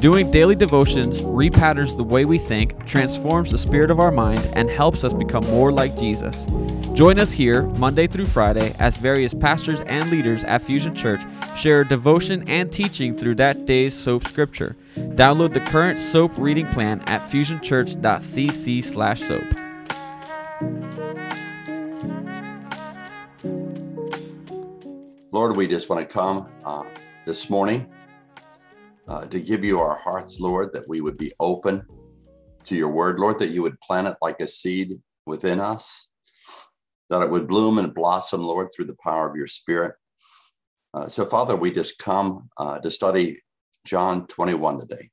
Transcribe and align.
Doing 0.00 0.30
daily 0.30 0.54
devotions 0.54 1.22
repatterns 1.22 1.96
the 1.96 2.04
way 2.04 2.26
we 2.26 2.36
think, 2.36 2.84
transforms 2.84 3.50
the 3.50 3.56
spirit 3.56 3.90
of 3.90 3.98
our 3.98 4.10
mind, 4.10 4.46
and 4.52 4.68
helps 4.68 5.04
us 5.04 5.14
become 5.14 5.46
more 5.46 5.72
like 5.72 5.96
Jesus. 5.96 6.44
Join 6.92 7.18
us 7.18 7.32
here, 7.32 7.62
Monday 7.62 8.06
through 8.06 8.26
Friday, 8.26 8.76
as 8.78 8.98
various 8.98 9.32
pastors 9.32 9.80
and 9.86 10.10
leaders 10.10 10.44
at 10.44 10.60
Fusion 10.60 10.94
Church 10.94 11.22
share 11.56 11.82
devotion 11.82 12.46
and 12.46 12.70
teaching 12.70 13.16
through 13.16 13.36
that 13.36 13.64
day's 13.64 13.94
soap 13.94 14.26
scripture. 14.26 14.76
Download 14.96 15.54
the 15.54 15.60
current 15.60 15.98
soap 15.98 16.32
reading 16.36 16.66
plan 16.68 17.00
at 17.06 17.22
fusionchurch.cc 17.30 18.84
slash 18.84 19.22
soap. 19.22 19.44
Lord, 25.32 25.56
we 25.56 25.66
just 25.66 25.88
want 25.88 26.06
to 26.06 26.12
come 26.12 26.46
uh, 26.64 26.84
this 27.24 27.48
morning 27.48 27.90
uh, 29.08 29.26
to 29.26 29.40
give 29.40 29.64
you 29.64 29.80
our 29.80 29.96
hearts, 29.96 30.40
Lord, 30.40 30.72
that 30.72 30.88
we 30.88 31.00
would 31.00 31.16
be 31.16 31.32
open 31.40 31.86
to 32.64 32.76
your 32.76 32.88
word, 32.88 33.18
Lord, 33.18 33.38
that 33.38 33.50
you 33.50 33.62
would 33.62 33.80
plant 33.80 34.08
it 34.08 34.16
like 34.20 34.40
a 34.40 34.48
seed 34.48 34.94
within 35.26 35.60
us, 35.60 36.08
that 37.10 37.22
it 37.22 37.30
would 37.30 37.46
bloom 37.46 37.78
and 37.78 37.94
blossom, 37.94 38.42
Lord, 38.42 38.68
through 38.74 38.86
the 38.86 38.96
power 39.02 39.28
of 39.28 39.36
your 39.36 39.46
spirit. 39.46 39.94
Uh, 40.94 41.08
so, 41.08 41.24
Father, 41.24 41.54
we 41.54 41.70
just 41.70 41.98
come 41.98 42.48
uh, 42.56 42.78
to 42.78 42.90
study 42.90 43.36
John 43.84 44.26
21 44.26 44.80
today. 44.80 45.10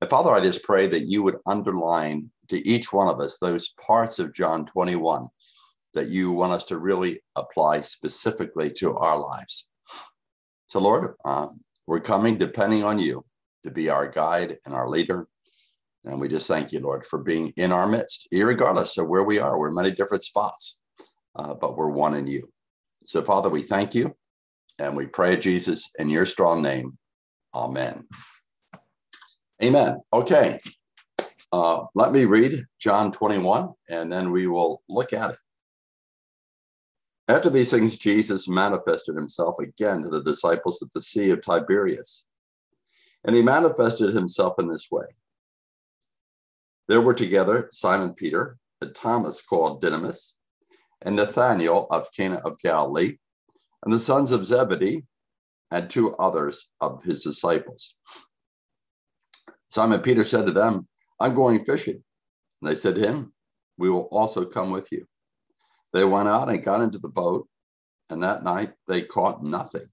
And 0.00 0.10
Father, 0.10 0.30
I 0.30 0.40
just 0.40 0.62
pray 0.62 0.86
that 0.86 1.06
you 1.06 1.22
would 1.22 1.38
underline 1.46 2.30
to 2.48 2.66
each 2.66 2.92
one 2.92 3.08
of 3.08 3.20
us 3.20 3.38
those 3.38 3.74
parts 3.80 4.18
of 4.18 4.32
John 4.32 4.66
21 4.66 5.28
that 5.94 6.08
you 6.08 6.32
want 6.32 6.52
us 6.52 6.64
to 6.64 6.78
really 6.78 7.20
apply 7.36 7.80
specifically 7.80 8.70
to 8.70 8.96
our 8.96 9.18
lives. 9.18 9.68
So, 10.66 10.80
Lord, 10.80 11.14
um, 11.24 11.58
we're 11.88 12.00
coming 12.00 12.36
depending 12.36 12.84
on 12.84 12.98
you 12.98 13.24
to 13.62 13.70
be 13.70 13.88
our 13.88 14.06
guide 14.06 14.58
and 14.66 14.74
our 14.74 14.90
leader. 14.90 15.26
And 16.04 16.20
we 16.20 16.28
just 16.28 16.46
thank 16.46 16.70
you, 16.70 16.80
Lord, 16.80 17.06
for 17.06 17.18
being 17.18 17.54
in 17.56 17.72
our 17.72 17.88
midst, 17.88 18.28
regardless 18.30 18.98
of 18.98 19.08
where 19.08 19.24
we 19.24 19.38
are. 19.38 19.58
We're 19.58 19.70
in 19.70 19.74
many 19.74 19.92
different 19.92 20.22
spots, 20.22 20.82
uh, 21.34 21.54
but 21.54 21.78
we're 21.78 21.88
one 21.88 22.14
in 22.14 22.26
you. 22.26 22.46
So, 23.06 23.24
Father, 23.24 23.48
we 23.48 23.62
thank 23.62 23.94
you 23.94 24.14
and 24.78 24.94
we 24.98 25.06
pray, 25.06 25.38
Jesus, 25.38 25.90
in 25.98 26.10
your 26.10 26.26
strong 26.26 26.60
name. 26.60 26.98
Amen. 27.54 28.06
Amen. 29.64 29.98
Okay. 30.12 30.58
Uh, 31.50 31.84
let 31.94 32.12
me 32.12 32.26
read 32.26 32.62
John 32.78 33.12
21 33.12 33.70
and 33.88 34.12
then 34.12 34.30
we 34.30 34.46
will 34.46 34.82
look 34.90 35.14
at 35.14 35.30
it. 35.30 35.36
After 37.28 37.50
these 37.50 37.70
things, 37.70 37.98
Jesus 37.98 38.48
manifested 38.48 39.14
himself 39.14 39.56
again 39.60 40.02
to 40.02 40.08
the 40.08 40.22
disciples 40.22 40.82
at 40.82 40.90
the 40.92 41.00
Sea 41.00 41.30
of 41.30 41.42
Tiberias. 41.42 42.24
And 43.24 43.36
he 43.36 43.42
manifested 43.42 44.14
himself 44.14 44.54
in 44.58 44.66
this 44.66 44.88
way. 44.90 45.04
There 46.88 47.02
were 47.02 47.12
together 47.12 47.68
Simon 47.70 48.14
Peter, 48.14 48.56
and 48.80 48.94
Thomas 48.94 49.42
called 49.42 49.82
Didymus, 49.82 50.38
and 51.02 51.16
Nathanael 51.16 51.86
of 51.90 52.06
Cana 52.16 52.36
of 52.36 52.58
Galilee, 52.60 53.18
and 53.84 53.92
the 53.92 54.00
sons 54.00 54.32
of 54.32 54.46
Zebedee, 54.46 55.04
and 55.70 55.90
two 55.90 56.16
others 56.16 56.70
of 56.80 57.02
his 57.02 57.22
disciples. 57.22 57.94
Simon 59.68 60.00
Peter 60.00 60.24
said 60.24 60.46
to 60.46 60.52
them, 60.52 60.88
I'm 61.20 61.34
going 61.34 61.62
fishing. 61.62 62.02
And 62.62 62.70
they 62.70 62.74
said 62.74 62.94
to 62.94 63.06
him, 63.06 63.34
We 63.76 63.90
will 63.90 64.08
also 64.10 64.46
come 64.46 64.70
with 64.70 64.90
you. 64.90 65.06
They 65.92 66.04
went 66.04 66.28
out 66.28 66.48
and 66.48 66.62
got 66.62 66.82
into 66.82 66.98
the 66.98 67.08
boat, 67.08 67.48
and 68.10 68.22
that 68.22 68.42
night 68.42 68.72
they 68.86 69.02
caught 69.02 69.42
nothing. 69.42 69.86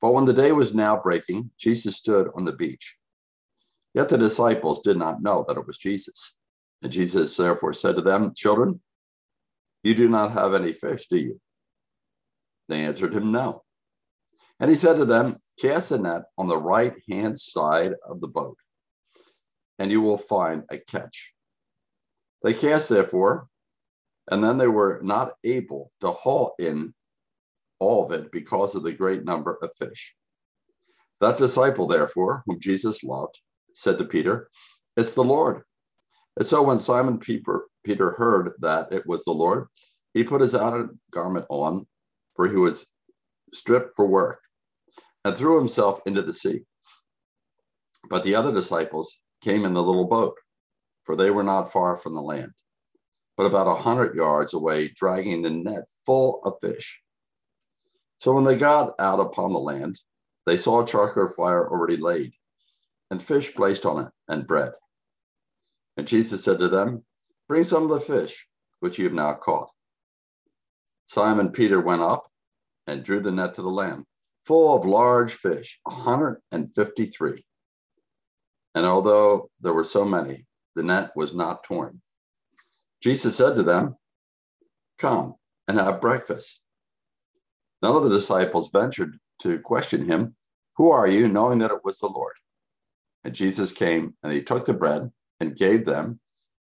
But 0.00 0.12
when 0.12 0.24
the 0.24 0.32
day 0.32 0.52
was 0.52 0.74
now 0.74 1.00
breaking, 1.00 1.50
Jesus 1.58 1.96
stood 1.96 2.28
on 2.36 2.44
the 2.44 2.52
beach. 2.52 2.98
Yet 3.94 4.08
the 4.08 4.18
disciples 4.18 4.80
did 4.80 4.96
not 4.96 5.22
know 5.22 5.44
that 5.48 5.56
it 5.56 5.66
was 5.66 5.78
Jesus. 5.78 6.36
And 6.82 6.92
Jesus 6.92 7.36
therefore 7.36 7.72
said 7.72 7.96
to 7.96 8.02
them, 8.02 8.32
Children, 8.36 8.80
you 9.82 9.94
do 9.94 10.08
not 10.08 10.32
have 10.32 10.54
any 10.54 10.72
fish, 10.72 11.06
do 11.06 11.16
you? 11.16 11.40
They 12.68 12.84
answered 12.84 13.14
him, 13.14 13.32
No. 13.32 13.62
And 14.60 14.70
he 14.70 14.76
said 14.76 14.96
to 14.96 15.04
them, 15.04 15.36
Cast 15.58 15.90
the 15.90 15.98
net 15.98 16.22
on 16.36 16.46
the 16.46 16.58
right 16.58 16.94
hand 17.10 17.38
side 17.38 17.94
of 18.06 18.20
the 18.20 18.28
boat, 18.28 18.58
and 19.78 19.90
you 19.90 20.00
will 20.00 20.18
find 20.18 20.64
a 20.70 20.78
catch. 20.78 21.32
They 22.42 22.52
cast, 22.52 22.88
therefore, 22.88 23.48
and 24.30 24.42
then 24.42 24.58
they 24.58 24.68
were 24.68 25.00
not 25.02 25.32
able 25.44 25.92
to 26.00 26.10
haul 26.10 26.54
in 26.58 26.92
all 27.78 28.04
of 28.04 28.12
it 28.12 28.32
because 28.32 28.74
of 28.74 28.82
the 28.82 28.92
great 28.92 29.24
number 29.24 29.58
of 29.62 29.70
fish. 29.78 30.14
That 31.20 31.38
disciple, 31.38 31.86
therefore, 31.86 32.42
whom 32.46 32.58
Jesus 32.60 33.04
loved, 33.04 33.40
said 33.72 33.98
to 33.98 34.04
Peter, 34.04 34.48
It's 34.96 35.14
the 35.14 35.24
Lord. 35.24 35.62
And 36.36 36.46
so 36.46 36.62
when 36.62 36.78
Simon 36.78 37.18
Peter, 37.18 37.62
heard 37.84 38.52
that 38.58 38.92
it 38.92 39.06
was 39.06 39.24
the 39.24 39.32
Lord, 39.32 39.68
he 40.12 40.24
put 40.24 40.40
his 40.40 40.54
outer 40.54 40.90
garment 41.10 41.46
on, 41.48 41.86
for 42.34 42.48
he 42.48 42.56
was 42.56 42.86
stripped 43.52 43.94
for 43.94 44.06
work, 44.06 44.40
and 45.24 45.36
threw 45.36 45.58
himself 45.58 46.00
into 46.06 46.22
the 46.22 46.32
sea. 46.32 46.60
But 48.10 48.24
the 48.24 48.34
other 48.34 48.52
disciples 48.52 49.22
came 49.40 49.64
in 49.64 49.72
the 49.72 49.82
little 49.82 50.06
boat, 50.06 50.36
for 51.04 51.16
they 51.16 51.30
were 51.30 51.42
not 51.42 51.72
far 51.72 51.96
from 51.96 52.14
the 52.14 52.20
land 52.20 52.52
but 53.36 53.44
about 53.44 53.68
a 53.68 53.74
hundred 53.74 54.14
yards 54.14 54.54
away, 54.54 54.88
dragging 54.88 55.42
the 55.42 55.50
net 55.50 55.84
full 56.04 56.40
of 56.44 56.54
fish. 56.60 57.02
So 58.18 58.32
when 58.32 58.44
they 58.44 58.56
got 58.56 58.94
out 58.98 59.20
upon 59.20 59.52
the 59.52 59.58
land, 59.58 60.00
they 60.46 60.56
saw 60.56 60.82
a 60.82 60.86
charcoal 60.86 61.28
fire 61.28 61.68
already 61.68 61.96
laid, 61.96 62.32
and 63.10 63.22
fish 63.22 63.54
placed 63.54 63.84
on 63.84 64.06
it, 64.06 64.12
and 64.28 64.46
bread. 64.46 64.72
And 65.96 66.06
Jesus 66.06 66.44
said 66.44 66.58
to 66.60 66.68
them, 66.68 67.04
Bring 67.48 67.64
some 67.64 67.84
of 67.84 67.90
the 67.90 68.00
fish 68.00 68.48
which 68.80 68.98
you 68.98 69.04
have 69.04 69.12
now 69.12 69.34
caught. 69.34 69.70
Simon 71.06 71.50
Peter 71.50 71.80
went 71.80 72.02
up 72.02 72.26
and 72.86 73.04
drew 73.04 73.20
the 73.20 73.32
net 73.32 73.54
to 73.54 73.62
the 73.62 73.68
land, 73.68 74.04
full 74.44 74.76
of 74.76 74.84
large 74.84 75.34
fish, 75.34 75.80
153. 75.84 77.44
And 78.74 78.86
although 78.86 79.50
there 79.60 79.72
were 79.72 79.84
so 79.84 80.04
many, 80.04 80.46
the 80.74 80.82
net 80.82 81.12
was 81.16 81.34
not 81.34 81.64
torn. 81.64 82.00
Jesus 83.06 83.36
said 83.36 83.54
to 83.54 83.62
them, 83.62 83.94
Come 84.98 85.36
and 85.68 85.78
have 85.78 86.00
breakfast. 86.00 86.60
None 87.80 87.94
of 87.94 88.02
the 88.02 88.10
disciples 88.10 88.70
ventured 88.72 89.16
to 89.42 89.60
question 89.60 90.08
him, 90.08 90.34
Who 90.76 90.90
are 90.90 91.06
you? 91.06 91.28
knowing 91.28 91.60
that 91.60 91.70
it 91.70 91.84
was 91.84 92.00
the 92.00 92.08
Lord. 92.08 92.32
And 93.22 93.32
Jesus 93.32 93.70
came 93.70 94.16
and 94.24 94.32
he 94.32 94.42
took 94.42 94.66
the 94.66 94.74
bread 94.74 95.08
and 95.38 95.54
gave 95.54 95.84
them, 95.84 96.18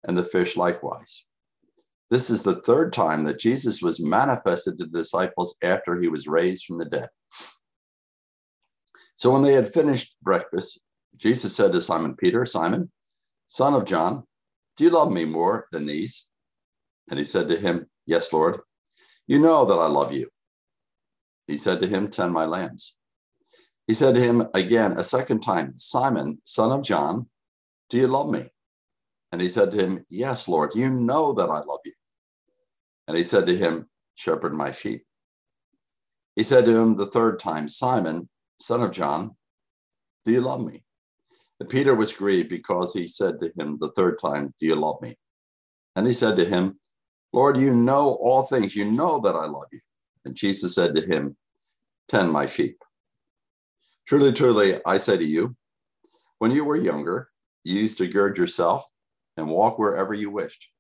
and 0.06 0.19
the 0.19 0.22
fish 0.22 0.55
likewise. 0.55 1.27
This 2.10 2.28
is 2.28 2.43
the 2.43 2.56
third 2.56 2.93
time 2.93 3.25
that 3.25 3.38
Jesus 3.38 3.81
was 3.81 3.99
manifested 3.99 4.76
to 4.76 4.84
the 4.84 4.99
disciples 4.99 5.56
after 5.62 5.99
he 5.99 6.09
was 6.09 6.28
raised 6.28 6.66
from 6.66 6.76
the 6.76 6.84
dead. 6.84 7.09
So 9.16 9.32
when 9.32 9.41
they 9.41 9.55
had 9.55 9.72
finished 9.72 10.19
breakfast, 10.22 10.78
Jesus 11.16 11.56
said 11.56 11.72
to 11.72 11.81
Simon 11.81 12.15
Peter, 12.16 12.44
Simon, 12.44 12.93
son 13.47 13.72
of 13.72 13.87
John, 13.87 14.25
do 14.76 14.84
you 14.84 14.91
love 14.91 15.11
me 15.11 15.25
more 15.25 15.69
than 15.72 15.87
these? 15.87 16.26
And 17.10 17.19
he 17.19 17.25
said 17.25 17.48
to 17.48 17.56
him, 17.56 17.87
Yes, 18.06 18.32
Lord. 18.32 18.60
You 19.26 19.38
know 19.38 19.65
that 19.65 19.75
I 19.75 19.87
love 19.87 20.12
you. 20.12 20.28
He 21.47 21.56
said 21.59 21.81
to 21.81 21.87
him, 21.87 22.09
Tend 22.09 22.32
my 22.32 22.44
lambs. 22.44 22.97
He 23.87 23.94
said 23.94 24.15
to 24.15 24.20
him 24.20 24.47
again 24.54 24.92
a 24.92 25.04
second 25.04 25.41
time, 25.41 25.72
Simon, 25.72 26.38
son 26.44 26.73
of 26.73 26.82
John, 26.82 27.28
do 27.90 27.99
you 27.99 28.06
love 28.06 28.28
me? 28.28 28.49
And 29.32 29.40
he 29.40 29.49
said 29.49 29.70
to 29.73 29.78
him, 29.78 30.05
Yes, 30.08 30.49
Lord, 30.49 30.75
you 30.75 30.88
know 30.90 31.32
that 31.34 31.50
I 31.50 31.58
love 31.58 31.81
you. 31.84 31.93
And 33.08 33.17
he 33.17 33.25
said 33.25 33.46
to 33.46 33.56
him, 33.56 33.88
Shepherd 34.14 34.55
my 34.55 34.70
sheep. 34.70 35.05
He 36.37 36.43
said 36.43 36.64
to 36.64 36.76
him 36.76 36.96
the 36.96 37.06
third 37.06 37.38
time, 37.38 37.69
Simon, 37.69 38.28
son 38.58 38.82
of 38.82 38.93
John, 38.93 39.37
do 40.25 40.32
you 40.32 40.40
love 40.40 40.61
me? 40.61 40.82
And 41.61 41.69
Peter 41.69 41.94
was 41.94 42.12
grieved 42.12 42.49
because 42.49 42.93
he 42.94 43.06
said 43.06 43.38
to 43.40 43.52
him 43.58 43.78
the 43.78 43.93
third 43.93 44.19
time, 44.19 44.55
Do 44.58 44.67
you 44.67 44.75
love 44.75 45.00
me? 45.02 45.17
And 45.96 46.06
he 46.06 46.12
said 46.12 46.37
to 46.37 46.44
him, 46.44 46.78
Lord, 47.34 47.56
you 47.56 47.75
know 47.75 48.10
all 48.22 48.44
things. 48.44 48.76
You 48.76 48.84
know 48.84 49.19
that 49.19 49.34
I 49.34 49.46
love 49.46 49.66
you. 49.72 49.81
And 50.25 50.36
Jesus 50.36 50.76
said 50.76 50.94
to 50.94 51.04
him, 51.04 51.36
Tend 52.06 52.31
my 52.31 52.46
sheep. 52.46 52.78
Truly, 54.06 54.32
truly, 54.32 54.81
I 54.86 54.98
say 54.98 55.16
to 55.16 55.25
you, 55.25 55.56
when 56.38 56.52
you 56.52 56.64
were 56.64 56.76
younger, 56.76 57.31
you 57.64 57.81
used 57.81 57.98
to 57.98 58.06
gird 58.06 58.38
yourself 58.38 58.88
and 59.36 59.48
walk 59.48 59.81
wherever 59.81 60.14
you 60.14 60.31
wished. 60.31 60.70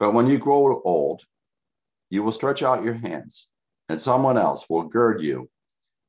But 0.00 0.12
when 0.12 0.26
you 0.26 0.38
grow 0.38 0.82
old, 0.82 1.22
you 2.10 2.24
will 2.24 2.32
stretch 2.32 2.64
out 2.64 2.82
your 2.82 2.94
hands, 2.94 3.48
and 3.88 4.00
someone 4.00 4.38
else 4.38 4.68
will 4.68 4.88
gird 4.88 5.22
you 5.22 5.48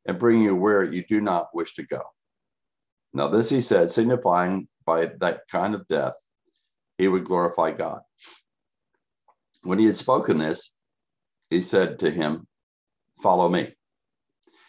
and 0.08 0.18
bring 0.18 0.42
you 0.42 0.56
where 0.56 0.84
you 0.84 1.04
do 1.08 1.22
not 1.22 1.54
wish 1.54 1.76
to 1.76 1.86
go. 1.86 2.02
Now, 3.14 3.28
this 3.28 3.52
he 3.52 3.62
said, 3.62 3.92
signifying 3.92 4.68
by 4.88 5.12
that 5.20 5.42
kind 5.52 5.76
of 5.76 5.88
death, 5.88 6.16
he 6.98 7.08
would 7.08 7.26
glorify 7.26 7.74
God. 7.74 8.02
When 9.64 9.80
he 9.80 9.86
had 9.86 9.96
spoken 9.96 10.38
this, 10.38 10.76
he 11.50 11.62
said 11.62 12.00
to 12.00 12.10
him, 12.10 12.48
Follow 13.22 13.50
me. 13.50 13.74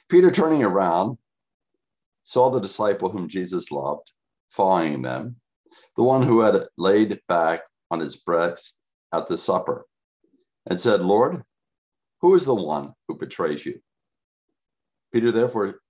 Peter, 0.09 0.31
turning 0.31 0.63
around, 0.63 1.17
saw 2.23 2.51
the 2.51 2.61
disciple 2.61 3.11
whom 3.11 3.29
Jesus 3.29 3.71
loved 3.71 4.13
following 4.51 5.01
them, 5.01 5.37
the 5.97 6.03
one 6.03 6.23
who 6.23 6.41
had 6.41 6.67
laid 6.77 7.19
back 7.27 7.63
on 7.91 8.01
his 8.01 8.17
breast 8.17 8.81
at 9.13 9.27
the 9.27 9.39
supper, 9.39 9.87
and 10.67 10.79
said, 10.79 11.01
Lord, 11.01 11.43
who 12.21 12.35
is 12.35 12.45
the 12.45 12.55
one 12.55 12.93
who 13.09 13.17
betrays 13.17 13.65
you? 13.65 13.81
Peter, 15.13 15.31
therefore, 15.31 15.81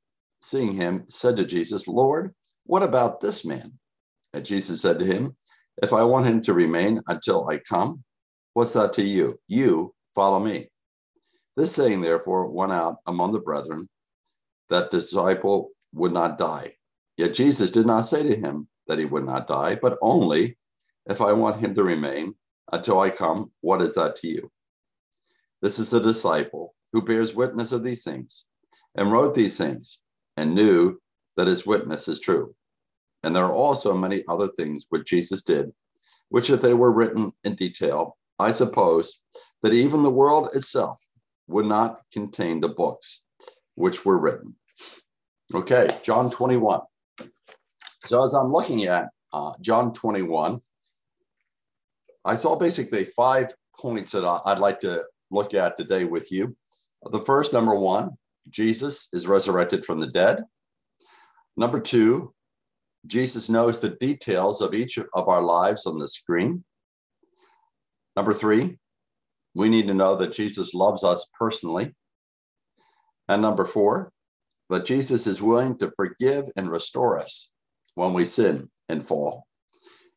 seeing 0.41 0.73
him, 0.73 1.05
said 1.09 1.37
to 1.37 1.45
Jesus, 1.45 1.87
Lord, 1.87 2.35
what 2.65 2.83
about 2.83 3.21
this 3.21 3.45
man? 3.45 3.73
And 4.33 4.45
Jesus 4.45 4.81
said 4.81 4.99
to 4.99 5.05
him, 5.05 5.37
If 5.83 5.93
I 5.93 6.05
want 6.05 6.27
him 6.27 6.41
to 6.43 6.55
remain 6.55 7.01
until 7.09 7.49
I 7.49 7.59
come, 7.59 8.03
what's 8.55 8.73
that 8.75 8.93
to 8.95 9.05
you? 9.05 9.39
You 9.49 9.95
follow 10.15 10.39
me. 10.39 10.69
This 11.57 11.75
saying, 11.75 12.01
therefore, 12.01 12.47
went 12.47 12.73
out 12.73 12.97
among 13.07 13.33
the 13.33 13.41
brethren 13.41 13.89
that 14.71 14.91
disciple 14.91 15.71
would 15.93 16.13
not 16.13 16.39
die. 16.39 16.75
Yet 17.17 17.35
Jesus 17.35 17.71
did 17.71 17.87
not 17.87 18.07
say 18.07 18.23
to 18.23 18.35
him 18.35 18.69
that 18.87 18.99
he 18.99 19.05
would 19.05 19.25
not 19.25 19.47
die, 19.47 19.79
but 19.81 19.99
only, 20.01 20.57
If 21.07 21.21
I 21.21 21.33
want 21.33 21.61
him 21.61 21.75
to 21.75 21.83
remain 21.83 22.35
until 22.73 23.01
I 23.01 23.11
come, 23.11 23.51
what 23.61 23.83
is 23.83 23.95
that 23.97 24.17
to 24.17 24.29
you? 24.29 24.51
This 25.61 25.79
is 25.79 25.91
the 25.91 26.01
disciple 26.01 26.75
who 26.93 27.03
bears 27.03 27.35
witness 27.35 27.73
of 27.73 27.83
these 27.83 28.05
things 28.05 28.47
and 28.95 29.11
wrote 29.11 29.35
these 29.35 29.59
things 29.59 30.01
and 30.37 30.55
knew 30.55 31.01
that 31.37 31.47
his 31.47 31.67
witness 31.67 32.09
is 32.09 32.21
true. 32.21 32.55
And 33.23 33.35
there 33.35 33.45
are 33.45 33.53
also 33.53 33.95
many 33.95 34.25
other 34.29 34.49
things 34.49 34.87
which 34.91 35.07
Jesus 35.07 35.43
did, 35.43 35.73
which 36.29 36.51
if 36.51 36.61
they 36.61 36.75
were 36.75 36.93
written 36.93 37.33
in 37.45 37.55
detail, 37.55 38.17
I 38.43 38.51
suppose 38.51 39.23
that 39.63 39.73
even 39.73 40.03
the 40.03 40.11
world 40.11 40.51
itself 40.55 41.07
would 41.47 41.67
not 41.67 42.03
contain 42.13 42.61
the 42.61 42.69
books 42.69 43.25
which 43.77 44.05
were 44.05 44.19
written. 44.19 44.57
Okay, 45.55 45.89
John 46.03 46.31
21. 46.31 46.81
So 48.05 48.25
as 48.25 48.35
I'm 48.35 48.53
looking 48.53 48.85
at 48.85 49.09
uh, 49.33 49.53
John 49.61 49.93
21, 49.93 50.59
I 52.25 52.35
saw 52.35 52.57
basically 52.57 53.05
five 53.05 53.53
points 53.79 54.13
that 54.13 54.25
I'd 54.25 54.59
like 54.59 54.81
to 54.81 55.05
look 55.31 55.55
at 55.55 55.77
today 55.77 56.05
with 56.05 56.31
you. 56.33 56.57
The 57.11 57.21
first, 57.21 57.53
number 57.53 57.75
one, 57.75 58.11
Jesus 58.49 59.09
is 59.13 59.27
resurrected 59.27 59.85
from 59.87 60.01
the 60.01 60.07
dead. 60.09 60.43
Number 61.57 61.81
two, 61.81 62.35
Jesus 63.07 63.49
knows 63.49 63.81
the 63.81 63.97
details 64.01 64.61
of 64.61 64.75
each 64.75 64.99
of 64.99 65.29
our 65.29 65.43
lives 65.43 65.87
on 65.87 65.99
the 65.99 66.09
screen. 66.09 66.65
Number 68.17 68.33
three, 68.33 68.79
we 69.55 69.69
need 69.69 69.87
to 69.87 69.95
know 69.95 70.17
that 70.17 70.33
Jesus 70.33 70.75
loves 70.75 71.05
us 71.05 71.27
personally. 71.39 71.95
And 73.29 73.43
number 73.43 73.65
four, 73.65 74.13
that 74.71 74.85
Jesus 74.85 75.27
is 75.27 75.43
willing 75.43 75.79
to 75.79 75.93
forgive 75.97 76.49
and 76.57 76.71
restore 76.71 77.19
us 77.19 77.51
when 77.95 78.13
we 78.15 78.25
sin 78.25 78.71
and 78.89 79.07
fall. 79.07 79.47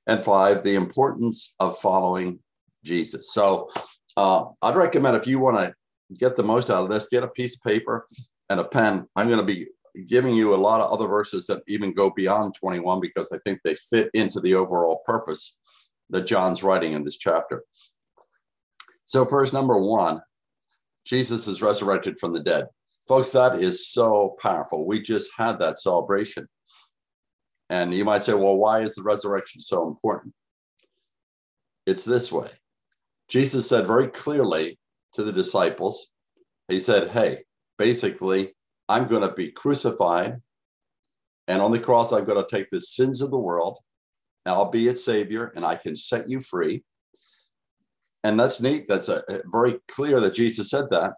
And 0.07 0.24
five, 0.24 0.63
the 0.63 0.75
importance 0.75 1.56
of 1.59 1.80
following 1.80 2.39
Jesus. 2.83 3.33
So 3.33 3.69
uh, 4.18 4.45
I'd 4.62 4.75
recommend 4.75 5.18
if 5.18 5.27
you 5.27 5.39
want 5.39 5.59
to 5.59 5.74
get 6.18 6.36
the 6.36 6.44
most 6.44 6.69
out 6.69 6.83
of 6.83 6.89
this, 6.89 7.09
get 7.09 7.24
a 7.24 7.27
piece 7.27 7.56
of 7.56 7.63
paper 7.63 8.06
and 8.50 8.59
a 8.59 8.63
pen. 8.63 9.07
I'm 9.15 9.27
going 9.27 9.45
to 9.45 9.45
be 9.45 9.68
giving 10.07 10.36
you 10.36 10.53
a 10.53 10.56
lot 10.56 10.81
of 10.81 10.91
other 10.91 11.07
verses 11.07 11.48
that 11.48 11.63
even 11.68 11.94
go 11.94 12.09
beyond 12.09 12.53
21 12.53 13.00
because 13.00 13.31
I 13.31 13.39
think 13.45 13.59
they 13.63 13.75
fit 13.75 14.09
into 14.13 14.39
the 14.39 14.53
overall 14.53 15.01
purpose 15.06 15.57
that 16.09 16.27
John's 16.27 16.63
writing 16.63 16.93
in 16.93 17.03
this 17.03 17.17
chapter. 17.17 17.63
So, 19.05 19.25
first, 19.25 19.53
number 19.53 19.79
one, 19.79 20.21
Jesus 21.05 21.47
is 21.47 21.61
resurrected 21.61 22.19
from 22.19 22.33
the 22.33 22.39
dead. 22.41 22.67
Folks, 23.07 23.31
that 23.31 23.61
is 23.61 23.87
so 23.87 24.35
powerful. 24.41 24.85
We 24.85 25.01
just 25.01 25.29
had 25.37 25.59
that 25.59 25.79
celebration. 25.79 26.47
And 27.69 27.93
you 27.93 28.05
might 28.05 28.23
say, 28.23 28.33
well, 28.33 28.57
why 28.57 28.79
is 28.79 28.95
the 28.95 29.03
resurrection 29.03 29.61
so 29.61 29.87
important? 29.87 30.33
It's 31.85 32.03
this 32.03 32.31
way 32.31 32.49
Jesus 33.27 33.67
said 33.67 33.87
very 33.87 34.07
clearly 34.07 34.79
to 35.13 35.23
the 35.23 35.31
disciples, 35.31 36.07
He 36.67 36.79
said, 36.79 37.09
Hey, 37.09 37.43
basically, 37.77 38.53
I'm 38.89 39.07
going 39.07 39.21
to 39.27 39.33
be 39.33 39.51
crucified. 39.51 40.41
And 41.47 41.61
on 41.61 41.71
the 41.71 41.79
cross, 41.79 42.11
I'm 42.11 42.25
going 42.25 42.43
to 42.43 42.55
take 42.55 42.69
the 42.69 42.81
sins 42.81 43.21
of 43.21 43.31
the 43.31 43.39
world. 43.39 43.77
I'll 44.45 44.69
be 44.69 44.88
its 44.88 45.03
savior 45.03 45.51
and 45.56 45.65
I 45.65 45.75
can 45.75 45.95
set 45.95 46.30
you 46.30 46.39
free. 46.39 46.83
And 48.24 48.39
that's 48.39 48.62
neat. 48.62 48.88
That's 48.88 49.09
a, 49.09 49.24
a 49.30 49.42
very 49.51 49.80
clear 49.88 50.19
that 50.19 50.33
Jesus 50.33 50.69
said 50.69 50.89
that. 50.92 51.13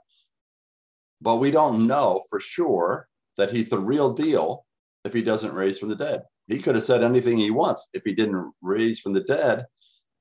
But 1.21 1.37
we 1.37 1.51
don't 1.51 1.87
know 1.87 2.21
for 2.29 2.39
sure 2.39 3.07
that 3.37 3.51
he's 3.51 3.69
the 3.69 3.79
real 3.79 4.11
deal 4.11 4.65
if 5.05 5.13
he 5.13 5.21
doesn't 5.21 5.53
raise 5.53 5.79
from 5.79 5.89
the 5.89 5.95
dead. 5.95 6.21
He 6.47 6.59
could 6.59 6.75
have 6.75 6.83
said 6.83 7.03
anything 7.03 7.37
he 7.37 7.51
wants. 7.51 7.89
If 7.93 8.03
he 8.05 8.13
didn't 8.13 8.51
raise 8.61 8.99
from 8.99 9.13
the 9.13 9.21
dead, 9.21 9.65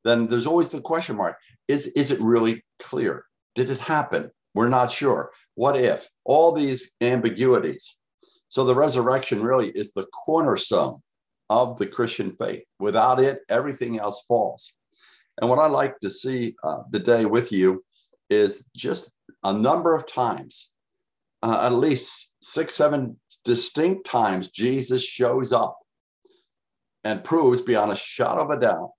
then 0.05 0.27
there's 0.29 0.47
always 0.47 0.71
the 0.71 0.81
question 0.81 1.17
mark 1.17 1.37
is, 1.69 1.89
is 1.89 2.13
it 2.13 2.21
really 2.21 2.65
clear? 2.81 3.25
Did 3.55 3.71
it 3.71 3.79
happen? 3.79 4.31
We're 4.55 4.69
not 4.69 4.91
sure. 4.91 5.33
What 5.55 5.77
if? 5.77 6.09
All 6.25 6.53
these 6.53 6.93
ambiguities. 7.01 7.99
So 8.49 8.65
the 8.65 8.75
resurrection 8.75 9.43
really 9.43 9.71
is 9.71 9.93
the 9.93 10.07
cornerstone 10.25 11.03
of 11.51 11.79
the 11.79 11.87
Christian 11.87 12.37
faith. 12.37 12.65
Without 12.79 13.21
it, 13.21 13.41
everything 13.49 13.99
else 13.99 14.25
falls. 14.27 14.73
And 15.41 15.51
what 15.51 15.59
I 15.59 15.67
like 15.67 15.99
to 16.01 16.11
see 16.11 16.57
uh, 16.65 16.83
today 16.93 17.25
with 17.25 17.53
you 17.53 17.85
is 18.31 18.69
just 18.75 19.17
a 19.45 19.53
number 19.53 19.95
of 19.95 20.07
times, 20.07 20.71
uh, 21.43 21.61
at 21.63 21.73
least 21.73 22.37
six, 22.43 22.75
seven 22.75 23.19
distinct 23.45 24.07
times, 24.07 24.51
Jesus 24.51 25.05
shows 25.05 25.53
up 25.53 25.79
and 27.05 27.23
proves 27.23 27.61
beyond 27.61 27.93
a 27.93 27.97
shadow 27.97 28.43
of 28.43 28.51
a 28.51 28.59
doubt 28.59 28.91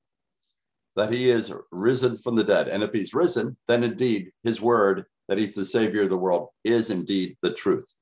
that 0.96 1.12
he 1.12 1.30
is 1.30 1.54
risen 1.72 2.16
from 2.16 2.36
the 2.36 2.44
dead. 2.44 2.70
And 2.70 2.82
if 2.82 2.94
he's 2.94 3.14
risen, 3.14 3.58
then 3.68 3.84
indeed 3.84 4.32
his 4.44 4.62
word 4.62 5.06
that 5.28 5.38
he's 5.38 5.56
the 5.56 5.66
savior 5.66 6.04
of 6.04 6.10
the 6.10 6.18
world 6.18 6.50
is 6.64 6.90
indeed 6.90 7.36
the 7.42 7.54
truth. 7.54 7.94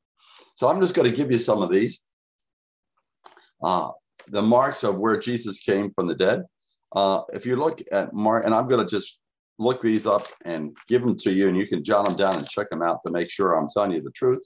So 0.55 0.67
I'm 0.67 0.79
just 0.79 0.95
going 0.95 1.09
to 1.09 1.15
give 1.15 1.31
you 1.31 1.39
some 1.39 1.61
of 1.61 1.71
these. 1.71 1.99
Uh, 3.61 3.91
the 4.27 4.41
marks 4.41 4.83
of 4.83 4.97
where 4.97 5.17
Jesus 5.17 5.59
came 5.59 5.91
from 5.91 6.07
the 6.07 6.15
dead. 6.15 6.43
Uh, 6.95 7.21
if 7.33 7.45
you 7.45 7.55
look 7.55 7.79
at 7.91 8.13
Mark, 8.13 8.45
and 8.45 8.53
I'm 8.53 8.67
going 8.67 8.85
to 8.85 8.89
just 8.89 9.19
look 9.59 9.81
these 9.81 10.05
up 10.05 10.27
and 10.43 10.75
give 10.87 11.01
them 11.01 11.15
to 11.17 11.31
you, 11.31 11.47
and 11.47 11.57
you 11.57 11.67
can 11.67 11.83
jot 11.83 12.05
them 12.05 12.15
down 12.15 12.37
and 12.37 12.47
check 12.49 12.69
them 12.69 12.81
out 12.81 12.99
to 13.05 13.11
make 13.11 13.29
sure 13.29 13.53
I'm 13.53 13.67
telling 13.67 13.91
you 13.91 14.01
the 14.01 14.11
truth. 14.11 14.45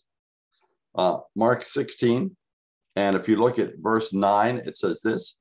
Uh, 0.95 1.19
Mark 1.35 1.63
16, 1.63 2.35
and 2.95 3.15
if 3.15 3.29
you 3.29 3.37
look 3.37 3.59
at 3.59 3.77
verse 3.79 4.13
9, 4.13 4.57
it 4.57 4.75
says 4.75 5.01
this 5.01 5.37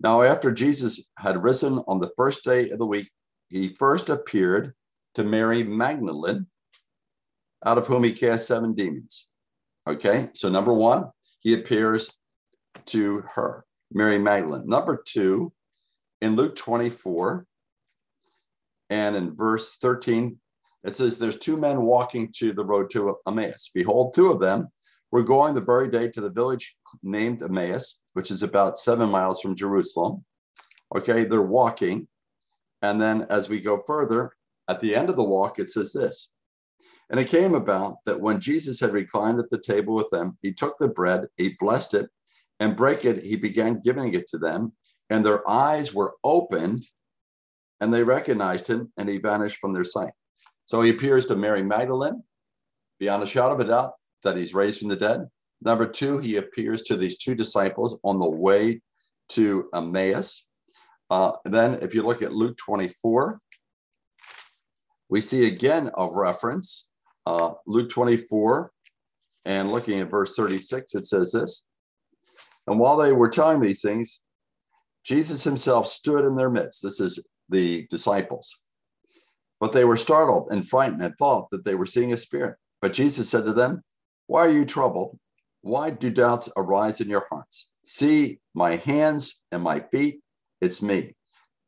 Now, 0.00 0.22
after 0.22 0.52
Jesus 0.52 1.06
had 1.18 1.42
risen 1.42 1.78
on 1.88 2.00
the 2.00 2.10
first 2.16 2.44
day 2.44 2.70
of 2.70 2.78
the 2.78 2.86
week, 2.86 3.08
he 3.48 3.68
first 3.68 4.08
appeared 4.10 4.74
to 5.14 5.24
Mary 5.24 5.62
Magdalene, 5.62 6.46
out 7.64 7.78
of 7.78 7.86
whom 7.86 8.04
he 8.04 8.12
cast 8.12 8.46
seven 8.46 8.74
demons. 8.74 9.28
Okay, 9.86 10.28
so 10.34 10.48
number 10.48 10.72
one, 10.72 11.10
he 11.40 11.54
appears 11.54 12.10
to 12.86 13.24
her, 13.34 13.64
Mary 13.92 14.18
Magdalene. 14.18 14.66
Number 14.66 15.02
two, 15.06 15.52
in 16.20 16.36
Luke 16.36 16.56
24 16.56 17.46
and 18.90 19.16
in 19.16 19.36
verse 19.36 19.76
13, 19.76 20.38
it 20.84 20.94
says, 20.94 21.18
There's 21.18 21.38
two 21.38 21.56
men 21.56 21.82
walking 21.82 22.32
to 22.36 22.52
the 22.52 22.64
road 22.64 22.90
to 22.90 23.16
Emmaus. 23.26 23.70
Behold, 23.74 24.14
two 24.14 24.30
of 24.30 24.40
them 24.40 24.68
were 25.10 25.24
going 25.24 25.54
the 25.54 25.60
very 25.60 25.88
day 25.88 26.08
to 26.08 26.20
the 26.20 26.30
village 26.30 26.76
named 27.02 27.42
Emmaus, 27.42 28.02
which 28.12 28.30
is 28.30 28.42
about 28.42 28.78
seven 28.78 29.10
miles 29.10 29.40
from 29.40 29.56
Jerusalem. 29.56 30.24
Okay, 30.96 31.24
they're 31.24 31.42
walking. 31.42 32.08
And 32.82 33.00
then 33.00 33.26
as 33.30 33.48
we 33.48 33.60
go 33.60 33.82
further, 33.86 34.32
at 34.68 34.80
the 34.80 34.94
end 34.94 35.08
of 35.08 35.16
the 35.16 35.24
walk, 35.24 35.58
it 35.58 35.68
says 35.68 35.92
this 35.92 36.30
and 37.10 37.18
it 37.18 37.28
came 37.28 37.54
about 37.54 37.96
that 38.04 38.20
when 38.20 38.40
Jesus 38.40 38.80
had 38.80 38.92
reclined 38.92 39.38
at 39.38 39.48
the 39.50 39.58
table 39.58 39.94
with 39.94 40.10
them, 40.10 40.36
he 40.42 40.52
took 40.52 40.76
the 40.78 40.88
bread, 40.88 41.26
he 41.36 41.56
blessed 41.58 41.94
it, 41.94 42.10
and 42.60 42.76
break 42.76 43.04
it, 43.04 43.22
he 43.22 43.36
began 43.36 43.80
giving 43.82 44.14
it 44.14 44.28
to 44.28 44.38
them. 44.38 44.72
And 45.10 45.24
their 45.24 45.48
eyes 45.48 45.94
were 45.94 46.16
opened, 46.22 46.84
and 47.80 47.92
they 47.92 48.02
recognized 48.02 48.66
him, 48.66 48.92
and 48.98 49.08
he 49.08 49.18
vanished 49.18 49.58
from 49.58 49.72
their 49.72 49.84
sight. 49.84 50.12
So 50.66 50.82
he 50.82 50.90
appears 50.90 51.26
to 51.26 51.36
Mary 51.36 51.62
Magdalene, 51.62 52.22
beyond 52.98 53.22
a 53.22 53.26
shadow 53.26 53.54
of 53.54 53.60
a 53.60 53.64
doubt 53.64 53.92
that 54.24 54.36
he's 54.36 54.54
raised 54.54 54.80
from 54.80 54.88
the 54.88 54.96
dead. 54.96 55.26
Number 55.62 55.86
two, 55.86 56.18
he 56.18 56.36
appears 56.36 56.82
to 56.82 56.96
these 56.96 57.16
two 57.16 57.34
disciples 57.34 57.98
on 58.04 58.18
the 58.18 58.28
way 58.28 58.82
to 59.30 59.68
Emmaus. 59.74 60.46
Uh, 61.10 61.32
then, 61.44 61.74
if 61.80 61.94
you 61.94 62.02
look 62.02 62.22
at 62.22 62.32
Luke 62.32 62.56
24, 62.58 63.40
we 65.08 65.22
see 65.22 65.46
again 65.46 65.90
a 65.96 66.08
reference 66.12 66.88
uh, 67.28 67.52
Luke 67.66 67.90
24 67.90 68.72
and 69.44 69.70
looking 69.70 70.00
at 70.00 70.10
verse 70.10 70.34
36, 70.34 70.94
it 70.94 71.04
says 71.04 71.30
this 71.30 71.64
And 72.68 72.78
while 72.78 72.96
they 72.96 73.12
were 73.12 73.30
telling 73.30 73.60
these 73.60 73.80
things, 73.80 74.20
Jesus 75.02 75.42
himself 75.42 75.86
stood 75.86 76.24
in 76.24 76.36
their 76.36 76.50
midst. 76.50 76.82
This 76.82 77.00
is 77.00 77.22
the 77.48 77.86
disciples. 77.88 78.54
But 79.58 79.72
they 79.72 79.84
were 79.84 79.96
startled 79.96 80.48
and 80.50 80.68
frightened 80.68 81.02
and 81.02 81.14
thought 81.16 81.50
that 81.50 81.64
they 81.64 81.74
were 81.74 81.86
seeing 81.86 82.12
a 82.12 82.16
spirit. 82.16 82.56
But 82.82 82.92
Jesus 82.92 83.28
said 83.28 83.44
to 83.46 83.52
them, 83.52 83.82
Why 84.26 84.46
are 84.46 84.52
you 84.52 84.66
troubled? 84.66 85.18
Why 85.62 85.90
do 85.90 86.10
doubts 86.10 86.48
arise 86.56 87.00
in 87.00 87.08
your 87.08 87.26
hearts? 87.30 87.70
See 87.84 88.38
my 88.54 88.76
hands 88.76 89.42
and 89.50 89.62
my 89.62 89.80
feet, 89.80 90.20
it's 90.60 90.82
me. 90.82 91.14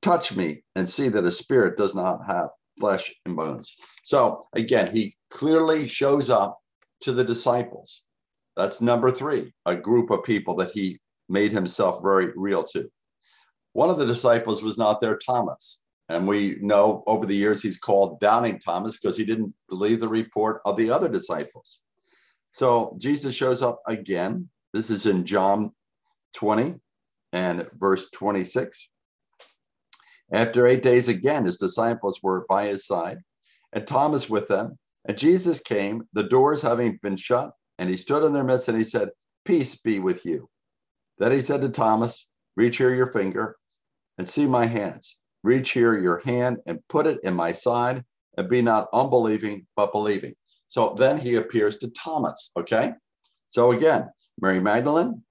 Touch 0.03 0.37
me 0.37 0.63
and 0.77 0.89
see 0.89 1.09
that 1.09 1.25
a 1.25 1.33
spirit 1.33 1.77
does 1.77 1.95
not 1.95 2.21
have 2.29 2.51
flesh 2.79 3.15
and 3.25 3.37
bones. 3.37 3.75
So 4.05 4.47
again, 4.55 4.95
he 4.95 5.17
clearly 5.31 5.89
shows 5.89 6.31
up 6.31 6.59
to 7.01 7.13
the 7.13 7.25
disciples. 7.25 8.07
That's 8.61 8.83
number 8.83 9.11
three, 9.11 9.55
a 9.65 9.75
group 9.75 10.11
of 10.11 10.23
people 10.23 10.55
that 10.57 10.71
he 10.71 11.01
made 11.31 11.51
himself 11.51 12.03
very 12.03 12.31
real 12.37 12.63
to. 12.65 12.91
One 13.73 13.89
of 13.89 13.97
the 13.97 14.05
disciples 14.05 14.63
was 14.63 14.77
not 14.77 15.01
there, 15.01 15.17
Thomas. 15.17 15.83
And 16.11 16.29
we 16.29 16.59
know 16.61 17.03
over 17.07 17.25
the 17.25 17.35
years 17.35 17.63
he's 17.63 17.79
called 17.79 18.21
Doubting 18.21 18.59
Thomas 18.59 18.99
because 18.99 19.17
he 19.17 19.25
didn't 19.25 19.55
believe 19.71 19.99
the 19.99 20.09
report 20.09 20.61
of 20.67 20.77
the 20.77 20.91
other 20.91 21.09
disciples. 21.09 21.81
So 22.51 22.99
Jesus 23.01 23.35
shows 23.35 23.63
up 23.63 23.81
again. 23.87 24.51
This 24.75 24.91
is 24.91 25.07
in 25.07 25.25
John 25.25 25.73
20 26.35 26.75
and 27.33 27.67
verse 27.79 28.11
26. 28.11 28.91
After 30.35 30.67
eight 30.67 30.83
days 30.83 31.09
again, 31.09 31.47
his 31.47 31.57
disciples 31.57 32.21
were 32.23 32.45
by 32.47 32.67
his 32.67 32.87
side, 32.87 33.21
and 33.73 33.87
Thomas 33.87 34.29
with 34.29 34.49
them. 34.49 34.79
And 35.07 35.17
Jesus 35.17 35.61
came, 35.61 36.07
the 36.13 36.25
doors 36.25 36.61
having 36.61 36.99
been 37.03 37.17
shut, 37.17 37.53
and 37.81 37.91
he 37.91 37.97
stood 37.97 38.25
in 38.25 38.33
their 38.33 38.45
midst 38.45 38.69
and 38.69 38.79
he 38.79 38.85
said, 38.85 39.09
Peace 39.45 39.75
be 39.75 39.99
with 39.99 40.25
you. 40.25 40.49
Then 41.19 41.33
he 41.33 41.41
said 41.41 41.63
to 41.63 41.69
Thomas, 41.69 42.29
Reach 42.57 42.77
here 42.77 42.95
your 42.95 43.11
finger 43.11 43.57
and 44.19 44.29
see 44.29 44.47
my 44.47 44.67
hands 44.67 45.19
reach 45.43 45.73
here 45.73 45.99
your 45.99 46.21
hand 46.25 46.59
and 46.67 46.87
put 46.89 47.07
it 47.07 47.21
in 47.23 47.35
my 47.35 47.53
side 47.53 48.05
and 48.37 48.49
be 48.49 48.63
not 48.63 48.89
unbelieving, 48.93 49.67
but 49.77 49.93
believing. 49.93 50.35
So 50.67 50.95
then 50.97 51.19
he 51.19 51.37
appears 51.37 51.79
to 51.79 51.91
Thomas. 51.91 52.53
Okay. 52.57 52.93
So 53.49 53.73
again, 53.73 54.09
Mary 54.41 54.61
Magdalene, 54.61 55.23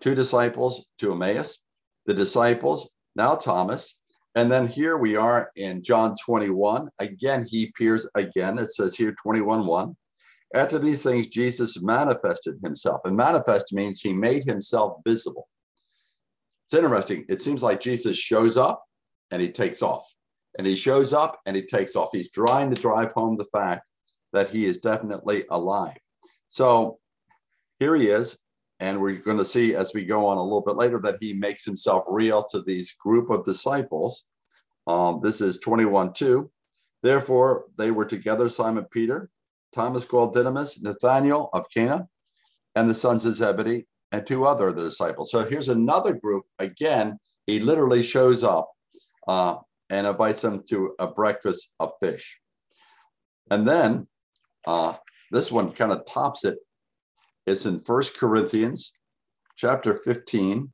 two 0.00 0.14
disciples 0.14 0.88
to 0.98 1.12
Emmaus, 1.12 1.64
the 2.04 2.14
disciples, 2.14 2.90
now 3.14 3.34
Thomas. 3.34 3.98
And 4.34 4.52
then 4.52 4.66
here 4.66 4.98
we 4.98 5.16
are 5.16 5.50
in 5.56 5.82
John 5.82 6.14
21. 6.22 6.90
Again, 6.98 7.46
he 7.48 7.68
appears 7.68 8.06
again. 8.14 8.58
It 8.58 8.70
says 8.70 8.94
here 8.94 9.14
21 9.22 9.64
1. 9.64 9.96
After 10.54 10.78
these 10.78 11.02
things, 11.02 11.28
Jesus 11.28 11.80
manifested 11.82 12.58
himself. 12.62 13.00
And 13.04 13.16
manifest 13.16 13.72
means 13.72 14.00
he 14.00 14.12
made 14.12 14.48
himself 14.48 14.98
visible. 15.06 15.48
It's 16.64 16.74
interesting. 16.74 17.24
It 17.28 17.40
seems 17.40 17.62
like 17.62 17.80
Jesus 17.80 18.16
shows 18.16 18.56
up 18.56 18.84
and 19.30 19.42
he 19.42 19.48
takes 19.48 19.82
off. 19.82 20.06
And 20.58 20.66
he 20.66 20.76
shows 20.76 21.12
up 21.12 21.38
and 21.46 21.54
he 21.54 21.62
takes 21.62 21.96
off. 21.96 22.08
He's 22.12 22.30
trying 22.30 22.74
to 22.74 22.80
drive 22.80 23.12
home 23.12 23.36
the 23.36 23.44
fact 23.46 23.84
that 24.32 24.48
he 24.48 24.64
is 24.64 24.78
definitely 24.78 25.44
alive. 25.50 25.96
So 26.48 26.98
here 27.78 27.94
he 27.94 28.08
is. 28.08 28.38
And 28.80 29.00
we're 29.00 29.14
going 29.14 29.38
to 29.38 29.44
see 29.44 29.74
as 29.74 29.94
we 29.94 30.04
go 30.04 30.26
on 30.26 30.36
a 30.36 30.42
little 30.42 30.62
bit 30.62 30.76
later 30.76 30.98
that 30.98 31.16
he 31.20 31.32
makes 31.32 31.64
himself 31.64 32.04
real 32.08 32.44
to 32.50 32.62
these 32.62 32.92
group 32.92 33.30
of 33.30 33.44
disciples. 33.44 34.24
Um, 34.86 35.20
this 35.22 35.40
is 35.40 35.58
21 35.58 36.12
2. 36.12 36.50
Therefore, 37.02 37.66
they 37.78 37.90
were 37.90 38.04
together 38.04 38.48
Simon 38.48 38.86
Peter, 38.90 39.30
Thomas 39.76 40.06
called 40.06 40.32
Didymus, 40.32 40.80
Nathanael 40.80 41.50
of 41.52 41.66
Cana, 41.72 42.08
and 42.74 42.88
the 42.88 42.94
sons 42.94 43.26
of 43.26 43.34
Zebedee, 43.34 43.86
and 44.10 44.26
two 44.26 44.46
other 44.46 44.68
of 44.68 44.76
the 44.76 44.82
disciples. 44.82 45.30
So 45.30 45.44
here's 45.44 45.68
another 45.68 46.14
group. 46.14 46.44
Again, 46.58 47.18
he 47.46 47.60
literally 47.60 48.02
shows 48.02 48.42
up 48.42 48.70
uh, 49.28 49.56
and 49.90 50.06
invites 50.06 50.40
them 50.40 50.62
to 50.70 50.94
a 50.98 51.06
breakfast 51.06 51.74
of 51.78 51.92
fish. 52.02 52.40
And 53.50 53.68
then 53.68 54.06
uh, 54.66 54.94
this 55.30 55.52
one 55.52 55.72
kind 55.72 55.92
of 55.92 56.06
tops 56.06 56.46
it. 56.46 56.56
It's 57.46 57.66
in 57.66 57.80
First 57.80 58.18
Corinthians 58.18 58.94
chapter 59.56 59.92
15. 59.92 60.72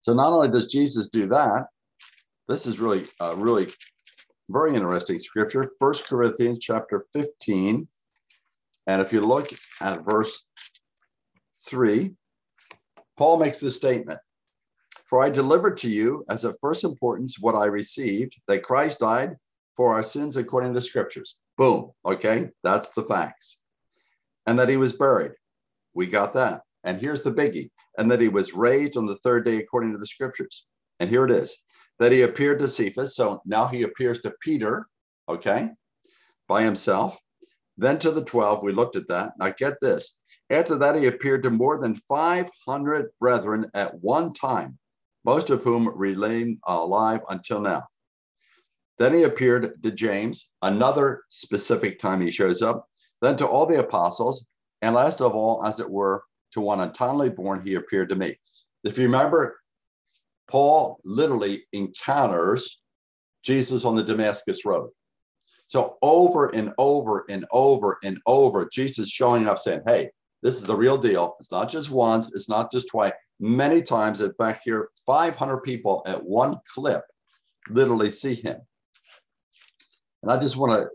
So 0.00 0.14
not 0.14 0.32
only 0.32 0.48
does 0.48 0.66
Jesus 0.66 1.08
do 1.08 1.26
that, 1.28 1.66
this 2.48 2.66
is 2.66 2.80
really, 2.80 3.04
uh, 3.20 3.34
really 3.36 3.68
very 4.48 4.74
interesting 4.74 5.18
scripture. 5.18 5.68
First 5.78 6.06
Corinthians 6.06 6.58
chapter 6.60 7.06
15. 7.12 7.86
And 8.88 9.02
if 9.02 9.12
you 9.12 9.20
look 9.20 9.48
at 9.80 10.04
verse 10.04 10.42
3, 11.68 12.12
Paul 13.16 13.38
makes 13.38 13.60
this 13.60 13.76
statement 13.76 14.18
for 15.12 15.22
I 15.22 15.28
delivered 15.28 15.76
to 15.76 15.90
you 15.90 16.24
as 16.30 16.44
of 16.44 16.56
first 16.62 16.84
importance 16.84 17.38
what 17.38 17.54
I 17.54 17.66
received 17.66 18.40
that 18.48 18.62
Christ 18.62 19.00
died 19.00 19.36
for 19.76 19.92
our 19.92 20.02
sins 20.02 20.38
according 20.38 20.72
to 20.72 20.80
scriptures. 20.80 21.38
Boom. 21.58 21.90
Okay. 22.06 22.48
That's 22.64 22.92
the 22.92 23.02
facts. 23.02 23.58
And 24.46 24.58
that 24.58 24.70
he 24.70 24.78
was 24.78 24.94
buried. 24.94 25.32
We 25.92 26.06
got 26.06 26.32
that. 26.32 26.62
And 26.84 26.98
here's 26.98 27.20
the 27.20 27.30
biggie. 27.30 27.68
And 27.98 28.10
that 28.10 28.22
he 28.22 28.28
was 28.28 28.54
raised 28.54 28.96
on 28.96 29.04
the 29.04 29.16
third 29.16 29.44
day 29.44 29.58
according 29.58 29.92
to 29.92 29.98
the 29.98 30.06
scriptures. 30.06 30.64
And 31.00 31.10
here 31.10 31.24
it 31.24 31.30
is 31.30 31.56
that 31.98 32.12
he 32.12 32.22
appeared 32.22 32.58
to 32.60 32.68
Cephas. 32.68 33.16
So 33.16 33.40
now 33.44 33.66
he 33.66 33.82
appears 33.82 34.20
to 34.20 34.34
Peter. 34.40 34.86
Okay. 35.28 35.70
By 36.48 36.62
himself. 36.62 37.18
Then 37.78 37.98
to 38.00 38.10
the 38.10 38.24
12, 38.24 38.62
we 38.62 38.72
looked 38.72 38.96
at 38.96 39.08
that. 39.08 39.32
Now 39.38 39.50
get 39.56 39.74
this. 39.80 40.18
After 40.50 40.76
that, 40.76 40.96
he 40.96 41.06
appeared 41.06 41.42
to 41.44 41.50
more 41.50 41.78
than 41.78 41.96
500 42.08 43.10
brethren 43.18 43.70
at 43.74 43.94
one 44.00 44.32
time 44.32 44.78
most 45.24 45.50
of 45.50 45.62
whom 45.62 45.88
remain 45.88 46.60
alive 46.66 47.20
until 47.28 47.60
now. 47.60 47.84
Then 48.98 49.14
he 49.14 49.22
appeared 49.22 49.82
to 49.82 49.90
James, 49.90 50.50
another 50.62 51.22
specific 51.28 51.98
time 51.98 52.20
he 52.20 52.30
shows 52.30 52.62
up, 52.62 52.86
then 53.20 53.36
to 53.36 53.46
all 53.46 53.66
the 53.66 53.80
apostles, 53.80 54.46
and 54.80 54.94
last 54.94 55.20
of 55.20 55.34
all, 55.34 55.64
as 55.64 55.80
it 55.80 55.90
were, 55.90 56.24
to 56.52 56.60
one 56.60 56.80
untimely 56.80 57.30
born, 57.30 57.62
he 57.62 57.74
appeared 57.74 58.08
to 58.10 58.16
me. 58.16 58.36
If 58.84 58.98
you 58.98 59.04
remember, 59.04 59.58
Paul 60.48 61.00
literally 61.04 61.64
encounters 61.72 62.80
Jesus 63.42 63.84
on 63.84 63.94
the 63.94 64.02
Damascus 64.02 64.64
Road. 64.64 64.90
So 65.66 65.96
over 66.02 66.48
and 66.54 66.72
over 66.78 67.24
and 67.28 67.46
over 67.50 67.98
and 68.04 68.18
over, 68.26 68.68
Jesus 68.72 69.08
showing 69.08 69.46
up 69.46 69.58
saying, 69.58 69.82
Hey, 69.86 70.10
this 70.42 70.56
is 70.56 70.66
the 70.66 70.76
real 70.76 70.98
deal. 70.98 71.36
It's 71.40 71.52
not 71.52 71.70
just 71.70 71.90
once, 71.90 72.34
it's 72.34 72.48
not 72.48 72.70
just 72.70 72.88
twice 72.88 73.12
many 73.40 73.80
times. 73.80 74.20
In 74.20 74.32
fact, 74.34 74.62
here, 74.64 74.90
500 75.06 75.58
people 75.58 76.02
at 76.06 76.22
one 76.22 76.58
clip 76.74 77.02
literally 77.70 78.10
see 78.10 78.34
him. 78.34 78.56
And 80.22 80.30
I 80.30 80.38
just 80.38 80.56
want 80.56 80.72
to 80.72 80.88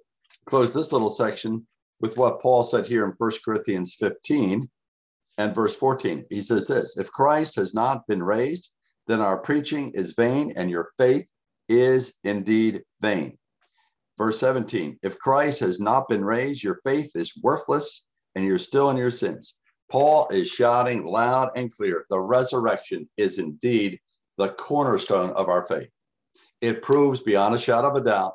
close 0.46 0.74
this 0.74 0.92
little 0.92 1.10
section 1.10 1.66
with 2.00 2.18
what 2.18 2.42
Paul 2.42 2.64
said 2.64 2.86
here 2.86 3.06
in 3.06 3.14
1 3.18 3.32
Corinthians 3.44 3.96
15 4.00 4.70
and 5.38 5.56
verse 5.56 5.78
14. 5.78 6.26
He 6.30 6.42
says 6.42 6.68
this 6.68 6.98
If 6.98 7.12
Christ 7.12 7.56
has 7.56 7.74
not 7.74 8.06
been 8.08 8.24
raised, 8.24 8.72
then 9.08 9.22
our 9.22 9.38
preaching 9.38 9.92
is 9.94 10.14
vain 10.14 10.54
and 10.56 10.70
your 10.70 10.90
faith 10.98 11.28
is 11.70 12.16
indeed 12.24 12.84
vain. 13.02 13.38
Verse 14.18 14.40
17 14.40 15.00
If 15.04 15.18
Christ 15.20 15.60
has 15.62 15.80
not 15.80 16.10
been 16.10 16.24
raised, 16.24 16.64
your 16.64 16.80
faith 16.86 17.12
is 17.16 17.40
worthless 17.42 18.06
and 18.36 18.46
you're 18.46 18.58
still 18.58 18.90
in 18.90 18.98
your 18.98 19.12
sins. 19.12 19.58
Paul 19.90 20.28
is 20.32 20.50
shouting 20.50 21.06
loud 21.06 21.52
and 21.56 21.74
clear 21.74 22.06
the 22.10 22.20
resurrection 22.20 23.08
is 23.18 23.40
indeed 23.40 24.00
the 24.38 24.50
cornerstone 24.50 25.32
of 25.32 25.48
our 25.50 25.64
faith. 25.64 25.90
It 26.62 26.82
proves 26.82 27.22
beyond 27.22 27.56
a 27.56 27.60
shadow 27.60 27.90
of 27.90 27.96
a 27.96 28.04
doubt 28.04 28.34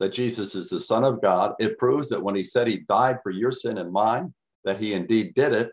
that 0.00 0.12
Jesus 0.12 0.54
is 0.54 0.70
the 0.70 0.80
Son 0.80 1.04
of 1.04 1.20
God. 1.20 1.54
It 1.58 1.78
proves 1.78 2.08
that 2.08 2.22
when 2.22 2.34
he 2.34 2.44
said 2.44 2.68
he 2.68 2.84
died 2.88 3.18
for 3.22 3.30
your 3.30 3.52
sin 3.52 3.78
and 3.78 3.92
mine, 3.92 4.32
that 4.64 4.78
he 4.78 4.92
indeed 4.92 5.34
did 5.34 5.52
it. 5.52 5.72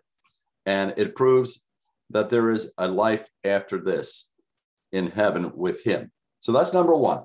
And 0.65 0.93
it 0.97 1.15
proves 1.15 1.61
that 2.11 2.29
there 2.29 2.49
is 2.49 2.71
a 2.77 2.87
life 2.87 3.27
after 3.43 3.79
this 3.79 4.31
in 4.91 5.07
heaven 5.07 5.51
with 5.55 5.83
him. 5.83 6.11
So 6.39 6.51
that's 6.51 6.73
number 6.73 6.95
one. 6.95 7.21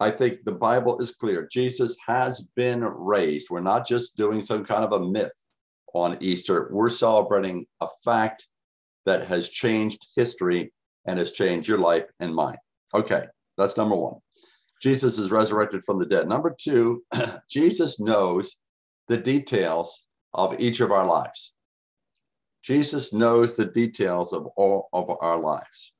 I 0.00 0.10
think 0.10 0.44
the 0.44 0.52
Bible 0.52 0.98
is 0.98 1.10
clear. 1.12 1.48
Jesus 1.50 1.96
has 2.06 2.46
been 2.54 2.82
raised. 2.82 3.50
We're 3.50 3.60
not 3.60 3.86
just 3.86 4.16
doing 4.16 4.40
some 4.40 4.64
kind 4.64 4.84
of 4.84 4.92
a 4.92 5.04
myth 5.04 5.32
on 5.92 6.16
Easter. 6.20 6.68
We're 6.70 6.88
celebrating 6.88 7.66
a 7.80 7.88
fact 8.04 8.46
that 9.06 9.26
has 9.26 9.48
changed 9.48 10.06
history 10.14 10.72
and 11.06 11.18
has 11.18 11.32
changed 11.32 11.68
your 11.68 11.78
life 11.78 12.04
and 12.20 12.34
mine. 12.34 12.58
Okay, 12.94 13.24
that's 13.56 13.76
number 13.76 13.96
one. 13.96 14.16
Jesus 14.80 15.18
is 15.18 15.32
resurrected 15.32 15.82
from 15.84 15.98
the 15.98 16.06
dead. 16.06 16.28
Number 16.28 16.54
two, 16.56 17.02
Jesus 17.50 17.98
knows 17.98 18.56
the 19.08 19.16
details 19.16 20.04
of 20.34 20.60
each 20.60 20.80
of 20.80 20.92
our 20.92 21.06
lives. 21.06 21.54
Jesus 22.62 23.12
knows 23.12 23.56
the 23.56 23.64
details 23.64 24.32
of 24.32 24.46
all 24.56 24.88
of 24.92 25.10
our 25.20 25.38
lives. 25.38 25.94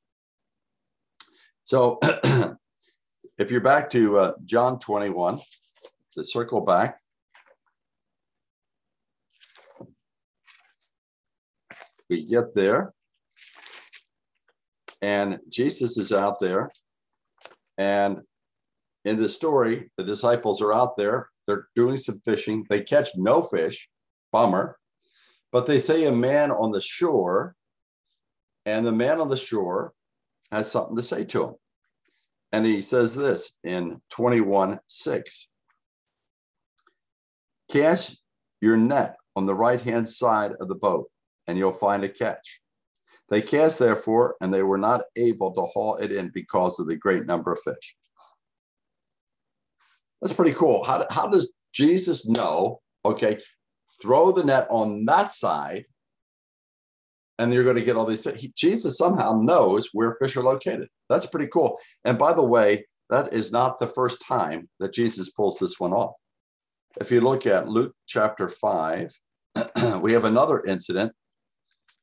So 1.63 1.99
if 3.37 3.51
you're 3.51 3.61
back 3.61 3.89
to 3.91 4.19
uh, 4.19 4.33
John 4.45 4.79
21, 4.79 5.39
to 6.13 6.23
circle 6.23 6.61
back, 6.61 6.99
we 12.09 12.25
get 12.25 12.55
there, 12.55 12.93
and 15.01 15.39
Jesus 15.49 15.97
is 15.97 16.11
out 16.11 16.39
there. 16.39 16.69
And 17.77 18.21
in 19.05 19.17
the 19.17 19.29
story, 19.29 19.91
the 19.97 20.03
disciples 20.03 20.61
are 20.61 20.73
out 20.73 20.97
there. 20.97 21.29
They're 21.47 21.67
doing 21.75 21.97
some 21.97 22.19
fishing. 22.25 22.65
They 22.69 22.81
catch 22.81 23.09
no 23.15 23.41
fish, 23.41 23.89
bummer. 24.31 24.77
But 25.51 25.65
they 25.65 25.79
say 25.79 26.05
a 26.05 26.11
man 26.11 26.51
on 26.51 26.71
the 26.71 26.81
shore, 26.81 27.55
and 28.65 28.85
the 28.85 28.91
man 28.91 29.19
on 29.19 29.29
the 29.29 29.37
shore 29.37 29.93
has 30.51 30.71
something 30.71 30.95
to 30.95 31.03
say 31.03 31.23
to 31.25 31.43
him. 31.45 31.55
And 32.51 32.65
he 32.65 32.81
says 32.81 33.15
this 33.15 33.57
in 33.63 33.95
21 34.09 34.79
6 34.87 35.49
Cast 37.71 38.23
your 38.61 38.77
net 38.77 39.17
on 39.35 39.45
the 39.45 39.55
right 39.55 39.79
hand 39.79 40.07
side 40.07 40.53
of 40.59 40.67
the 40.67 40.75
boat, 40.75 41.09
and 41.47 41.57
you'll 41.57 41.71
find 41.71 42.03
a 42.03 42.09
catch. 42.09 42.61
They 43.29 43.41
cast, 43.41 43.77
therefore, 43.77 44.35
and 44.41 44.51
they 44.51 44.63
were 44.63 44.77
not 44.77 45.03
able 45.15 45.53
to 45.53 45.61
haul 45.61 45.97
it 45.97 46.11
in 46.11 46.29
because 46.29 46.79
of 46.79 46.87
the 46.87 46.95
great 46.95 47.25
number 47.25 47.51
of 47.51 47.59
fish. 47.59 47.95
That's 50.21 50.33
pretty 50.33 50.53
cool. 50.53 50.83
How, 50.83 51.05
how 51.11 51.27
does 51.27 51.51
Jesus 51.71 52.27
know? 52.27 52.81
Okay, 53.05 53.37
throw 54.01 54.31
the 54.31 54.43
net 54.43 54.67
on 54.69 55.05
that 55.05 55.31
side, 55.31 55.85
and 57.37 57.53
you're 57.53 57.63
going 57.63 57.77
to 57.77 57.83
get 57.83 57.95
all 57.95 58.05
these 58.05 58.23
fish. 58.23 58.47
Jesus 58.55 58.97
somehow 58.97 59.33
knows 59.33 59.89
where 59.93 60.17
fish 60.21 60.35
are 60.35 60.43
located. 60.43 60.89
That's 61.09 61.25
pretty 61.25 61.47
cool. 61.47 61.77
And 62.05 62.17
by 62.17 62.33
the 62.33 62.43
way, 62.43 62.85
that 63.09 63.33
is 63.33 63.51
not 63.51 63.79
the 63.79 63.87
first 63.87 64.21
time 64.21 64.69
that 64.79 64.93
Jesus 64.93 65.29
pulls 65.29 65.57
this 65.57 65.79
one 65.79 65.93
off. 65.93 66.13
If 66.99 67.11
you 67.11 67.21
look 67.21 67.45
at 67.45 67.67
Luke 67.67 67.93
chapter 68.07 68.49
5, 68.49 69.11
we 70.01 70.13
have 70.13 70.25
another 70.25 70.61
incident 70.65 71.13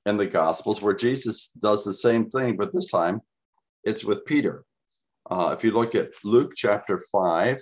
in 0.06 0.16
the 0.16 0.26
Gospels 0.26 0.80
where 0.80 0.94
Jesus 0.94 1.50
does 1.58 1.84
the 1.84 1.92
same 1.92 2.30
thing, 2.30 2.56
but 2.56 2.72
this 2.72 2.90
time 2.90 3.20
it's 3.84 4.04
with 4.04 4.24
Peter. 4.24 4.64
Uh, 5.30 5.54
if 5.56 5.64
you 5.64 5.72
look 5.72 5.94
at 5.94 6.12
Luke 6.24 6.52
chapter 6.56 7.02
5 7.12 7.60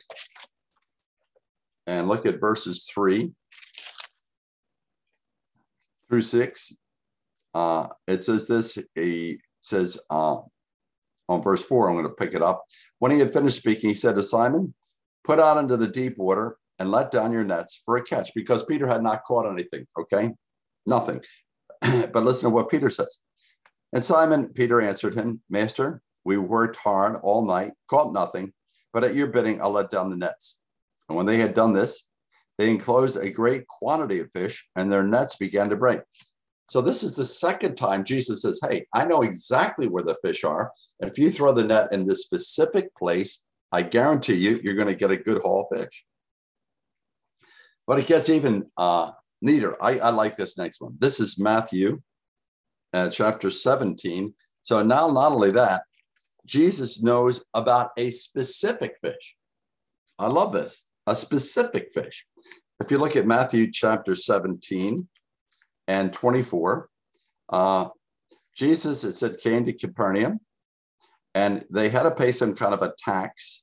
and 1.86 2.08
look 2.08 2.26
at 2.26 2.40
verses 2.40 2.88
3 2.94 3.30
through 6.14 6.22
6, 6.22 6.76
uh, 7.54 7.88
it 8.06 8.22
says 8.22 8.46
this, 8.46 8.78
he 8.94 9.40
says 9.60 9.98
uh, 10.10 10.36
on 11.28 11.42
verse 11.42 11.64
4, 11.64 11.88
I'm 11.88 11.96
going 11.96 12.06
to 12.06 12.14
pick 12.14 12.34
it 12.34 12.42
up. 12.42 12.62
When 13.00 13.10
he 13.10 13.18
had 13.18 13.32
finished 13.32 13.56
speaking, 13.56 13.88
he 13.90 13.96
said 13.96 14.14
to 14.14 14.22
Simon, 14.22 14.72
Put 15.24 15.40
out 15.40 15.56
into 15.56 15.76
the 15.76 15.88
deep 15.88 16.16
water 16.16 16.56
and 16.78 16.92
let 16.92 17.10
down 17.10 17.32
your 17.32 17.42
nets 17.42 17.82
for 17.84 17.96
a 17.96 18.02
catch, 18.02 18.30
because 18.32 18.64
Peter 18.64 18.86
had 18.86 19.02
not 19.02 19.24
caught 19.24 19.50
anything, 19.50 19.88
okay? 19.98 20.30
Nothing. 20.86 21.20
but 21.80 22.22
listen 22.22 22.44
to 22.44 22.54
what 22.54 22.70
Peter 22.70 22.90
says. 22.90 23.18
And 23.92 24.04
Simon 24.04 24.50
Peter 24.50 24.80
answered 24.80 25.16
him, 25.16 25.40
Master, 25.50 26.00
we 26.24 26.36
worked 26.36 26.76
hard 26.76 27.16
all 27.24 27.44
night, 27.44 27.72
caught 27.90 28.12
nothing, 28.12 28.52
but 28.92 29.02
at 29.02 29.16
your 29.16 29.26
bidding, 29.26 29.60
I'll 29.60 29.70
let 29.70 29.90
down 29.90 30.10
the 30.10 30.16
nets. 30.16 30.60
And 31.08 31.16
when 31.16 31.26
they 31.26 31.38
had 31.38 31.54
done 31.54 31.72
this, 31.72 32.06
they 32.58 32.70
enclosed 32.70 33.16
a 33.16 33.30
great 33.30 33.66
quantity 33.66 34.20
of 34.20 34.30
fish, 34.32 34.68
and 34.76 34.92
their 34.92 35.02
nets 35.02 35.36
began 35.36 35.68
to 35.70 35.76
break. 35.76 36.00
So 36.68 36.80
this 36.80 37.02
is 37.02 37.14
the 37.14 37.24
second 37.24 37.76
time 37.76 38.04
Jesus 38.04 38.42
says, 38.42 38.60
Hey, 38.62 38.86
I 38.94 39.04
know 39.04 39.22
exactly 39.22 39.88
where 39.88 40.04
the 40.04 40.16
fish 40.22 40.44
are. 40.44 40.72
And 41.00 41.10
if 41.10 41.18
you 41.18 41.30
throw 41.30 41.52
the 41.52 41.64
net 41.64 41.92
in 41.92 42.06
this 42.06 42.22
specific 42.22 42.94
place, 42.94 43.42
I 43.72 43.82
guarantee 43.82 44.36
you, 44.36 44.60
you're 44.62 44.74
going 44.74 44.88
to 44.88 44.94
get 44.94 45.10
a 45.10 45.16
good 45.16 45.42
haul 45.42 45.68
of 45.70 45.78
fish. 45.78 46.06
But 47.86 47.98
it 47.98 48.06
gets 48.06 48.30
even 48.30 48.70
uh, 48.78 49.10
neater. 49.42 49.76
I, 49.82 49.98
I 49.98 50.10
like 50.10 50.36
this 50.36 50.56
next 50.56 50.80
one. 50.80 50.96
This 50.98 51.20
is 51.20 51.38
Matthew 51.38 52.00
uh, 52.94 53.08
chapter 53.10 53.50
17. 53.50 54.32
So 54.62 54.82
now, 54.82 55.08
not 55.08 55.32
only 55.32 55.50
that, 55.50 55.82
Jesus 56.46 57.02
knows 57.02 57.44
about 57.52 57.90
a 57.98 58.10
specific 58.10 58.96
fish. 59.02 59.36
I 60.18 60.28
love 60.28 60.52
this 60.52 60.86
a 61.06 61.16
specific 61.16 61.92
fish. 61.92 62.26
If 62.80 62.90
you 62.90 62.98
look 62.98 63.16
at 63.16 63.26
Matthew 63.26 63.70
chapter 63.70 64.14
17 64.14 65.06
and 65.88 66.12
24, 66.12 66.88
uh, 67.50 67.88
Jesus, 68.56 69.04
it 69.04 69.14
said, 69.14 69.38
came 69.38 69.64
to 69.66 69.72
Capernaum 69.72 70.40
and 71.34 71.64
they 71.70 71.88
had 71.88 72.04
to 72.04 72.10
pay 72.10 72.32
some 72.32 72.54
kind 72.54 72.74
of 72.74 72.82
a 72.82 72.94
tax. 72.98 73.62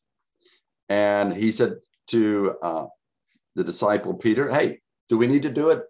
And 0.90 1.34
he 1.34 1.52
said 1.52 1.76
to 2.08 2.56
uh, 2.62 2.86
the 3.56 3.64
disciple 3.64 4.14
Peter, 4.14 4.52
Hey, 4.52 4.80
do 5.10 5.18
we 5.18 5.28
need 5.28 5.44
to 5.44 5.50
do 5.50 5.70
it? 5.70 5.84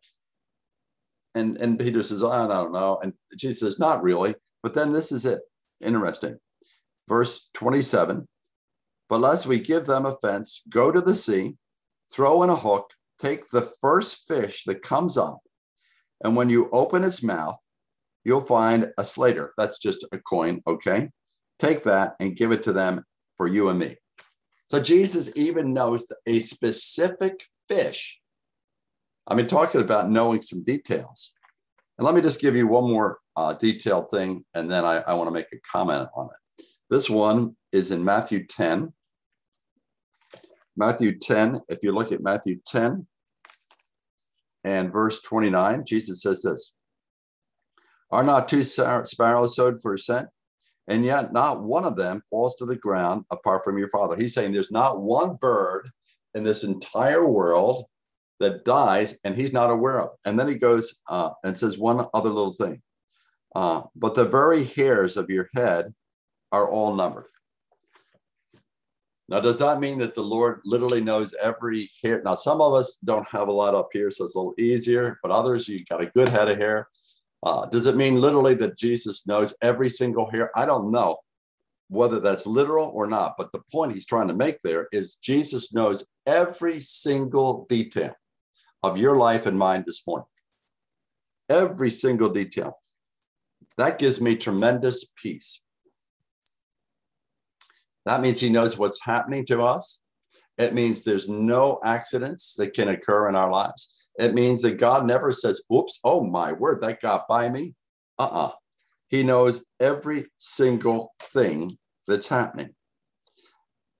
And, 1.33 1.57
and 1.57 1.79
Peter 1.79 2.03
says, 2.03 2.23
I 2.23 2.47
don't 2.47 2.73
know. 2.73 2.99
And 3.01 3.13
Jesus 3.35 3.59
says, 3.59 3.79
Not 3.79 4.03
really. 4.03 4.35
But 4.61 4.73
then 4.73 4.93
this 4.93 5.11
is 5.11 5.25
it. 5.25 5.41
Interesting. 5.81 6.37
Verse 7.07 7.49
27 7.53 8.27
But 9.11 9.21
lest 9.21 9.45
we 9.45 9.59
give 9.59 9.85
them 9.85 10.07
offense, 10.07 10.63
go 10.69 10.91
to 10.91 11.01
the 11.01 11.13
sea, 11.13 11.55
throw 12.11 12.41
in 12.41 12.49
a 12.49 12.55
hook, 12.55 12.89
take 13.19 13.47
the 13.49 13.69
first 13.79 14.27
fish 14.27 14.63
that 14.63 14.81
comes 14.81 15.17
up. 15.17 15.39
And 16.23 16.35
when 16.35 16.49
you 16.49 16.67
open 16.71 17.03
its 17.03 17.21
mouth, 17.21 17.57
you'll 18.23 18.41
find 18.41 18.91
a 18.97 19.03
stater. 19.03 19.53
That's 19.55 19.77
just 19.77 20.03
a 20.11 20.17
coin. 20.17 20.63
Okay. 20.65 21.09
Take 21.59 21.83
that 21.83 22.15
and 22.19 22.35
give 22.35 22.51
it 22.51 22.63
to 22.63 22.73
them 22.73 23.03
for 23.37 23.45
you 23.45 23.69
and 23.69 23.77
me. 23.77 23.97
So 24.67 24.81
Jesus 24.81 25.31
even 25.35 25.73
knows 25.73 26.11
a 26.25 26.39
specific 26.39 27.43
fish 27.69 28.21
I 29.27 29.35
mean, 29.35 29.47
talking 29.47 29.81
about 29.81 30.09
knowing 30.09 30.41
some 30.41 30.63
details. 30.63 31.33
And 31.97 32.05
let 32.05 32.15
me 32.15 32.21
just 32.21 32.41
give 32.41 32.55
you 32.55 32.67
one 32.67 32.89
more 32.89 33.19
uh, 33.35 33.53
detailed 33.53 34.09
thing, 34.09 34.43
and 34.55 34.69
then 34.69 34.83
I, 34.83 34.97
I 35.01 35.13
want 35.13 35.27
to 35.27 35.33
make 35.33 35.47
a 35.53 35.59
comment 35.71 36.09
on 36.15 36.25
it. 36.27 36.65
This 36.89 37.09
one 37.09 37.55
is 37.71 37.91
in 37.91 38.03
Matthew 38.03 38.45
10. 38.45 38.91
Matthew 40.77 41.17
10, 41.17 41.61
if 41.69 41.79
you 41.83 41.91
look 41.91 42.11
at 42.11 42.23
Matthew 42.23 42.59
10 42.65 43.05
and 44.63 44.91
verse 44.91 45.21
29, 45.21 45.83
Jesus 45.85 46.21
says 46.21 46.41
this 46.41 46.73
Are 48.11 48.23
not 48.23 48.47
two 48.47 48.63
sparrows 48.63 49.55
sowed 49.55 49.81
for 49.81 49.93
a 49.93 49.97
cent? 49.97 50.27
And 50.87 51.05
yet 51.05 51.31
not 51.31 51.63
one 51.63 51.85
of 51.85 51.95
them 51.95 52.21
falls 52.29 52.55
to 52.55 52.65
the 52.65 52.75
ground 52.75 53.23
apart 53.31 53.63
from 53.63 53.77
your 53.77 53.87
father. 53.87 54.15
He's 54.15 54.33
saying 54.33 54.51
there's 54.51 54.71
not 54.71 55.01
one 55.01 55.37
bird 55.39 55.89
in 56.33 56.43
this 56.43 56.63
entire 56.63 57.27
world 57.27 57.85
that 58.39 58.65
dies 58.65 59.17
and 59.23 59.35
he's 59.35 59.53
not 59.53 59.69
aware 59.69 60.01
of. 60.01 60.09
And 60.25 60.39
then 60.39 60.47
he 60.47 60.55
goes 60.55 60.99
uh, 61.07 61.29
and 61.43 61.55
says 61.55 61.77
one 61.77 62.05
other 62.13 62.29
little 62.29 62.53
thing. 62.53 62.81
Uh, 63.55 63.83
but 63.95 64.15
the 64.15 64.25
very 64.25 64.63
hairs 64.63 65.17
of 65.17 65.29
your 65.29 65.49
head 65.55 65.93
are 66.51 66.69
all 66.69 66.95
numbered. 66.95 67.27
Now, 69.31 69.39
does 69.39 69.59
that 69.59 69.79
mean 69.79 69.97
that 69.99 70.13
the 70.13 70.21
Lord 70.21 70.59
literally 70.65 70.99
knows 70.99 71.33
every 71.41 71.89
hair? 72.03 72.21
Now, 72.25 72.35
some 72.35 72.59
of 72.59 72.73
us 72.73 72.97
don't 72.97 73.25
have 73.29 73.47
a 73.47 73.53
lot 73.53 73.73
up 73.73 73.87
here, 73.93 74.11
so 74.11 74.25
it's 74.25 74.35
a 74.35 74.37
little 74.37 74.53
easier, 74.57 75.19
but 75.23 75.31
others, 75.31 75.69
you've 75.69 75.85
got 75.85 76.03
a 76.03 76.11
good 76.11 76.27
head 76.27 76.49
of 76.49 76.57
hair. 76.57 76.89
Uh, 77.41 77.65
does 77.67 77.87
it 77.87 77.95
mean 77.95 78.19
literally 78.19 78.55
that 78.55 78.77
Jesus 78.77 79.25
knows 79.25 79.55
every 79.61 79.89
single 79.89 80.29
hair? 80.29 80.51
I 80.53 80.65
don't 80.65 80.91
know 80.91 81.19
whether 81.87 82.19
that's 82.19 82.45
literal 82.45 82.91
or 82.93 83.07
not, 83.07 83.35
but 83.37 83.53
the 83.53 83.61
point 83.71 83.93
he's 83.93 84.05
trying 84.05 84.27
to 84.27 84.33
make 84.33 84.57
there 84.65 84.89
is 84.91 85.15
Jesus 85.15 85.73
knows 85.73 86.05
every 86.27 86.81
single 86.81 87.65
detail 87.69 88.13
of 88.83 88.97
your 88.97 89.15
life 89.15 89.45
and 89.45 89.57
mine 89.57 89.85
this 89.87 90.05
morning. 90.05 90.27
Every 91.47 91.89
single 91.89 92.29
detail. 92.29 92.77
That 93.77 93.97
gives 93.97 94.19
me 94.19 94.35
tremendous 94.35 95.05
peace. 95.15 95.63
That 98.05 98.21
means 98.21 98.39
he 98.39 98.49
knows 98.49 98.77
what's 98.77 99.03
happening 99.03 99.45
to 99.45 99.61
us. 99.61 100.01
It 100.57 100.73
means 100.73 101.03
there's 101.03 101.29
no 101.29 101.79
accidents 101.83 102.55
that 102.55 102.73
can 102.73 102.89
occur 102.89 103.29
in 103.29 103.35
our 103.35 103.51
lives. 103.51 104.09
It 104.19 104.33
means 104.33 104.61
that 104.61 104.77
God 104.77 105.05
never 105.05 105.31
says, 105.31 105.61
oops, 105.73 105.99
oh 106.03 106.23
my 106.23 106.51
word, 106.53 106.81
that 106.81 107.01
got 107.01 107.27
by 107.27 107.49
me. 107.49 107.73
Uh 108.19 108.23
uh-uh. 108.23 108.47
uh 108.47 108.51
He 109.07 109.23
knows 109.23 109.65
every 109.79 110.27
single 110.37 111.13
thing 111.19 111.77
that's 112.07 112.27
happening. 112.27 112.75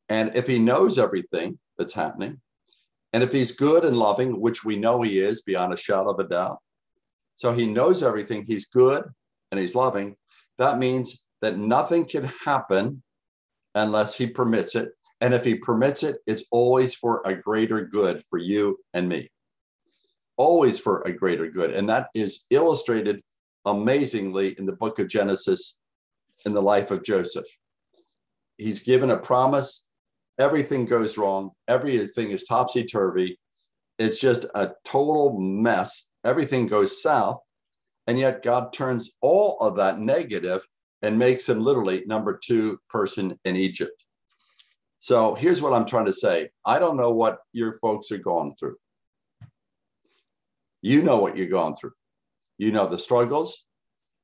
And 0.09 0.35
if 0.35 0.45
he 0.45 0.59
knows 0.59 0.99
everything 0.99 1.57
that's 1.77 1.93
happening, 1.93 2.41
and 3.13 3.23
if 3.23 3.31
he's 3.31 3.53
good 3.53 3.85
and 3.85 3.97
loving, 3.97 4.39
which 4.39 4.63
we 4.63 4.75
know 4.75 5.01
he 5.01 5.19
is 5.19 5.41
beyond 5.41 5.73
a 5.73 5.77
shadow 5.77 6.11
of 6.11 6.19
a 6.19 6.27
doubt, 6.27 6.59
so 7.35 7.53
he 7.53 7.65
knows 7.65 8.03
everything, 8.03 8.43
he's 8.43 8.67
good 8.67 9.03
and 9.51 9.59
he's 9.59 9.75
loving, 9.75 10.15
that 10.57 10.77
means 10.77 11.25
that 11.41 11.57
nothing 11.57 12.05
can 12.05 12.25
happen 12.25 13.01
unless 13.75 14.15
he 14.15 14.27
permits 14.27 14.75
it. 14.75 14.91
And 15.21 15.33
if 15.33 15.45
he 15.45 15.55
permits 15.55 16.03
it, 16.03 16.17
it's 16.25 16.45
always 16.51 16.93
for 16.93 17.21
a 17.25 17.35
greater 17.35 17.85
good 17.85 18.23
for 18.29 18.39
you 18.39 18.77
and 18.93 19.07
me. 19.07 19.29
Always 20.37 20.79
for 20.79 21.01
a 21.01 21.13
greater 21.13 21.49
good. 21.49 21.71
And 21.71 21.87
that 21.89 22.07
is 22.15 22.45
illustrated 22.49 23.21
amazingly 23.65 24.55
in 24.57 24.65
the 24.65 24.75
book 24.75 24.97
of 24.99 25.07
Genesis 25.07 25.79
in 26.45 26.53
the 26.53 26.61
life 26.61 26.89
of 26.89 27.03
Joseph. 27.03 27.45
He's 28.57 28.79
given 28.79 29.11
a 29.11 29.17
promise 29.17 29.85
everything 30.39 30.85
goes 30.85 31.17
wrong. 31.17 31.51
Everything 31.67 32.31
is 32.31 32.45
topsy 32.45 32.83
turvy. 32.83 33.37
It's 33.99 34.19
just 34.19 34.45
a 34.55 34.71
total 34.83 35.39
mess. 35.39 36.09
Everything 36.25 36.65
goes 36.65 37.01
south. 37.01 37.39
And 38.07 38.17
yet 38.19 38.41
God 38.41 38.73
turns 38.73 39.11
all 39.21 39.57
of 39.61 39.75
that 39.77 39.99
negative 39.99 40.65
and 41.01 41.17
makes 41.17 41.47
him 41.47 41.61
literally 41.61 42.03
number 42.05 42.37
two 42.37 42.79
person 42.89 43.37
in 43.45 43.55
Egypt. 43.55 44.05
So 44.99 45.33
here's 45.33 45.61
what 45.61 45.73
I'm 45.73 45.85
trying 45.85 46.05
to 46.05 46.13
say 46.13 46.49
I 46.65 46.79
don't 46.79 46.97
know 46.97 47.11
what 47.11 47.39
your 47.53 47.79
folks 47.79 48.11
are 48.11 48.17
going 48.17 48.55
through. 48.55 48.75
You 50.81 51.01
know 51.01 51.19
what 51.19 51.37
you're 51.37 51.47
going 51.47 51.75
through. 51.75 51.93
You 52.57 52.71
know 52.71 52.87
the 52.87 52.99
struggles, 52.99 53.65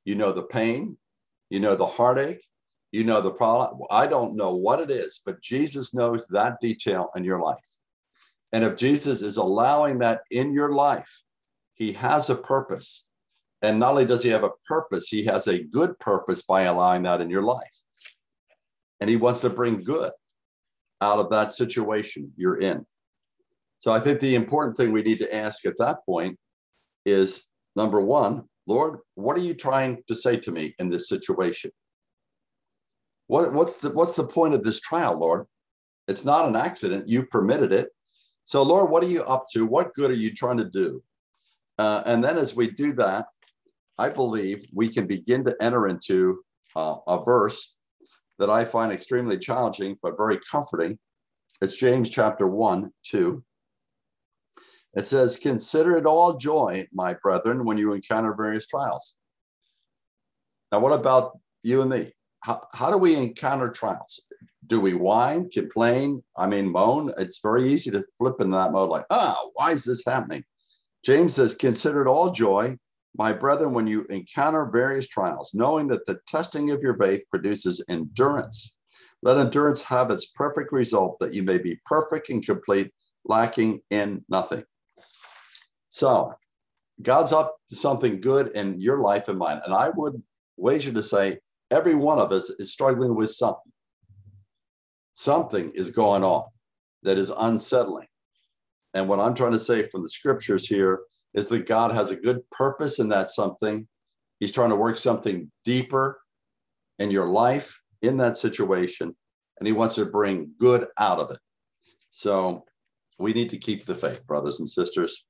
you 0.05 0.15
know 0.15 0.31
the 0.31 0.43
pain, 0.43 0.97
you 1.49 1.59
know 1.59 1.75
the 1.75 1.85
heartache, 1.85 2.43
you 2.91 3.03
know 3.03 3.21
the 3.21 3.31
problem. 3.31 3.81
I 3.89 4.07
don't 4.07 4.35
know 4.35 4.55
what 4.55 4.79
it 4.79 4.91
is, 4.91 5.21
but 5.25 5.41
Jesus 5.41 5.93
knows 5.93 6.27
that 6.27 6.61
detail 6.61 7.09
in 7.15 7.23
your 7.23 7.39
life. 7.39 7.67
And 8.53 8.63
if 8.63 8.77
Jesus 8.77 9.21
is 9.21 9.37
allowing 9.37 9.99
that 9.99 10.21
in 10.31 10.53
your 10.53 10.71
life, 10.71 11.21
he 11.73 11.91
has 11.93 12.29
a 12.29 12.35
purpose. 12.35 13.06
And 13.67 13.79
not 13.79 13.89
only 13.91 14.05
does 14.05 14.23
he 14.23 14.29
have 14.29 14.45
a 14.45 14.51
purpose, 14.65 15.09
he 15.09 15.25
has 15.25 15.47
a 15.47 15.61
good 15.61 15.99
purpose 15.99 16.41
by 16.41 16.61
allowing 16.63 17.03
that 17.03 17.19
in 17.19 17.29
your 17.29 17.41
life. 17.41 17.83
And 19.01 19.09
he 19.09 19.17
wants 19.17 19.41
to 19.41 19.49
bring 19.49 19.83
good 19.83 20.09
out 21.01 21.19
of 21.19 21.29
that 21.31 21.51
situation 21.51 22.31
you're 22.37 22.61
in. 22.61 22.85
So 23.79 23.91
I 23.91 23.99
think 23.99 24.21
the 24.21 24.35
important 24.35 24.77
thing 24.77 24.93
we 24.93 25.03
need 25.03 25.17
to 25.17 25.35
ask 25.35 25.65
at 25.65 25.77
that 25.79 26.05
point 26.05 26.39
is 27.05 27.49
number 27.75 27.99
one, 27.99 28.45
Lord, 28.67 28.99
what 29.15 29.35
are 29.35 29.41
you 29.41 29.53
trying 29.53 30.01
to 30.07 30.15
say 30.15 30.37
to 30.37 30.51
me 30.53 30.73
in 30.79 30.89
this 30.89 31.09
situation? 31.09 31.71
What, 33.27 33.51
what's 33.51 33.75
the 33.75 33.89
what's 33.89 34.15
the 34.15 34.25
point 34.25 34.53
of 34.53 34.63
this 34.63 34.79
trial, 34.79 35.19
Lord? 35.19 35.45
It's 36.07 36.23
not 36.23 36.47
an 36.47 36.55
accident. 36.55 37.09
You 37.09 37.25
permitted 37.25 37.73
it. 37.73 37.89
So, 38.45 38.63
Lord, 38.63 38.89
what 38.89 39.03
are 39.03 39.09
you 39.09 39.23
up 39.23 39.43
to? 39.51 39.65
What 39.65 39.93
good 39.93 40.09
are 40.09 40.21
you 40.23 40.33
trying 40.33 40.57
to 40.57 40.69
do? 40.69 41.03
Uh, 41.77 42.01
and 42.05 42.23
then 42.23 42.37
as 42.37 42.55
we 42.55 42.71
do 42.71 42.93
that, 42.93 43.25
I 43.97 44.09
believe 44.09 44.65
we 44.73 44.89
can 44.89 45.07
begin 45.07 45.43
to 45.45 45.55
enter 45.61 45.87
into 45.87 46.41
uh, 46.75 46.97
a 47.07 47.23
verse 47.23 47.73
that 48.39 48.49
I 48.49 48.63
find 48.63 48.91
extremely 48.91 49.37
challenging, 49.37 49.97
but 50.03 50.17
very 50.17 50.39
comforting. 50.51 50.99
It's 51.61 51.77
James 51.77 52.09
chapter 52.09 52.47
1, 52.47 52.91
2. 53.03 53.43
It 54.95 55.05
says, 55.05 55.39
Consider 55.39 55.97
it 55.97 56.05
all 56.05 56.37
joy, 56.37 56.85
my 56.93 57.15
brethren, 57.15 57.65
when 57.65 57.77
you 57.77 57.93
encounter 57.93 58.35
various 58.35 58.67
trials. 58.67 59.15
Now, 60.71 60.79
what 60.79 60.93
about 60.93 61.39
you 61.63 61.81
and 61.81 61.89
me? 61.89 62.11
How, 62.41 62.61
how 62.73 62.91
do 62.91 62.97
we 62.97 63.15
encounter 63.15 63.69
trials? 63.69 64.21
Do 64.67 64.79
we 64.79 64.93
whine, 64.93 65.49
complain? 65.49 66.23
I 66.37 66.45
mean, 66.45 66.71
moan? 66.71 67.13
It's 67.17 67.39
very 67.41 67.71
easy 67.71 67.89
to 67.91 68.03
flip 68.17 68.35
into 68.39 68.57
that 68.57 68.71
mode, 68.71 68.89
like, 68.89 69.05
ah, 69.09 69.37
why 69.53 69.71
is 69.71 69.83
this 69.83 70.03
happening? 70.05 70.43
James 71.03 71.33
says, 71.33 71.55
Consider 71.55 72.03
it 72.03 72.07
all 72.07 72.31
joy, 72.31 72.77
my 73.17 73.33
brethren, 73.33 73.73
when 73.73 73.87
you 73.87 74.05
encounter 74.09 74.65
various 74.65 75.07
trials, 75.07 75.51
knowing 75.53 75.87
that 75.87 76.05
the 76.05 76.19
testing 76.27 76.71
of 76.71 76.81
your 76.81 76.95
faith 76.97 77.23
produces 77.29 77.83
endurance. 77.89 78.75
Let 79.23 79.37
endurance 79.37 79.81
have 79.83 80.11
its 80.11 80.27
perfect 80.27 80.71
result, 80.71 81.17
that 81.19 81.33
you 81.33 81.41
may 81.41 81.57
be 81.57 81.79
perfect 81.85 82.29
and 82.29 82.45
complete, 82.45 82.91
lacking 83.25 83.81
in 83.89 84.23
nothing. 84.29 84.63
So, 85.89 86.33
God's 87.01 87.33
up 87.33 87.55
to 87.69 87.75
something 87.75 88.21
good 88.21 88.51
in 88.55 88.79
your 88.79 88.99
life 88.99 89.27
and 89.27 89.39
mine. 89.39 89.61
And 89.65 89.73
I 89.73 89.89
would 89.95 90.21
wager 90.55 90.91
to 90.91 91.03
say 91.03 91.39
every 91.71 91.95
one 91.95 92.19
of 92.19 92.31
us 92.31 92.49
is 92.51 92.71
struggling 92.71 93.15
with 93.15 93.31
something. 93.31 93.71
Something 95.13 95.71
is 95.73 95.89
going 95.89 96.23
on 96.23 96.43
that 97.03 97.17
is 97.17 97.31
unsettling. 97.35 98.07
And 98.93 99.07
what 99.07 99.19
I'm 99.19 99.33
trying 99.33 99.51
to 99.51 99.59
say 99.59 99.87
from 99.89 100.03
the 100.03 100.09
scriptures 100.09 100.67
here 100.67 101.01
is 101.37 101.47
that 101.49 101.67
God 101.67 101.91
has 101.91 102.09
a 102.09 102.15
good 102.15 102.41
purpose 102.49 102.97
in 102.97 103.09
that 103.09 103.29
something. 103.29 103.87
He's 104.39 104.51
trying 104.51 104.71
to 104.71 104.75
work 104.75 104.97
something 104.97 105.51
deeper 105.63 106.19
in 106.97 107.11
your 107.11 107.27
life 107.27 107.79
in 108.01 108.17
that 108.17 108.37
situation, 108.37 109.15
and 109.59 109.67
He 109.67 109.71
wants 109.71 109.95
to 109.95 110.05
bring 110.05 110.51
good 110.57 110.87
out 110.97 111.19
of 111.19 111.29
it. 111.29 111.37
So 112.09 112.65
we 113.19 113.33
need 113.33 113.51
to 113.51 113.57
keep 113.57 113.85
the 113.85 113.93
faith, 113.93 114.25
brothers 114.25 114.59
and 114.59 114.67
sisters, 114.67 115.25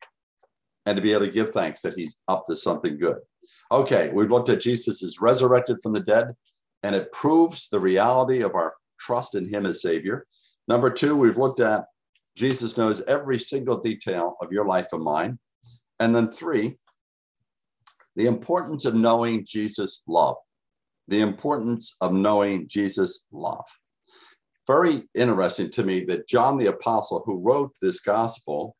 and 0.86 0.96
to 0.96 1.02
be 1.02 1.12
able 1.12 1.26
to 1.26 1.32
give 1.32 1.50
thanks 1.50 1.82
that 1.82 1.96
He's 1.96 2.16
up 2.30 2.46
to 2.48 2.56
something 2.56 2.98
good. 2.98 3.18
Okay, 3.70 4.10
we've 4.14 4.32
looked 4.32 4.48
at 4.48 4.62
Jesus 4.62 5.04
is 5.04 5.20
resurrected 5.20 5.78
from 5.84 5.92
the 5.92 6.00
dead, 6.00 6.34
and 6.84 6.96
it 6.96 7.12
proves 7.12 7.68
the 7.68 7.82
reality 7.82 8.44
of 8.44 8.56
our 8.56 8.76
trust 8.98 9.36
in 9.36 9.46
Him 9.46 9.66
as 9.66 9.82
Savior. 9.82 10.26
Number 10.70 10.90
two, 10.90 11.18
we've 11.18 11.38
looked 11.38 11.60
at 11.60 11.84
Jesus 12.38 12.78
knows 12.78 13.02
every 13.10 13.40
single 13.40 13.78
detail 13.78 14.38
of 14.42 14.54
your 14.54 14.66
life 14.66 14.94
and 14.94 15.04
mine. 15.04 15.38
And 16.00 16.16
then 16.16 16.30
three, 16.32 16.78
the 18.16 18.26
importance 18.26 18.86
of 18.86 18.96
knowing 18.96 19.46
Jesus' 19.46 20.04
love. 20.08 20.36
The 21.08 21.22
importance 21.22 21.96
of 22.02 22.14
knowing 22.14 22.68
Jesus' 22.68 23.26
love. 23.32 23.66
Very 24.68 25.04
interesting 25.16 25.70
to 25.72 25.84
me 25.84 26.04
that 26.06 26.28
John 26.28 26.58
the 26.58 26.68
Apostle, 26.68 27.24
who 27.26 27.40
wrote 27.40 27.72
this 27.82 28.02
gospel, 28.02 28.76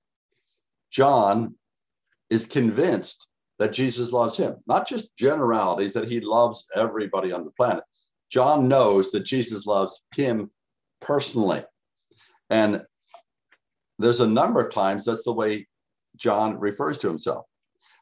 John 0.92 1.56
is 2.30 2.46
convinced 2.46 3.30
that 3.60 3.74
Jesus 3.74 4.12
loves 4.12 4.38
him, 4.38 4.56
not 4.68 4.88
just 4.88 5.16
generalities, 5.18 5.94
that 5.94 6.10
he 6.10 6.20
loves 6.20 6.68
everybody 6.76 7.32
on 7.32 7.46
the 7.46 7.52
planet. 7.52 7.84
John 8.30 8.68
knows 8.68 9.12
that 9.12 9.22
Jesus 9.22 9.66
loves 9.66 10.04
him 10.16 10.52
personally. 11.00 11.64
And 12.50 12.84
there's 14.00 14.22
a 14.22 14.28
number 14.28 14.62
of 14.62 14.74
times 14.74 15.06
that's 15.06 15.24
the 15.24 15.34
way 15.34 15.68
John 16.18 16.60
refers 16.60 16.98
to 17.00 17.08
himself. 17.08 17.46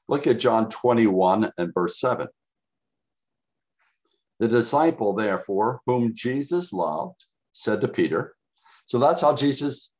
Look 0.07 0.27
at 0.27 0.39
John 0.39 0.69
21 0.69 1.51
and 1.57 1.73
verse 1.73 1.99
7. 1.99 2.27
The 4.39 4.47
disciple, 4.47 5.13
therefore, 5.13 5.81
whom 5.85 6.13
Jesus 6.13 6.73
loved, 6.73 7.25
said 7.53 7.81
to 7.81 7.87
Peter. 7.87 8.35
So 8.85 8.99
that's 8.99 9.21
how 9.21 9.35
Jesus 9.35 9.91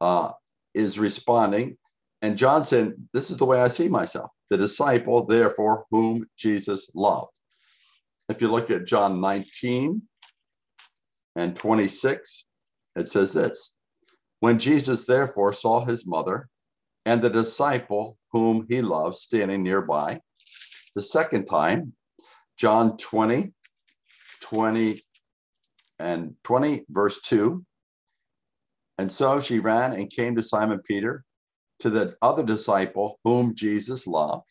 uh, 0.00 0.32
is 0.74 0.98
responding. 0.98 1.76
And 2.22 2.36
John 2.36 2.62
said, 2.62 2.94
This 3.12 3.30
is 3.30 3.36
the 3.36 3.46
way 3.46 3.60
I 3.60 3.68
see 3.68 3.88
myself. 3.88 4.30
The 4.50 4.56
disciple, 4.56 5.24
therefore, 5.26 5.84
whom 5.90 6.26
Jesus 6.36 6.90
loved. 6.94 7.30
If 8.28 8.40
you 8.40 8.48
look 8.48 8.70
at 8.70 8.86
John 8.86 9.20
19 9.20 10.02
and 11.36 11.56
26, 11.56 12.46
it 12.96 13.08
says 13.08 13.32
this 13.32 13.74
When 14.40 14.58
Jesus, 14.58 15.04
therefore, 15.04 15.52
saw 15.52 15.84
his 15.84 16.06
mother 16.06 16.48
and 17.06 17.20
the 17.20 17.30
disciple 17.30 18.18
whom 18.32 18.66
he 18.68 18.82
loves 18.82 19.20
standing 19.20 19.62
nearby. 19.62 20.20
The 20.94 21.02
second 21.02 21.46
time, 21.46 21.92
John 22.56 22.96
20, 22.96 23.52
20 24.40 25.02
and 25.98 26.34
20, 26.44 26.84
verse 26.88 27.20
2. 27.20 27.64
And 28.98 29.10
so 29.10 29.40
she 29.40 29.58
ran 29.58 29.92
and 29.92 30.10
came 30.10 30.36
to 30.36 30.42
Simon 30.42 30.80
Peter, 30.86 31.24
to 31.80 31.90
the 31.90 32.16
other 32.22 32.44
disciple 32.44 33.18
whom 33.24 33.54
Jesus 33.54 34.06
loved. 34.06 34.50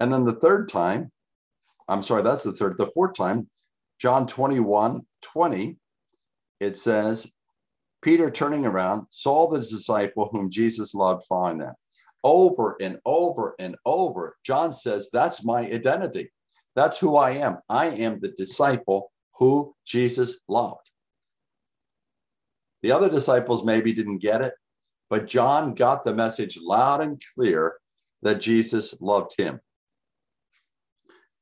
And 0.00 0.12
then 0.12 0.24
the 0.24 0.34
third 0.34 0.68
time, 0.68 1.10
I'm 1.88 2.02
sorry, 2.02 2.22
that's 2.22 2.42
the 2.42 2.52
third, 2.52 2.76
the 2.78 2.90
fourth 2.94 3.14
time, 3.14 3.48
John 3.98 4.26
21, 4.26 5.02
20, 5.22 5.76
it 6.60 6.76
says, 6.76 7.30
Peter, 8.02 8.30
turning 8.30 8.64
around, 8.64 9.06
saw 9.10 9.48
the 9.48 9.58
disciple 9.58 10.28
whom 10.32 10.50
Jesus 10.50 10.94
loved 10.94 11.24
following 11.28 11.58
them. 11.58 11.74
Over 12.24 12.76
and 12.80 12.98
over 13.04 13.54
and 13.58 13.76
over, 13.84 14.36
John 14.44 14.72
says, 14.72 15.10
That's 15.12 15.44
my 15.44 15.60
identity. 15.60 16.30
That's 16.74 16.98
who 16.98 17.16
I 17.16 17.32
am. 17.32 17.58
I 17.68 17.86
am 17.86 18.20
the 18.20 18.30
disciple 18.32 19.12
who 19.34 19.74
Jesus 19.84 20.40
loved. 20.48 20.90
The 22.82 22.92
other 22.92 23.10
disciples 23.10 23.64
maybe 23.64 23.92
didn't 23.92 24.18
get 24.18 24.40
it, 24.40 24.54
but 25.10 25.26
John 25.26 25.74
got 25.74 26.04
the 26.04 26.14
message 26.14 26.58
loud 26.60 27.00
and 27.00 27.20
clear 27.34 27.74
that 28.22 28.40
Jesus 28.40 28.98
loved 29.00 29.34
him. 29.38 29.60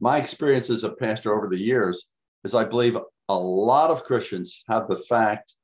My 0.00 0.18
experience 0.18 0.70
as 0.70 0.84
a 0.84 0.94
pastor 0.94 1.34
over 1.34 1.48
the 1.48 1.60
years 1.60 2.08
is 2.44 2.54
I 2.54 2.64
believe 2.64 2.96
a 3.28 3.38
lot 3.38 3.90
of 3.90 4.04
Christians 4.04 4.64
have 4.68 4.86
the 4.86 4.96
fact 4.96 5.54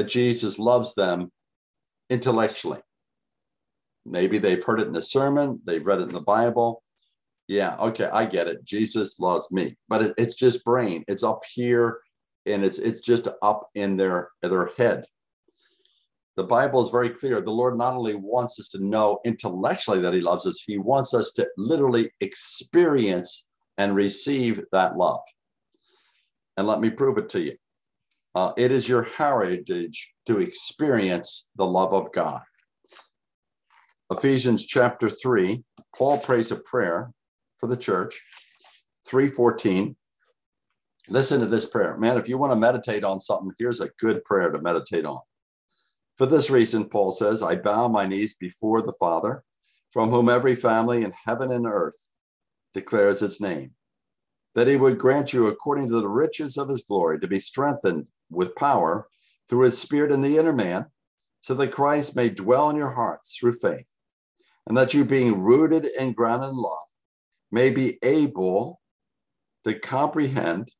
that 0.00 0.08
Jesus 0.08 0.58
loves 0.58 0.94
them 0.94 1.30
intellectually. 2.08 2.78
Maybe 4.06 4.38
they've 4.38 4.64
heard 4.64 4.80
it 4.80 4.88
in 4.88 4.96
a 4.96 5.02
sermon, 5.02 5.60
they've 5.66 5.86
read 5.86 6.00
it 6.00 6.08
in 6.08 6.14
the 6.14 6.22
Bible. 6.22 6.82
Yeah, 7.48 7.76
okay, 7.76 8.06
I 8.06 8.24
get 8.24 8.48
it. 8.48 8.64
Jesus 8.64 9.20
loves 9.20 9.52
me, 9.52 9.76
but 9.90 10.00
it, 10.00 10.14
it's 10.16 10.32
just 10.32 10.64
brain. 10.64 11.04
It's 11.06 11.22
up 11.22 11.42
here, 11.52 12.00
and 12.46 12.64
it's 12.64 12.78
it's 12.78 13.00
just 13.00 13.28
up 13.42 13.68
in 13.74 13.98
their 13.98 14.30
their 14.40 14.70
head. 14.78 15.04
The 16.38 16.44
Bible 16.44 16.82
is 16.82 16.88
very 16.88 17.10
clear. 17.10 17.42
The 17.42 17.50
Lord 17.50 17.76
not 17.76 17.94
only 17.94 18.14
wants 18.14 18.58
us 18.58 18.70
to 18.70 18.82
know 18.82 19.18
intellectually 19.26 20.00
that 20.00 20.14
He 20.14 20.22
loves 20.22 20.46
us, 20.46 20.62
He 20.66 20.78
wants 20.78 21.12
us 21.12 21.32
to 21.32 21.46
literally 21.58 22.10
experience 22.22 23.46
and 23.76 23.94
receive 23.94 24.64
that 24.72 24.96
love. 24.96 25.20
And 26.56 26.66
let 26.66 26.80
me 26.80 26.88
prove 26.88 27.18
it 27.18 27.28
to 27.30 27.40
you. 27.42 27.56
Uh, 28.34 28.52
it 28.56 28.70
is 28.70 28.88
your 28.88 29.02
heritage 29.02 30.14
to 30.26 30.38
experience 30.38 31.48
the 31.56 31.66
love 31.66 31.92
of 31.92 32.12
God. 32.12 32.40
Ephesians 34.10 34.66
chapter 34.66 35.08
3, 35.08 35.62
Paul 35.96 36.18
prays 36.18 36.52
a 36.52 36.56
prayer 36.56 37.10
for 37.58 37.66
the 37.66 37.76
church, 37.76 38.20
314. 39.06 39.96
Listen 41.08 41.40
to 41.40 41.46
this 41.46 41.66
prayer. 41.66 41.96
Man, 41.96 42.18
if 42.18 42.28
you 42.28 42.38
want 42.38 42.52
to 42.52 42.56
meditate 42.56 43.02
on 43.02 43.18
something, 43.18 43.50
here's 43.58 43.80
a 43.80 43.90
good 43.98 44.24
prayer 44.24 44.50
to 44.50 44.60
meditate 44.60 45.04
on. 45.04 45.20
For 46.16 46.26
this 46.26 46.50
reason, 46.50 46.88
Paul 46.88 47.10
says, 47.10 47.42
I 47.42 47.56
bow 47.56 47.88
my 47.88 48.06
knees 48.06 48.34
before 48.34 48.82
the 48.82 48.92
Father, 49.00 49.42
from 49.92 50.10
whom 50.10 50.28
every 50.28 50.54
family 50.54 51.02
in 51.02 51.12
heaven 51.24 51.50
and 51.50 51.66
earth 51.66 51.96
declares 52.74 53.22
its 53.22 53.40
name, 53.40 53.72
that 54.54 54.68
he 54.68 54.76
would 54.76 54.98
grant 54.98 55.32
you, 55.32 55.48
according 55.48 55.88
to 55.88 56.00
the 56.00 56.08
riches 56.08 56.56
of 56.56 56.68
his 56.68 56.84
glory, 56.84 57.18
to 57.18 57.26
be 57.26 57.40
strengthened 57.40 58.06
with 58.30 58.54
power 58.56 59.08
through 59.48 59.64
his 59.64 59.78
Spirit 59.78 60.12
in 60.12 60.22
the 60.22 60.38
inner 60.38 60.52
man, 60.52 60.86
so 61.40 61.54
that 61.54 61.72
Christ 61.72 62.16
may 62.16 62.28
dwell 62.28 62.70
in 62.70 62.76
your 62.76 62.90
hearts 62.90 63.36
through 63.36 63.54
faith, 63.54 63.86
and 64.66 64.76
that 64.76 64.94
you, 64.94 65.04
being 65.04 65.40
rooted 65.40 65.86
and 65.98 66.14
grounded 66.14 66.50
in 66.50 66.56
love, 66.56 66.78
may 67.50 67.70
be 67.70 67.98
able 68.02 68.80
to 69.64 69.78
comprehend 69.78 70.72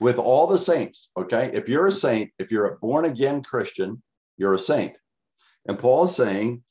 with 0.00 0.18
all 0.18 0.46
the 0.46 0.58
saints. 0.58 1.10
Okay. 1.16 1.50
If 1.52 1.68
you're 1.68 1.86
a 1.86 1.92
saint, 1.92 2.30
if 2.38 2.50
you're 2.50 2.66
a 2.66 2.78
born 2.78 3.06
again 3.06 3.42
Christian, 3.42 4.02
you're 4.36 4.54
a 4.54 4.58
saint. 4.58 4.96
And 5.66 5.78
Paul 5.78 6.04
is 6.04 6.14
saying 6.14 6.62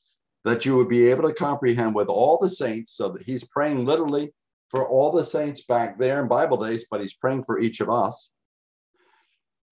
that 0.44 0.64
you 0.64 0.76
would 0.76 0.88
be 0.88 1.10
able 1.10 1.28
to 1.28 1.34
comprehend 1.34 1.94
with 1.94 2.08
all 2.08 2.38
the 2.40 2.48
saints. 2.48 2.92
So 2.92 3.08
that 3.10 3.22
he's 3.22 3.44
praying 3.44 3.84
literally 3.84 4.32
for 4.70 4.88
all 4.88 5.10
the 5.10 5.24
saints 5.24 5.64
back 5.64 5.98
there 5.98 6.20
in 6.20 6.28
Bible 6.28 6.56
days, 6.56 6.86
but 6.90 7.00
he's 7.00 7.14
praying 7.14 7.42
for 7.42 7.60
each 7.60 7.80
of 7.80 7.90
us 7.90 8.30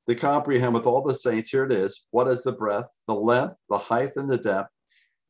to 0.09 0.15
comprehend 0.15 0.75
with 0.75 0.87
all 0.87 1.03
the 1.03 1.15
saints. 1.15 1.51
Here 1.51 1.65
it 1.65 1.73
is. 1.73 2.07
What 2.11 2.29
is 2.29 2.43
the 2.43 2.53
breadth, 2.53 2.89
the 3.09 3.15
length, 3.15 3.57
the 3.71 3.79
height, 3.79 4.13
and 4.17 4.31
the 4.31 4.39
depth? 4.39 4.71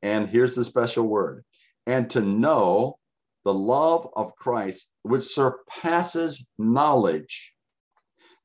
And 0.03 0.29
here's 0.29 0.55
the 0.55 0.65
special 0.65 1.05
word 1.05 1.45
and 1.87 2.09
to 2.11 2.21
know 2.21 2.99
the 3.45 3.55
love 3.55 4.09
of 4.17 4.35
Christ, 4.37 4.91
which 5.03 5.23
surpasses 5.23 6.47
knowledge, 6.59 7.55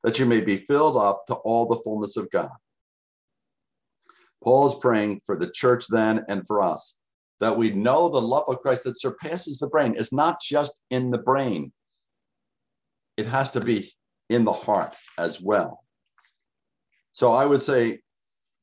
that 0.02 0.18
you 0.18 0.26
may 0.26 0.40
be 0.40 0.58
filled 0.58 0.96
up 0.96 1.24
to 1.26 1.34
all 1.34 1.66
the 1.66 1.80
fullness 1.82 2.16
of 2.16 2.30
God. 2.30 2.50
Paul 4.42 4.66
is 4.66 4.74
praying 4.74 5.20
for 5.24 5.36
the 5.36 5.50
church 5.50 5.86
then 5.88 6.24
and 6.28 6.46
for 6.46 6.62
us 6.62 6.98
that 7.40 7.56
we 7.56 7.70
know 7.70 8.08
the 8.08 8.20
love 8.20 8.44
of 8.48 8.58
Christ 8.60 8.84
that 8.84 9.00
surpasses 9.00 9.58
the 9.58 9.68
brain. 9.68 9.94
It's 9.96 10.12
not 10.12 10.40
just 10.40 10.80
in 10.90 11.10
the 11.10 11.18
brain, 11.18 11.72
it 13.16 13.26
has 13.26 13.50
to 13.52 13.60
be 13.60 13.92
in 14.28 14.44
the 14.44 14.52
heart 14.52 14.94
as 15.18 15.40
well. 15.40 15.84
So 17.12 17.32
I 17.32 17.44
would 17.44 17.60
say 17.60 18.00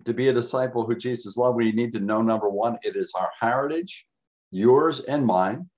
to 0.05 0.13
be 0.13 0.29
a 0.29 0.33
disciple 0.33 0.85
who 0.85 0.95
Jesus 0.95 1.37
loved, 1.37 1.57
we 1.57 1.71
need 1.71 1.93
to 1.93 1.99
know 1.99 2.21
number 2.21 2.49
one, 2.49 2.77
it 2.83 2.95
is 2.95 3.13
our 3.19 3.29
heritage, 3.39 4.05
yours 4.51 5.01
and 5.01 5.25
mine. 5.25 5.69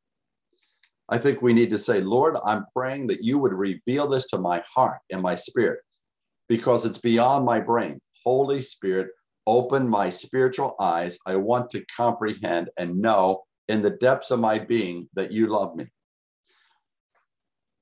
I 1.09 1.17
think 1.17 1.41
we 1.41 1.53
need 1.53 1.71
to 1.71 1.77
say, 1.79 2.01
Lord, 2.01 2.37
I'm 2.45 2.65
praying 2.75 3.07
that 3.07 3.23
you 3.23 3.39
would 3.39 3.53
reveal 3.53 4.07
this 4.07 4.27
to 4.27 4.37
my 4.37 4.63
heart 4.71 4.99
and 5.11 5.21
my 5.21 5.35
spirit 5.35 5.79
because 6.47 6.85
it's 6.85 6.99
beyond 6.99 7.45
my 7.45 7.59
brain. 7.59 7.99
Holy 8.23 8.61
Spirit, 8.61 9.09
open 9.47 9.87
my 9.87 10.09
spiritual 10.11 10.75
eyes. 10.79 11.17
I 11.25 11.35
want 11.37 11.71
to 11.71 11.85
comprehend 11.95 12.69
and 12.77 12.99
know 12.99 13.43
in 13.67 13.81
the 13.81 13.91
depths 13.91 14.29
of 14.29 14.39
my 14.39 14.59
being 14.59 15.09
that 15.13 15.31
you 15.31 15.47
love 15.47 15.75
me. 15.75 15.87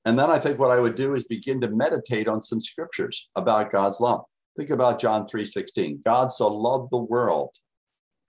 And 0.04 0.18
then 0.18 0.30
I 0.30 0.38
think 0.38 0.58
what 0.58 0.70
I 0.70 0.80
would 0.80 0.94
do 0.94 1.14
is 1.14 1.24
begin 1.24 1.60
to 1.60 1.70
meditate 1.70 2.28
on 2.28 2.40
some 2.40 2.60
scriptures 2.60 3.28
about 3.36 3.70
God's 3.70 4.00
love. 4.00 4.24
Think 4.58 4.70
about 4.70 4.98
John 4.98 5.28
3:16. 5.28 6.02
God 6.04 6.32
so 6.32 6.48
loved 6.48 6.90
the 6.90 6.98
world. 6.98 7.50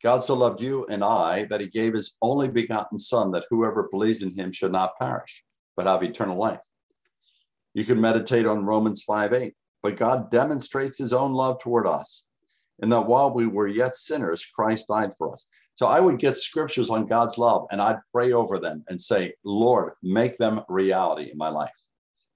God 0.03 0.19
so 0.19 0.35
loved 0.35 0.61
you 0.61 0.85
and 0.85 1.03
I 1.03 1.45
that 1.45 1.59
he 1.59 1.67
gave 1.67 1.93
his 1.93 2.15
only 2.21 2.47
begotten 2.47 2.99
son 2.99 3.31
that 3.31 3.47
whoever 3.49 3.89
believes 3.89 4.21
in 4.21 4.35
him 4.35 4.51
should 4.51 4.71
not 4.71 4.97
perish, 4.99 5.43
but 5.75 5.87
have 5.87 6.03
eternal 6.03 6.37
life. 6.37 6.61
You 7.73 7.83
can 7.83 7.99
meditate 7.99 8.45
on 8.45 8.63
Romans 8.63 9.01
5 9.01 9.33
8. 9.33 9.55
But 9.81 9.95
God 9.95 10.29
demonstrates 10.29 10.99
his 10.99 11.13
own 11.13 11.33
love 11.33 11.59
toward 11.59 11.87
us 11.87 12.25
and 12.81 12.91
that 12.91 13.07
while 13.07 13.33
we 13.33 13.47
were 13.47 13.67
yet 13.67 13.95
sinners, 13.95 14.45
Christ 14.45 14.87
died 14.87 15.15
for 15.15 15.33
us. 15.33 15.47
So 15.73 15.87
I 15.87 15.99
would 15.99 16.19
get 16.19 16.37
scriptures 16.37 16.91
on 16.91 17.07
God's 17.07 17.39
love 17.39 17.65
and 17.71 17.81
I'd 17.81 17.97
pray 18.13 18.33
over 18.33 18.59
them 18.59 18.83
and 18.87 19.01
say, 19.01 19.33
Lord, 19.43 19.91
make 20.03 20.37
them 20.37 20.61
reality 20.69 21.31
in 21.31 21.37
my 21.37 21.49
life. 21.49 21.73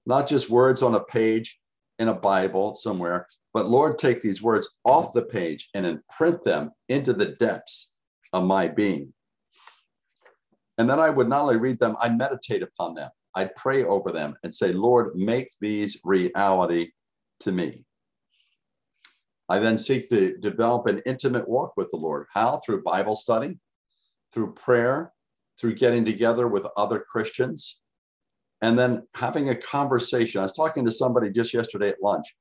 Not 0.04 0.26
just 0.26 0.50
words 0.50 0.82
on 0.82 0.96
a 0.96 1.04
page 1.04 1.60
in 1.98 2.08
a 2.08 2.14
Bible 2.14 2.74
somewhere, 2.74 3.26
but 3.54 3.70
Lord, 3.70 3.98
take 3.98 4.20
these 4.20 4.42
words 4.42 4.76
off 4.84 5.12
the 5.12 5.24
page 5.24 5.70
and 5.74 5.86
imprint 5.86 6.42
them 6.42 6.72
into 6.88 7.12
the 7.12 7.36
depths 7.36 7.96
of 8.32 8.44
my 8.44 8.66
being. 8.66 9.14
And 10.76 10.90
then 10.90 10.98
I 10.98 11.08
would 11.08 11.28
not 11.28 11.42
only 11.42 11.56
read 11.56 11.78
them, 11.78 11.96
I'd 12.00 12.18
meditate 12.18 12.64
upon 12.64 12.94
them. 12.94 13.10
I'd 13.36 13.54
pray 13.54 13.84
over 13.84 14.10
them 14.10 14.34
and 14.42 14.52
say, 14.52 14.72
Lord, 14.72 15.14
make 15.14 15.50
these 15.60 16.00
reality 16.04 16.90
to 17.40 17.52
me. 17.52 17.84
I 19.48 19.60
then 19.60 19.78
seek 19.78 20.08
to 20.08 20.36
develop 20.38 20.86
an 20.88 21.02
intimate 21.06 21.48
walk 21.48 21.74
with 21.76 21.90
the 21.92 21.96
Lord. 21.96 22.26
How? 22.32 22.60
Through 22.64 22.82
Bible 22.82 23.14
study, 23.14 23.58
through 24.32 24.54
prayer, 24.54 25.12
through 25.60 25.76
getting 25.76 26.04
together 26.04 26.48
with 26.48 26.66
other 26.76 27.00
Christians, 27.00 27.80
and 28.62 28.76
then 28.76 29.06
having 29.14 29.50
a 29.50 29.54
conversation. 29.54 30.40
I 30.40 30.44
was 30.44 30.54
talking 30.54 30.84
to 30.86 30.92
somebody 30.92 31.30
just 31.30 31.54
yesterday 31.54 31.90
at 31.90 32.02
lunch, 32.02 32.34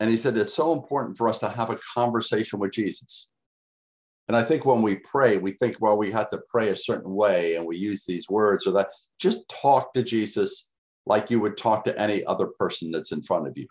and 0.00 0.10
he 0.10 0.16
said 0.16 0.36
it's 0.36 0.54
so 0.54 0.72
important 0.72 1.16
for 1.16 1.28
us 1.28 1.38
to 1.38 1.48
have 1.48 1.70
a 1.70 1.78
conversation 1.94 2.58
with 2.58 2.72
Jesus. 2.72 3.28
And 4.28 4.36
I 4.36 4.42
think 4.42 4.66
when 4.66 4.82
we 4.82 4.96
pray, 4.96 5.38
we 5.38 5.52
think, 5.52 5.76
well, 5.80 5.96
we 5.96 6.10
have 6.10 6.30
to 6.30 6.42
pray 6.50 6.68
a 6.68 6.76
certain 6.76 7.14
way 7.14 7.54
and 7.54 7.64
we 7.64 7.76
use 7.76 8.04
these 8.04 8.28
words 8.28 8.66
or 8.66 8.72
that. 8.72 8.88
Just 9.20 9.48
talk 9.48 9.94
to 9.94 10.02
Jesus 10.02 10.70
like 11.06 11.30
you 11.30 11.38
would 11.40 11.56
talk 11.56 11.84
to 11.84 11.98
any 12.00 12.24
other 12.24 12.46
person 12.46 12.90
that's 12.90 13.12
in 13.12 13.22
front 13.22 13.46
of 13.46 13.56
you. 13.56 13.68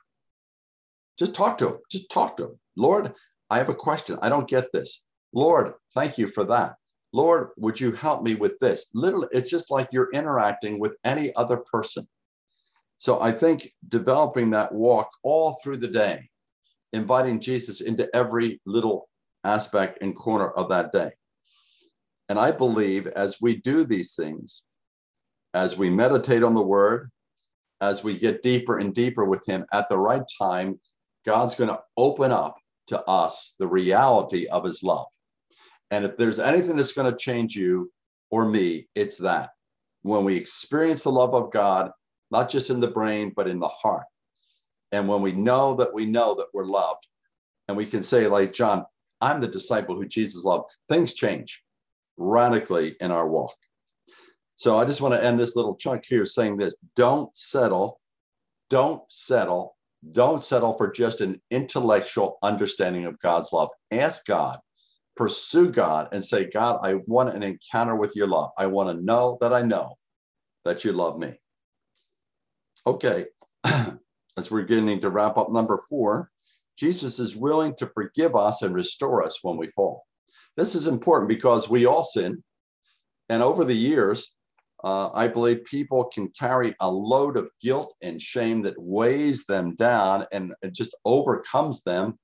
Just 1.19 1.35
talk 1.35 1.57
to 1.57 1.67
him. 1.67 1.77
Just 1.91 2.09
talk 2.09 2.37
to 2.37 2.45
him. 2.45 2.59
Lord, 2.77 3.13
I 3.49 3.57
have 3.57 3.69
a 3.69 3.75
question. 3.75 4.17
I 4.21 4.29
don't 4.29 4.47
get 4.47 4.71
this. 4.71 5.03
Lord, 5.33 5.73
thank 5.93 6.17
you 6.17 6.27
for 6.27 6.45
that. 6.45 6.75
Lord, 7.11 7.49
would 7.57 7.79
you 7.79 7.91
help 7.91 8.23
me 8.23 8.35
with 8.35 8.57
this? 8.59 8.87
Literally, 8.93 9.27
it's 9.31 9.49
just 9.49 9.71
like 9.71 9.89
you're 9.91 10.11
interacting 10.13 10.79
with 10.79 10.95
any 11.03 11.35
other 11.35 11.57
person. 11.57 12.07
So 12.97 13.21
I 13.21 13.31
think 13.31 13.69
developing 13.87 14.51
that 14.51 14.73
walk 14.73 15.09
all 15.23 15.57
through 15.61 15.77
the 15.77 15.87
day, 15.87 16.29
inviting 16.93 17.39
Jesus 17.39 17.81
into 17.81 18.09
every 18.15 18.61
little 18.65 19.09
aspect 19.43 19.99
and 20.01 20.15
corner 20.15 20.49
of 20.51 20.69
that 20.69 20.91
day. 20.91 21.11
And 22.29 22.39
I 22.39 22.51
believe 22.51 23.07
as 23.07 23.41
we 23.41 23.57
do 23.57 23.83
these 23.83 24.15
things, 24.15 24.63
as 25.53 25.77
we 25.77 25.89
meditate 25.89 26.43
on 26.43 26.55
the 26.55 26.61
word, 26.61 27.11
as 27.81 28.03
we 28.03 28.17
get 28.17 28.41
deeper 28.41 28.79
and 28.79 28.93
deeper 28.93 29.25
with 29.25 29.47
him 29.47 29.65
at 29.71 29.87
the 29.89 29.97
right 29.97 30.23
time, 30.41 30.79
God's 31.25 31.55
going 31.55 31.69
to 31.69 31.81
open 31.97 32.31
up 32.31 32.55
to 32.87 33.03
us 33.03 33.55
the 33.59 33.67
reality 33.67 34.47
of 34.47 34.63
his 34.63 34.83
love. 34.83 35.07
And 35.91 36.05
if 36.05 36.17
there's 36.17 36.39
anything 36.39 36.75
that's 36.77 36.93
going 36.93 37.11
to 37.11 37.17
change 37.17 37.55
you 37.55 37.91
or 38.31 38.45
me, 38.45 38.87
it's 38.95 39.17
that. 39.17 39.51
When 40.01 40.23
we 40.23 40.35
experience 40.35 41.03
the 41.03 41.11
love 41.11 41.33
of 41.33 41.51
God, 41.51 41.91
not 42.31 42.49
just 42.49 42.69
in 42.69 42.79
the 42.79 42.89
brain, 42.89 43.33
but 43.35 43.47
in 43.47 43.59
the 43.59 43.67
heart. 43.67 44.05
And 44.91 45.07
when 45.07 45.21
we 45.21 45.31
know 45.31 45.73
that 45.75 45.93
we 45.93 46.05
know 46.05 46.35
that 46.35 46.47
we're 46.53 46.65
loved, 46.65 47.07
and 47.67 47.75
we 47.75 47.85
can 47.85 48.03
say, 48.03 48.27
like 48.27 48.53
John, 48.53 48.85
I'm 49.21 49.41
the 49.41 49.47
disciple 49.47 49.95
who 49.95 50.07
Jesus 50.07 50.43
loved, 50.43 50.69
things 50.89 51.13
change 51.13 51.63
radically 52.17 52.95
in 53.01 53.11
our 53.11 53.27
walk. 53.27 53.55
So 54.55 54.77
I 54.77 54.85
just 54.85 55.01
want 55.01 55.13
to 55.13 55.23
end 55.23 55.39
this 55.39 55.55
little 55.55 55.75
chunk 55.75 56.05
here 56.07 56.25
saying 56.25 56.57
this 56.57 56.75
don't 56.95 57.35
settle, 57.37 57.99
don't 58.69 59.01
settle 59.09 59.75
don't 60.11 60.43
settle 60.43 60.73
for 60.73 60.91
just 60.91 61.21
an 61.21 61.41
intellectual 61.51 62.37
understanding 62.43 63.05
of 63.05 63.19
God's 63.19 63.51
love. 63.51 63.69
Ask 63.91 64.25
God, 64.25 64.59
pursue 65.15 65.71
God, 65.71 66.09
and 66.11 66.23
say, 66.23 66.45
God, 66.45 66.79
I 66.83 66.95
want 67.07 67.35
an 67.35 67.43
encounter 67.43 67.95
with 67.95 68.15
your 68.15 68.27
love. 68.27 68.51
I 68.57 68.67
want 68.67 68.89
to 68.89 69.03
know 69.03 69.37
that 69.41 69.53
I 69.53 69.61
know 69.61 69.95
that 70.63 70.83
you 70.85 70.93
love 70.93 71.17
me. 71.17 71.39
Okay, 72.87 73.25
as 74.37 74.51
we're 74.51 74.63
getting 74.63 74.99
to 74.99 75.09
wrap 75.09 75.37
up 75.37 75.51
number 75.51 75.79
four, 75.89 76.29
Jesus 76.77 77.19
is 77.19 77.35
willing 77.35 77.75
to 77.77 77.87
forgive 77.87 78.35
us 78.35 78.61
and 78.61 78.75
restore 78.75 79.23
us 79.23 79.39
when 79.41 79.57
we 79.57 79.71
fall. 79.71 80.03
This 80.57 80.75
is 80.75 80.87
important 80.87 81.29
because 81.29 81.69
we 81.69 81.85
all 81.85 82.03
sin. 82.03 82.43
And 83.29 83.41
over 83.41 83.63
the 83.63 83.75
years, 83.75 84.35
uh, 84.83 85.09
I 85.13 85.27
believe 85.27 85.65
people 85.65 86.05
can 86.05 86.29
carry 86.37 86.75
a 86.79 86.89
load 86.89 87.37
of 87.37 87.49
guilt 87.61 87.95
and 88.03 88.21
shame 88.21 88.61
that 88.63 88.79
weighs 88.79 89.45
them 89.45 89.75
down 89.75 90.27
and 90.31 90.53
it 90.61 90.75
just 90.75 90.95
overcomes 91.05 91.81
them. 91.81 92.19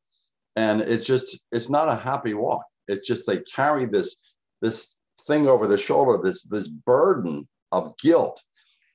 And 0.55 0.81
it's 0.81 1.05
just, 1.05 1.45
it's 1.51 1.69
not 1.69 1.89
a 1.89 1.95
happy 1.95 2.33
walk. 2.33 2.65
It's 2.87 3.07
just 3.07 3.25
they 3.25 3.39
carry 3.39 3.85
this, 3.85 4.21
this 4.61 4.97
thing 5.27 5.47
over 5.47 5.65
their 5.65 5.77
shoulder, 5.77 6.21
this, 6.23 6.43
this 6.43 6.67
burden 6.67 7.45
of 7.71 7.97
guilt. 7.97 8.41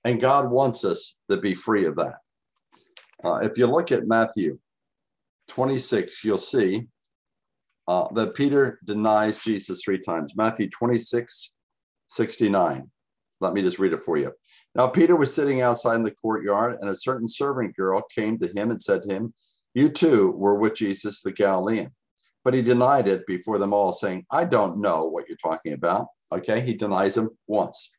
And 0.07 0.21
God 0.21 0.49
wants 0.49 0.85
us 0.85 1.19
to 1.29 1.37
be 1.37 1.57
free 1.57 1.85
of 1.85 1.97
that. 1.97 2.15
Uh, 3.25 3.39
if 3.39 3.59
you 3.59 3.67
look 3.67 3.91
at 3.91 4.07
Matthew 4.07 4.57
26, 5.49 6.25
you'll 6.25 6.39
see 6.39 6.87
uh, 7.89 8.07
that 8.13 8.37
Peter 8.37 8.79
denies 8.85 9.43
Jesus 9.43 9.83
three 9.83 9.99
times. 9.99 10.35
Matthew 10.37 10.71
26, 10.71 11.57
69. 12.07 12.89
Let 13.41 13.53
me 13.53 13.63
just 13.63 13.81
read 13.81 13.95
it 13.95 14.05
for 14.05 14.17
you. 14.17 14.33
Now, 14.77 14.87
Peter 14.87 15.17
was 15.17 15.35
sitting 15.35 15.61
outside 15.61 15.97
in 15.97 16.05
the 16.05 16.13
courtyard, 16.13 16.79
and 16.81 16.89
a 16.89 16.95
certain 16.95 17.27
servant 17.27 17.75
girl 17.75 18.01
came 18.15 18.39
to 18.39 18.47
him 18.47 18.71
and 18.71 18.81
said 18.81 19.03
to 19.03 19.13
him, 19.13 19.35
You 19.75 19.89
too 19.89 20.37
were 20.37 20.55
with 20.55 20.77
Jesus 20.77 21.21
the 21.21 21.33
Galilean. 21.33 21.91
But 22.45 22.55
he 22.55 22.63
denied 22.63 23.09
it 23.09 23.27
before 23.27 23.59
them 23.59 23.75
all, 23.75 23.93
saying, 23.93 24.25
I 24.31 24.45
don't 24.45 24.81
know 24.81 25.07
what 25.07 25.27
you're 25.27 25.37
talking 25.37 25.73
about. 25.73 26.07
Okay, 26.31 26.61
he 26.61 26.75
denies 26.75 27.19
him 27.19 27.31
once. 27.49 27.91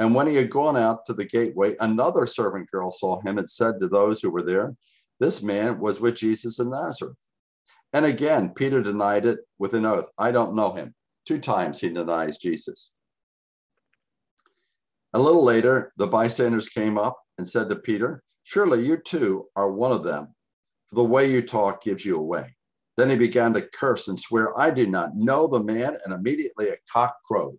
And 0.00 0.14
when 0.14 0.26
he 0.26 0.34
had 0.34 0.48
gone 0.48 0.78
out 0.78 1.04
to 1.04 1.12
the 1.12 1.26
gateway, 1.26 1.76
another 1.78 2.24
servant 2.26 2.70
girl 2.70 2.90
saw 2.90 3.20
him 3.20 3.36
and 3.36 3.48
said 3.48 3.74
to 3.78 3.86
those 3.86 4.22
who 4.22 4.30
were 4.30 4.42
there, 4.42 4.74
This 5.20 5.42
man 5.42 5.78
was 5.78 6.00
with 6.00 6.14
Jesus 6.14 6.58
in 6.58 6.70
Nazareth. 6.70 7.18
And 7.92 8.06
again, 8.06 8.54
Peter 8.54 8.80
denied 8.80 9.26
it 9.26 9.40
with 9.58 9.74
an 9.74 9.84
oath 9.84 10.08
I 10.16 10.32
don't 10.32 10.54
know 10.54 10.72
him. 10.72 10.94
Two 11.26 11.38
times 11.38 11.80
he 11.80 11.90
denies 11.90 12.38
Jesus. 12.38 12.92
A 15.12 15.18
little 15.18 15.44
later, 15.44 15.92
the 15.98 16.06
bystanders 16.06 16.70
came 16.70 16.96
up 16.96 17.20
and 17.36 17.46
said 17.46 17.68
to 17.68 17.76
Peter, 17.76 18.22
Surely 18.44 18.82
you 18.82 18.96
too 18.96 19.48
are 19.54 19.70
one 19.70 19.92
of 19.92 20.02
them, 20.02 20.28
for 20.86 20.94
the 20.94 21.04
way 21.04 21.30
you 21.30 21.42
talk 21.42 21.82
gives 21.82 22.06
you 22.06 22.16
away. 22.16 22.56
Then 22.96 23.10
he 23.10 23.16
began 23.16 23.52
to 23.52 23.68
curse 23.74 24.08
and 24.08 24.18
swear, 24.18 24.58
I 24.58 24.70
do 24.70 24.86
not 24.86 25.14
know 25.14 25.46
the 25.46 25.62
man. 25.62 25.98
And 26.04 26.14
immediately 26.14 26.70
a 26.70 26.76
cock 26.90 27.16
crowed. 27.22 27.58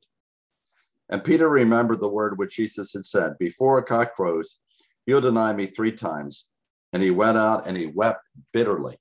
And 1.11 1.23
Peter 1.23 1.49
remembered 1.49 1.99
the 1.99 2.09
word 2.09 2.37
which 2.37 2.55
Jesus 2.55 2.93
had 2.93 3.05
said, 3.05 3.37
Before 3.37 3.77
a 3.77 3.83
cock 3.83 4.15
crows, 4.15 4.57
you'll 5.05 5.21
deny 5.21 5.53
me 5.53 5.65
three 5.65 5.91
times. 5.91 6.47
And 6.93 7.03
he 7.03 7.11
went 7.11 7.37
out 7.37 7.67
and 7.67 7.77
he 7.77 7.87
wept 7.87 8.23
bitterly. 8.53 8.97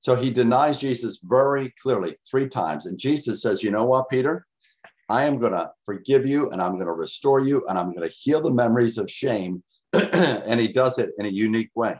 So 0.00 0.14
he 0.14 0.30
denies 0.30 0.78
Jesus 0.78 1.20
very 1.22 1.72
clearly 1.82 2.16
three 2.28 2.48
times. 2.48 2.86
And 2.86 2.98
Jesus 2.98 3.42
says, 3.42 3.62
You 3.62 3.70
know 3.70 3.84
what, 3.84 4.08
Peter? 4.08 4.44
I 5.10 5.24
am 5.24 5.38
going 5.38 5.52
to 5.52 5.70
forgive 5.84 6.26
you 6.26 6.50
and 6.50 6.62
I'm 6.62 6.72
going 6.72 6.86
to 6.86 6.92
restore 6.92 7.40
you 7.40 7.64
and 7.68 7.78
I'm 7.78 7.94
going 7.94 8.08
to 8.08 8.14
heal 8.14 8.40
the 8.40 8.52
memories 8.52 8.96
of 8.96 9.10
shame. 9.10 9.62
and 9.92 10.58
he 10.58 10.68
does 10.68 10.98
it 10.98 11.10
in 11.18 11.26
a 11.26 11.30
unique 11.30 11.70
way. 11.74 11.96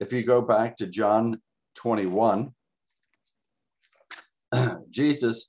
If 0.00 0.12
you 0.12 0.22
go 0.22 0.40
back 0.40 0.76
to 0.76 0.86
John 0.86 1.40
21, 1.76 2.52
Jesus 4.90 5.48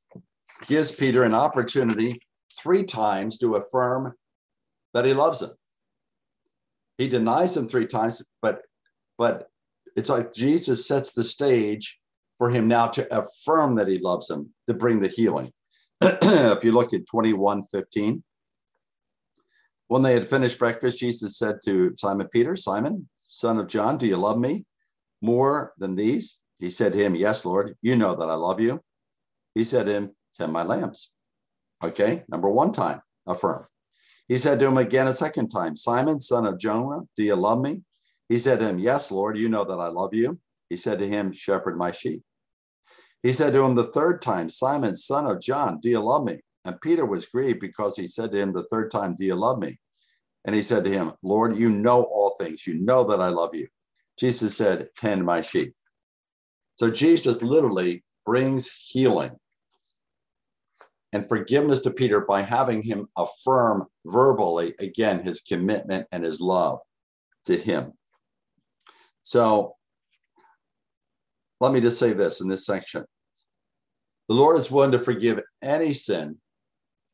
gives 0.68 0.92
Peter 0.92 1.24
an 1.24 1.34
opportunity 1.34 2.22
three 2.62 2.84
times 2.84 3.38
to 3.40 3.56
affirm 3.56 4.14
that 4.94 5.06
he 5.06 5.14
loves 5.14 5.42
him. 5.42 5.52
He 6.98 7.08
denies 7.08 7.58
him 7.58 7.68
three 7.68 7.88
times, 7.88 8.24
but 8.42 8.66
but 9.18 9.48
it's 9.96 10.10
like 10.10 10.34
Jesus 10.34 10.88
sets 10.88 11.14
the 11.14 11.24
stage 11.24 12.00
for 12.38 12.50
him 12.50 12.68
now 12.68 12.88
to 12.88 13.18
affirm 13.18 13.76
that 13.76 13.88
he 13.88 14.00
loves 14.00 14.30
him 14.30 14.54
to 14.68 14.74
bring 14.74 15.00
the 15.00 15.08
healing. 15.08 15.52
if 16.02 16.64
you 16.64 16.72
look 16.72 16.94
at 16.94 17.06
21 17.06 17.64
15, 17.64 18.24
when 19.88 20.02
they 20.02 20.14
had 20.14 20.26
finished 20.26 20.60
breakfast, 20.60 21.00
Jesus 21.00 21.38
said 21.38 21.60
to 21.66 21.96
Simon 21.96 22.28
Peter, 22.34 22.56
Simon, 22.56 23.08
son 23.18 23.60
of 23.60 23.68
John, 23.68 23.98
do 23.98 24.08
you 24.08 24.18
love 24.18 24.40
me 24.40 24.66
more 25.22 25.74
than 25.78 25.96
these? 25.96 26.42
He 26.60 26.70
said 26.70 26.94
to 26.94 26.98
him, 26.98 27.16
Yes, 27.16 27.46
Lord, 27.46 27.76
you 27.82 27.96
know 27.96 28.16
that 28.16 28.30
I 28.30 28.34
love 28.34 28.60
you. 28.60 28.82
He 29.54 29.64
said 29.64 29.86
to 29.86 29.94
him, 29.94 30.16
Tend 30.36 30.52
my 30.52 30.64
lambs. 30.64 31.13
Okay, 31.84 32.24
number 32.30 32.50
one 32.50 32.72
time, 32.72 33.02
affirm. 33.28 33.66
He 34.30 34.38
said 34.38 34.60
to 34.60 34.68
him 34.68 34.78
again 34.78 35.08
a 35.08 35.14
second 35.14 35.50
time, 35.50 35.76
Simon, 35.76 36.20
son 36.20 36.48
of 36.48 36.58
Jonah, 36.58 37.02
do 37.18 37.24
you 37.24 37.36
love 37.36 37.60
me? 37.60 37.82
He 38.30 38.40
said 38.40 38.60
to 38.60 38.70
him, 38.70 38.80
Yes, 38.80 39.12
Lord, 39.12 39.38
you 39.38 39.50
know 39.50 39.66
that 39.66 39.80
I 39.80 39.88
love 39.90 40.14
you. 40.14 40.40
He 40.70 40.78
said 40.78 40.98
to 41.00 41.08
him, 41.08 41.34
Shepherd 41.34 41.78
my 41.78 41.92
sheep. 41.92 42.24
He 43.22 43.34
said 43.34 43.54
to 43.54 43.64
him 43.64 43.76
the 43.76 43.84
third 43.84 44.22
time, 44.22 44.50
Simon, 44.50 44.96
son 44.96 45.26
of 45.26 45.42
John, 45.42 45.80
do 45.82 45.90
you 45.90 46.00
love 46.00 46.24
me? 46.24 46.40
And 46.66 46.80
Peter 46.80 47.06
was 47.06 47.26
grieved 47.26 47.60
because 47.60 47.98
he 47.98 48.08
said 48.08 48.32
to 48.32 48.38
him 48.38 48.54
the 48.54 48.68
third 48.72 48.90
time, 48.90 49.16
Do 49.16 49.26
you 49.26 49.36
love 49.36 49.60
me? 49.60 49.78
And 50.46 50.56
he 50.56 50.64
said 50.64 50.86
to 50.86 50.90
him, 50.90 51.14
Lord, 51.22 51.58
you 51.58 51.70
know 51.70 52.04
all 52.04 52.36
things. 52.40 52.66
You 52.66 52.76
know 52.76 53.04
that 53.06 53.20
I 53.20 53.28
love 53.28 53.54
you. 53.54 53.68
Jesus 54.18 54.56
said, 54.56 54.88
Tend 54.98 55.26
my 55.26 55.42
sheep. 55.42 55.74
So 56.76 56.90
Jesus 56.90 57.42
literally 57.42 58.04
brings 58.26 58.72
healing 58.72 59.38
and 61.14 61.30
forgiveness 61.30 61.80
to 61.82 61.92
Peter 61.92 62.22
by 62.22 62.42
having 62.42 62.82
him 62.82 63.08
affirm 63.18 63.86
verbally, 64.06 64.74
again, 64.80 65.24
his 65.24 65.42
commitment 65.42 66.08
and 66.12 66.24
his 66.24 66.42
love 66.42 66.80
to 67.46 67.56
him. 67.56 67.94
So 69.22 69.76
let 71.62 71.72
me 71.72 71.80
just 71.80 72.00
say 72.00 72.12
this 72.12 72.42
in 72.42 72.50
this 72.50 72.66
section 72.66 73.06
the 74.28 74.36
Lord 74.36 74.58
is 74.58 74.72
willing 74.72 74.92
to 74.92 75.00
forgive 75.00 75.42
any 75.62 75.94
sin, 75.94 76.38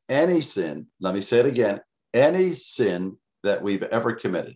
any 0.07 0.41
sin, 0.41 0.88
let 1.01 1.13
me 1.13 1.21
say 1.21 1.39
it 1.39 1.45
again, 1.45 1.81
any 2.13 2.53
sin 2.55 3.17
that 3.43 3.62
we've 3.62 3.83
ever 3.83 4.13
committed. 4.13 4.55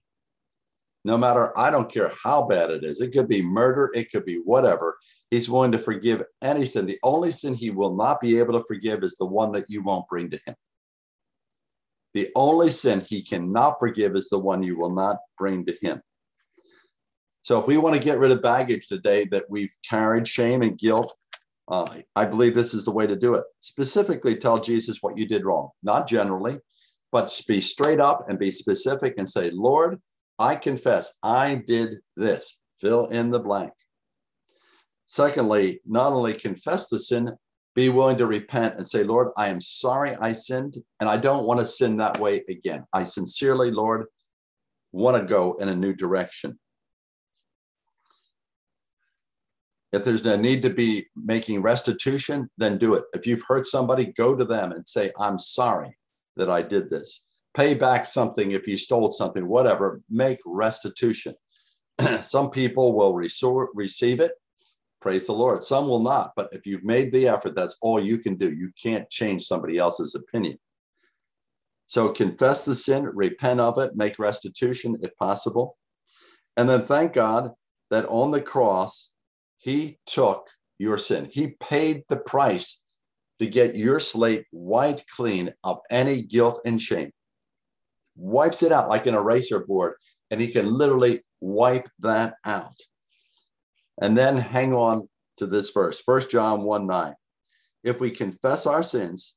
No 1.06 1.18
matter, 1.18 1.58
I 1.58 1.70
don't 1.70 1.92
care 1.92 2.12
how 2.24 2.46
bad 2.46 2.70
it 2.70 2.84
is. 2.84 3.02
It 3.02 3.12
could 3.12 3.28
be 3.28 3.42
murder, 3.42 3.90
it 3.94 4.10
could 4.12 4.24
be 4.24 4.38
whatever. 4.38 4.98
He's 5.34 5.50
willing 5.50 5.72
to 5.72 5.80
forgive 5.80 6.22
any 6.44 6.64
sin. 6.64 6.86
The 6.86 7.00
only 7.02 7.32
sin 7.32 7.56
he 7.56 7.72
will 7.72 7.96
not 7.96 8.22
be 8.22 8.38
able 8.38 8.54
to 8.54 8.66
forgive 8.68 9.02
is 9.02 9.18
the 9.18 9.26
one 9.26 9.52
that 9.54 9.68
you 9.68 9.82
won't 9.82 10.08
bring 10.08 10.30
to 10.30 10.40
him. 10.46 10.54
The 12.14 12.30
only 12.36 12.70
sin 12.70 13.02
he 13.02 13.24
cannot 13.24 13.78
forgive 13.80 14.14
is 14.14 14.30
the 14.30 14.38
one 14.38 14.62
you 14.62 14.78
will 14.78 14.94
not 14.94 15.18
bring 15.40 15.66
to 15.66 15.76
him. 15.82 16.04
So 17.42 17.60
if 17.60 17.66
we 17.66 17.78
want 17.78 17.96
to 17.96 18.02
get 18.02 18.20
rid 18.20 18.30
of 18.30 18.44
baggage 18.44 18.86
today 18.86 19.26
that 19.32 19.50
we've 19.50 19.76
carried, 19.90 20.28
shame 20.28 20.62
and 20.62 20.78
guilt, 20.78 21.12
uh, 21.68 21.92
I 22.16 22.28
believe 22.28 22.54
this 22.54 22.76
is 22.76 22.86
the 22.86 22.92
way 22.92 23.08
to 23.08 23.16
do 23.16 23.34
it. 23.34 23.44
Specifically, 23.60 24.36
tell 24.36 24.60
Jesus 24.60 25.02
what 25.02 25.18
you 25.18 25.28
did 25.28 25.46
wrong, 25.46 25.72
not 25.82 26.08
generally, 26.08 26.60
but 27.12 27.42
be 27.48 27.60
straight 27.60 28.00
up 28.00 28.30
and 28.30 28.38
be 28.38 28.52
specific 28.52 29.16
and 29.18 29.28
say, 29.28 29.50
Lord, 29.50 30.00
I 30.38 30.58
confess 30.58 31.18
I 31.24 31.56
did 31.56 31.98
this. 32.16 32.60
Fill 32.80 33.08
in 33.08 33.32
the 33.32 33.40
blank. 33.40 33.74
Secondly, 35.06 35.82
not 35.86 36.14
only 36.14 36.34
confess 36.34 36.88
the 36.88 37.00
sin, 37.00 37.32
be 37.76 37.90
willing 37.90 38.18
to 38.18 38.28
repent 38.28 38.76
and 38.78 38.88
say, 38.88 39.04
Lord, 39.04 39.30
I 39.38 39.48
am 39.48 39.60
sorry 39.60 40.16
I 40.16 40.34
sinned, 40.34 40.76
and 41.00 41.10
I 41.10 41.18
don't 41.18 41.46
want 41.46 41.60
to 41.60 41.66
sin 41.66 41.98
that 41.98 42.20
way 42.20 42.44
again. 42.48 42.86
I 42.94 43.04
sincerely, 43.04 43.72
Lord, 43.72 44.06
want 44.92 45.18
to 45.18 45.24
go 45.26 45.54
in 45.54 45.70
a 45.70 45.76
new 45.76 45.94
direction. 45.94 46.60
If 49.92 50.04
there's 50.04 50.26
a 50.26 50.38
need 50.38 50.62
to 50.64 50.72
be 50.72 51.06
making 51.16 51.62
restitution, 51.62 52.50
then 52.58 52.78
do 52.78 52.96
it. 52.96 53.04
If 53.14 53.28
you've 53.28 53.44
hurt 53.48 53.66
somebody, 53.66 54.08
go 54.18 54.36
to 54.36 54.46
them 54.46 54.72
and 54.72 54.88
say, 54.88 55.12
I'm 55.20 55.38
sorry 55.38 55.96
that 56.36 56.50
I 56.50 56.64
did 56.64 56.90
this. 56.90 57.26
Pay 57.56 57.76
back 57.76 58.08
something 58.08 58.52
if 58.52 58.68
you 58.68 58.76
stole 58.76 59.12
something, 59.12 59.48
whatever, 59.48 60.02
make 60.10 60.40
restitution. 60.48 61.36
Some 62.24 62.50
people 62.50 62.96
will 62.96 63.14
receive 63.14 64.20
it. 64.20 64.32
Praise 65.04 65.28
the 65.28 65.34
Lord. 65.34 65.62
Some 65.62 65.90
will 65.90 66.00
not. 66.00 66.32
But 66.38 66.48
if 66.54 66.66
you've 66.66 66.86
made 66.86 67.12
the 67.12 67.28
effort, 67.28 67.56
that's 67.56 67.78
all 67.82 68.00
you 68.00 68.20
can 68.20 68.38
do. 68.38 68.54
You 68.54 68.72
can't 68.82 69.10
change 69.10 69.44
somebody 69.44 69.78
else's 69.78 70.16
opinion. 70.16 70.58
So 71.88 72.08
confess 72.08 72.64
the 72.64 72.74
sin, 72.74 73.12
repent 73.14 73.60
of 73.60 73.78
it, 73.80 73.98
make 73.98 74.18
restitution 74.18 74.96
if 75.02 75.14
possible. 75.18 75.78
And 76.56 76.70
then 76.70 76.84
thank 76.84 77.12
God 77.12 77.52
that 77.92 78.06
on 78.06 78.32
the 78.32 78.42
cross, 78.42 79.12
he 79.58 80.00
took 80.06 80.48
your 80.80 80.98
sin. 80.98 81.28
He 81.30 81.58
paid 81.60 82.04
the 82.08 82.22
price 82.22 82.82
to 83.40 83.46
get 83.46 83.76
your 83.76 84.00
slate 84.00 84.46
wiped 84.54 85.04
clean 85.12 85.54
of 85.66 85.80
any 85.92 86.22
guilt 86.22 86.62
and 86.64 86.82
shame. 86.82 87.12
Wipes 88.16 88.64
it 88.64 88.72
out 88.72 88.88
like 88.88 89.06
an 89.06 89.16
eraser 89.16 89.66
board, 89.66 89.96
and 90.32 90.40
he 90.40 90.48
can 90.48 90.72
literally 90.72 91.26
wipe 91.42 91.90
that 92.00 92.36
out. 92.46 92.80
And 94.02 94.18
then 94.18 94.38
hang 94.38 94.74
on 94.74 95.08
to 95.38 95.46
this 95.46 95.70
verse, 95.72 96.02
First 96.02 96.30
John 96.30 96.64
1 96.64 96.88
9. 96.88 97.14
If 97.84 98.00
we 98.00 98.10
confess 98.10 98.66
our 98.66 98.84
sins, 98.84 99.36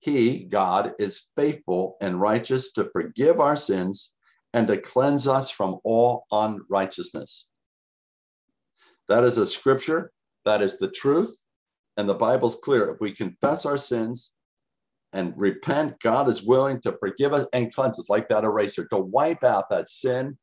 he, 0.00 0.44
God, 0.44 0.94
is 0.98 1.28
faithful 1.36 1.96
and 2.00 2.20
righteous 2.20 2.72
to 2.72 2.90
forgive 2.92 3.40
our 3.40 3.56
sins 3.56 4.14
and 4.52 4.66
to 4.68 4.76
cleanse 4.78 5.28
us 5.28 5.50
from 5.50 5.78
all 5.84 6.24
unrighteousness. 6.32 7.50
That 9.08 9.24
is 9.24 9.38
a 9.38 9.46
scripture. 9.46 10.12
That 10.44 10.62
is 10.62 10.78
the 10.78 10.90
truth. 10.90 11.46
And 11.96 12.08
the 12.08 12.14
Bible's 12.14 12.56
clear. 12.56 12.90
If 12.90 13.00
we 13.00 13.12
confess 13.12 13.66
our 13.66 13.76
sins 13.76 14.32
and 15.12 15.34
repent, 15.36 16.00
God 16.00 16.28
is 16.28 16.42
willing 16.42 16.80
to 16.80 16.96
forgive 16.98 17.32
us 17.32 17.46
and 17.52 17.72
cleanse 17.72 17.98
us 17.98 18.08
like 18.08 18.28
that 18.28 18.44
eraser, 18.44 18.86
to 18.86 18.98
wipe 18.98 19.44
out 19.44 19.70
that 19.70 19.88
sin 19.88 20.36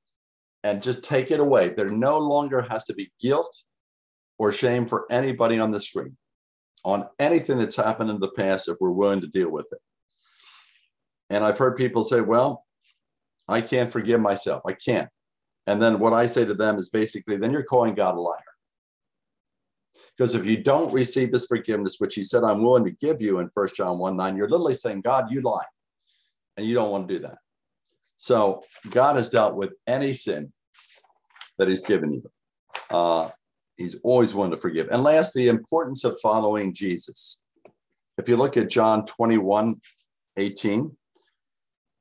and 0.64 0.82
just 0.82 1.04
take 1.04 1.32
it 1.32 1.40
away. 1.40 1.70
There 1.70 1.90
no 1.90 2.18
longer 2.18 2.62
has 2.70 2.86
to 2.86 2.94
be 2.94 3.12
guilt 3.22 3.56
or 4.38 4.52
shame 4.52 4.88
for 4.88 5.06
anybody 5.12 5.60
on 5.60 5.72
the 5.72 5.82
screen 5.82 6.16
on 6.86 7.08
anything 7.20 7.58
that's 7.58 7.76
happened 7.76 8.10
in 8.10 8.20
the 8.20 8.32
past 8.32 8.70
if 8.70 8.78
we're 8.80 8.90
willing 8.90 9.22
to 9.22 9.28
deal 9.28 9.50
with 9.50 9.68
it. 9.72 9.80
And 11.30 11.44
I've 11.44 11.58
heard 11.58 11.76
people 11.76 12.04
say, 12.04 12.22
well, 12.22 12.66
I 13.48 13.62
can't 13.62 13.92
forgive 13.92 14.22
myself. 14.22 14.62
I 14.68 14.74
can't. 14.74 15.10
And 15.68 15.82
then 15.82 16.00
what 16.00 16.14
I 16.14 16.28
say 16.28 16.46
to 16.46 16.54
them 16.54 16.78
is 16.78 16.90
basically, 16.90 17.38
then 17.38 17.52
you're 17.52 17.64
calling 17.64 17.96
God 17.96 18.16
a 18.16 18.20
liar. 18.20 18.38
Because 20.18 20.36
if 20.36 20.46
you 20.46 20.64
don't 20.64 20.92
receive 20.92 21.32
this 21.32 21.46
forgiveness, 21.46 21.96
which 22.00 22.16
he 22.16 22.24
said, 22.24 22.44
I'm 22.44 22.64
willing 22.64 22.86
to 22.86 22.92
give 22.92 23.22
you 23.22 23.40
in 23.40 23.50
First 23.54 23.76
John 23.76 24.00
1 24.00 24.18
9, 24.18 24.38
you're 24.38 24.50
literally 24.50 24.76
saying, 24.76 25.02
God, 25.02 25.32
you 25.32 25.42
lie. 25.42 25.66
And 26.58 26.66
you 26.66 26.74
don't 26.74 26.92
want 26.92 27.08
to 27.08 27.14
do 27.14 27.20
that. 27.22 27.38
So 28.20 28.62
God 28.90 29.16
has 29.16 29.30
dealt 29.30 29.56
with 29.56 29.72
any 29.88 30.14
sin 30.14 30.52
that 31.58 31.70
He's 31.70 31.86
given 31.86 32.12
you. 32.12 32.32
Uh, 32.90 33.30
he's 33.78 33.96
always 34.04 34.36
willing 34.36 34.52
to 34.52 34.58
forgive. 34.58 34.90
And 34.90 35.04
last, 35.04 35.34
the 35.34 35.48
importance 35.48 36.04
of 36.04 36.20
following 36.22 36.74
Jesus. 36.74 37.40
If 38.18 38.28
you 38.28 38.36
look 38.36 38.58
at 38.58 38.70
John 38.70 39.06
21 39.06 39.78
18, 40.38 40.92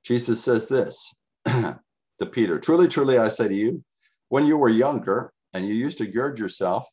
Jesus 0.05 0.43
says 0.43 0.69
this 0.69 1.15
to 1.47 2.27
Peter 2.33 2.59
Truly, 2.59 2.89
truly, 2.89 3.19
I 3.19 3.29
say 3.29 3.47
to 3.47 3.55
you, 3.55 3.85
when 4.29 4.45
you 4.45 4.59
were 4.59 4.69
younger 4.69 5.33
and 5.55 5.67
you 5.67 5.73
used 5.73 5.99
to 5.99 6.07
gird 6.07 6.39
yourself 6.39 6.89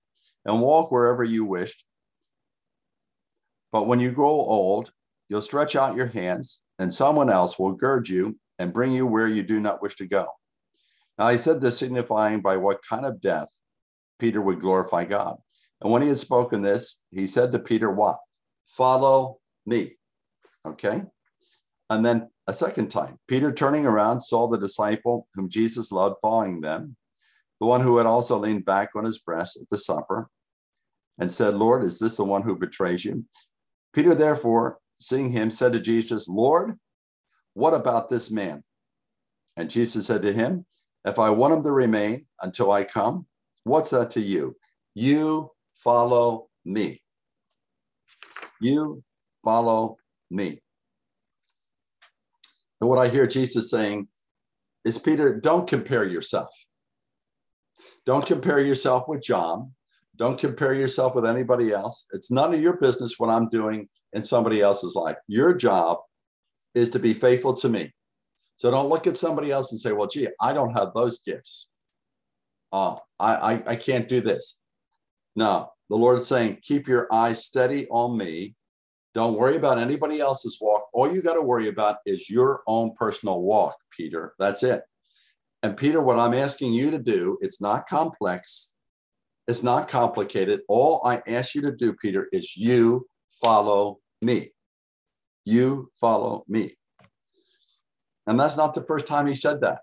and 0.46 0.62
walk 0.62 0.92
wherever 0.92 1.24
you 1.24 1.46
wished, 1.46 1.84
but 3.72 3.88
when 3.88 4.00
you 4.00 4.12
grow 4.12 4.30
old, 4.30 4.92
you'll 5.30 5.42
stretch 5.42 5.76
out 5.76 5.98
your 5.98 6.06
hands, 6.06 6.62
and 6.78 6.94
someone 6.94 7.32
else 7.32 7.58
will 7.58 7.74
gird 7.74 8.08
you 8.08 8.38
and 8.60 8.74
bring 8.74 8.92
you 8.92 9.06
where 9.06 9.28
you 9.28 9.44
do 9.44 9.60
not 9.60 9.82
wish 9.82 9.96
to 9.96 10.08
go. 10.08 10.28
Now, 11.18 11.30
he 11.30 11.38
said 11.38 11.62
this 11.62 11.80
signifying 11.80 12.42
by 12.42 12.58
what 12.58 12.84
kind 12.88 13.06
of 13.06 13.22
death 13.22 13.50
Peter 14.20 14.42
would 14.42 14.60
glorify 14.60 15.06
God. 15.06 15.38
And 15.82 15.92
when 15.92 16.02
he 16.02 16.08
had 16.08 16.18
spoken 16.18 16.62
this, 16.62 17.02
he 17.12 17.28
said 17.28 17.52
to 17.52 17.60
Peter, 17.60 17.92
What? 17.92 18.20
Follow 18.68 19.40
me. 19.66 19.98
Okay. 20.66 21.04
And 21.90 22.06
then 22.06 22.30
a 22.48 22.54
second 22.54 22.90
time, 22.90 23.18
Peter 23.28 23.52
turning 23.52 23.86
around 23.86 24.22
saw 24.22 24.48
the 24.48 24.58
disciple 24.58 25.28
whom 25.36 25.50
Jesus 25.50 25.92
loved 25.92 26.16
following 26.22 26.62
them, 26.62 26.96
the 27.60 27.66
one 27.66 27.82
who 27.82 27.98
had 27.98 28.06
also 28.06 28.38
leaned 28.38 28.66
back 28.66 28.90
on 28.96 29.04
his 29.04 29.20
breast 29.20 29.58
at 29.62 29.70
the 29.70 29.78
supper, 29.78 30.30
and 31.20 31.32
said, 31.32 31.56
Lord, 31.56 31.84
is 31.84 32.00
this 32.00 32.18
the 32.18 32.24
one 32.24 32.42
who 32.42 32.56
betrays 32.56 33.06
you? 33.06 33.26
Peter, 33.94 34.14
therefore, 34.14 34.80
seeing 34.98 35.30
him, 35.30 35.50
said 35.50 35.74
to 35.74 35.80
Jesus, 35.80 36.28
Lord, 36.28 36.78
what 37.56 37.74
about 37.74 38.10
this 38.10 38.30
man? 38.30 38.64
And 39.58 39.70
Jesus 39.70 40.06
said 40.06 40.22
to 40.22 40.32
him, 40.32 40.66
If 41.06 41.18
I 41.18 41.30
want 41.32 41.54
him 41.54 41.64
to 41.64 41.72
remain 41.72 42.26
until 42.42 42.72
I 42.72 42.84
come, 42.84 43.26
what's 43.64 43.90
that 43.90 44.12
to 44.12 44.22
you? 44.22 44.56
You 44.94 45.52
follow 45.74 46.50
me. 46.66 47.02
You 48.62 49.04
follow 49.44 49.98
me. 50.30 50.62
And 52.82 52.90
what 52.90 53.00
I 53.00 53.08
hear 53.08 53.26
Jesus 53.26 53.72
saying 53.72 54.10
is, 54.84 54.98
Peter, 54.98 55.40
don't 55.40 55.68
compare 55.68 56.04
yourself. 56.04 56.54
Don't 58.06 58.26
compare 58.26 58.60
yourself 58.60 59.06
with 59.08 59.24
John. 59.24 59.72
Don't 60.18 60.38
compare 60.38 60.74
yourself 60.74 61.16
with 61.16 61.26
anybody 61.26 61.72
else. 61.72 62.08
It's 62.12 62.32
none 62.32 62.54
of 62.54 62.62
your 62.62 62.78
business 62.78 63.16
what 63.18 63.30
I'm 63.30 63.50
doing 63.50 63.88
in 64.12 64.24
somebody 64.24 64.62
else's 64.62 64.96
life. 64.96 65.18
Your 65.28 65.54
job 65.54 66.00
is 66.76 66.90
to 66.92 67.00
be 67.00 67.14
faithful 67.14 67.54
to 67.56 67.70
me. 67.70 67.92
So 68.56 68.70
don't 68.70 68.90
look 68.90 69.08
at 69.08 69.18
somebody 69.18 69.52
else 69.52 69.72
and 69.72 69.82
say, 69.82 69.92
well, 69.92 70.08
gee, 70.08 70.28
I 70.40 70.54
don't 70.54 70.78
have 70.78 70.94
those 70.94 71.20
gifts. 71.20 71.70
Uh, 72.72 72.96
I, 73.20 73.36
I, 73.36 73.64
I 73.72 73.76
can't 73.76 74.08
do 74.08 74.22
this. 74.22 74.62
No, 75.36 75.72
the 75.90 75.98
Lord 75.98 76.20
is 76.20 76.28
saying, 76.28 76.60
keep 76.62 76.88
your 76.88 77.08
eyes 77.12 77.44
steady 77.44 77.88
on 77.90 78.18
me. 78.18 78.56
Don't 79.14 79.38
worry 79.38 79.56
about 79.56 79.80
anybody 79.80 80.20
else's 80.20 80.58
walk. 80.60 80.88
All 80.94 81.14
you 81.14 81.22
got 81.22 81.36
to 81.36 81.42
worry 81.42 81.70
about 81.70 81.98
is 82.06 82.30
your 82.30 82.64
own 82.68 82.94
personal 82.98 83.42
walk, 83.42 83.76
Peter. 83.92 84.34
That's 84.40 84.64
it. 84.64 84.84
And 85.64 85.78
Peter, 85.78 86.02
what 86.02 86.20
I'm 86.20 86.34
asking 86.34 86.74
you 86.74 86.92
to 86.92 87.00
do, 87.00 87.38
it's 87.42 87.62
not 87.62 87.88
complex. 87.88 88.76
It's 89.48 89.64
not 89.64 89.88
complicated. 89.88 90.62
All 90.68 91.02
I 91.06 91.22
ask 91.28 91.56
you 91.56 91.62
to 91.62 91.72
do, 91.72 91.94
Peter, 91.94 92.28
is 92.32 92.58
you 92.58 93.08
follow 93.44 94.00
me. 94.22 94.52
You 95.46 95.90
follow 95.94 96.44
me. 96.48 96.76
And 98.28 98.40
that's 98.40 98.58
not 98.58 98.74
the 98.74 98.84
first 98.84 99.06
time 99.06 99.28
he 99.28 99.36
said 99.36 99.62
that. 99.62 99.80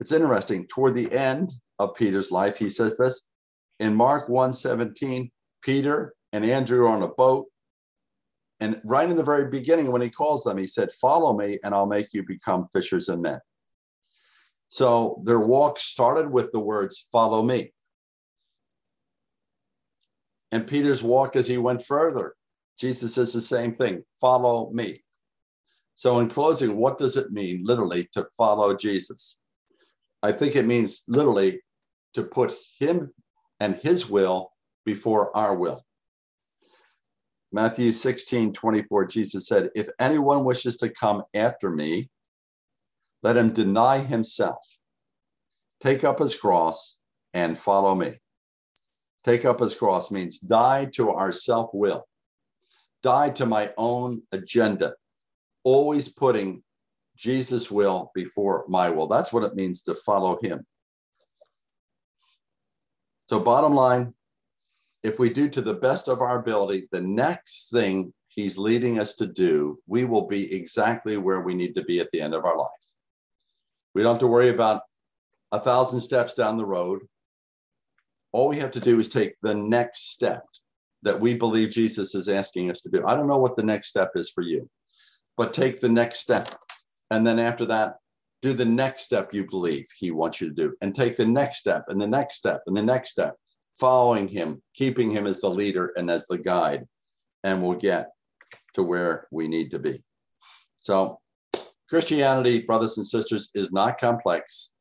It's 0.00 0.12
interesting. 0.12 0.66
Toward 0.66 0.94
the 0.94 1.10
end 1.12 1.52
of 1.78 1.94
Peter's 1.94 2.30
life, 2.30 2.58
he 2.58 2.68
says 2.68 2.98
this 2.98 3.22
in 3.78 3.94
Mark 3.94 4.28
1 4.28 4.52
17, 4.52 5.30
Peter 5.62 6.14
and 6.32 6.44
Andrew 6.44 6.86
are 6.86 6.88
on 6.88 7.02
a 7.02 7.08
boat. 7.08 7.46
And 8.60 8.80
right 8.84 9.08
in 9.08 9.16
the 9.16 9.22
very 9.22 9.50
beginning, 9.50 9.92
when 9.92 10.02
he 10.02 10.10
calls 10.10 10.42
them, 10.44 10.56
he 10.56 10.66
said, 10.66 10.92
Follow 10.92 11.36
me, 11.36 11.58
and 11.62 11.74
I'll 11.74 11.86
make 11.86 12.08
you 12.12 12.24
become 12.24 12.68
fishers 12.72 13.08
of 13.08 13.20
men. 13.20 13.38
So 14.68 15.22
their 15.24 15.40
walk 15.40 15.78
started 15.78 16.30
with 16.30 16.50
the 16.52 16.60
words, 16.60 17.06
Follow 17.12 17.42
me. 17.42 17.72
And 20.52 20.66
Peter's 20.66 21.02
walk 21.02 21.36
as 21.36 21.46
he 21.46 21.58
went 21.58 21.84
further, 21.84 22.34
Jesus 22.78 23.14
says 23.14 23.32
the 23.32 23.40
same 23.40 23.74
thing 23.74 24.02
follow 24.20 24.70
me. 24.70 25.02
So, 25.94 26.18
in 26.18 26.28
closing, 26.28 26.76
what 26.76 26.98
does 26.98 27.16
it 27.16 27.30
mean 27.30 27.64
literally 27.64 28.08
to 28.12 28.26
follow 28.36 28.76
Jesus? 28.76 29.38
I 30.22 30.32
think 30.32 30.56
it 30.56 30.66
means 30.66 31.04
literally 31.08 31.62
to 32.14 32.24
put 32.24 32.54
him 32.78 33.12
and 33.60 33.76
his 33.76 34.10
will 34.10 34.52
before 34.84 35.34
our 35.36 35.54
will. 35.54 35.84
Matthew 37.52 37.92
16, 37.92 38.52
24, 38.52 39.06
Jesus 39.06 39.48
said, 39.48 39.70
If 39.74 39.88
anyone 39.98 40.44
wishes 40.44 40.76
to 40.78 40.90
come 40.90 41.22
after 41.32 41.70
me, 41.70 42.10
let 43.22 43.36
him 43.36 43.52
deny 43.52 43.98
himself, 43.98 44.78
take 45.80 46.04
up 46.04 46.18
his 46.18 46.34
cross, 46.36 47.00
and 47.32 47.56
follow 47.56 47.94
me. 47.94 48.14
Take 49.24 49.44
up 49.44 49.60
his 49.60 49.74
cross 49.74 50.10
means 50.10 50.38
die 50.38 50.86
to 50.94 51.10
our 51.10 51.32
self 51.32 51.70
will, 51.72 52.06
die 53.06 53.30
to 53.30 53.46
my 53.46 53.72
own 53.78 54.20
agenda, 54.32 54.92
always 55.62 56.08
putting 56.08 56.64
Jesus' 57.16 57.70
will 57.70 58.10
before 58.16 58.64
my 58.66 58.90
will. 58.90 59.06
That's 59.06 59.32
what 59.32 59.44
it 59.44 59.54
means 59.54 59.82
to 59.82 59.94
follow 59.94 60.40
him. 60.42 60.66
So, 63.26 63.38
bottom 63.38 63.74
line, 63.74 64.12
if 65.04 65.20
we 65.20 65.30
do 65.30 65.48
to 65.50 65.60
the 65.60 65.74
best 65.74 66.08
of 66.08 66.20
our 66.20 66.40
ability, 66.40 66.88
the 66.90 67.00
next 67.00 67.70
thing 67.70 68.12
he's 68.26 68.58
leading 68.58 68.98
us 68.98 69.14
to 69.14 69.26
do, 69.26 69.78
we 69.86 70.04
will 70.04 70.26
be 70.26 70.52
exactly 70.52 71.16
where 71.16 71.42
we 71.42 71.54
need 71.54 71.76
to 71.76 71.84
be 71.84 72.00
at 72.00 72.10
the 72.10 72.20
end 72.20 72.34
of 72.34 72.44
our 72.44 72.58
life. 72.58 72.86
We 73.94 74.02
don't 74.02 74.14
have 74.14 74.20
to 74.20 74.26
worry 74.26 74.48
about 74.48 74.82
a 75.52 75.60
thousand 75.60 76.00
steps 76.00 76.34
down 76.34 76.56
the 76.56 76.66
road 76.66 77.02
all 78.36 78.48
we 78.48 78.58
have 78.58 78.72
to 78.72 78.80
do 78.80 79.00
is 79.00 79.08
take 79.08 79.34
the 79.40 79.54
next 79.54 80.12
step 80.12 80.44
that 81.06 81.20
we 81.20 81.34
believe 81.34 81.70
Jesus 81.70 82.14
is 82.14 82.28
asking 82.28 82.70
us 82.70 82.80
to 82.80 82.90
do. 82.90 83.02
I 83.06 83.16
don't 83.16 83.28
know 83.28 83.38
what 83.38 83.56
the 83.56 83.62
next 83.62 83.88
step 83.88 84.10
is 84.16 84.28
for 84.28 84.42
you, 84.42 84.68
but 85.36 85.52
take 85.52 85.80
the 85.80 85.88
next 85.88 86.18
step. 86.18 86.48
And 87.10 87.26
then 87.26 87.38
after 87.38 87.64
that, 87.66 87.94
do 88.42 88.52
the 88.52 88.64
next 88.64 89.02
step 89.02 89.32
you 89.32 89.46
believe 89.46 89.86
he 89.96 90.10
wants 90.10 90.40
you 90.40 90.48
to 90.48 90.54
do, 90.54 90.74
and 90.82 90.94
take 90.94 91.16
the 91.16 91.24
next 91.24 91.58
step, 91.58 91.84
and 91.88 92.00
the 92.00 92.06
next 92.06 92.36
step, 92.36 92.60
and 92.66 92.76
the 92.76 92.82
next 92.82 93.10
step, 93.10 93.36
following 93.78 94.26
him, 94.28 94.60
keeping 94.74 95.10
him 95.10 95.26
as 95.26 95.40
the 95.40 95.48
leader 95.48 95.92
and 95.96 96.10
as 96.10 96.26
the 96.26 96.38
guide, 96.38 96.84
and 97.44 97.62
we'll 97.62 97.78
get 97.78 98.08
to 98.74 98.82
where 98.82 99.28
we 99.30 99.48
need 99.48 99.70
to 99.70 99.78
be. 99.78 100.02
So, 100.78 101.20
Christianity, 101.88 102.62
brothers 102.62 102.98
and 102.98 103.06
sisters, 103.06 103.50
is 103.54 103.70
not 103.70 103.98
complex, 103.98 104.72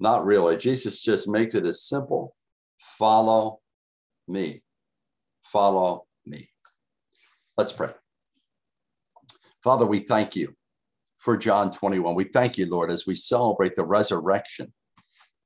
not 0.00 0.24
really. 0.24 0.56
Jesus 0.56 1.02
just 1.02 1.28
makes 1.28 1.54
it 1.54 1.66
as 1.66 1.84
simple 1.84 2.34
Follow 2.80 3.60
me. 4.28 4.62
Follow 5.52 6.04
me. 6.26 6.48
Let's 7.56 7.72
pray. 7.72 7.90
Father, 9.64 9.86
we 9.86 10.00
thank 10.00 10.36
you 10.36 10.54
for 11.18 11.36
John 11.36 11.70
21. 11.70 12.14
We 12.14 12.24
thank 12.24 12.58
you, 12.58 12.66
Lord, 12.66 12.90
as 12.90 13.06
we 13.06 13.14
celebrate 13.14 13.74
the 13.74 13.86
resurrection, 13.86 14.72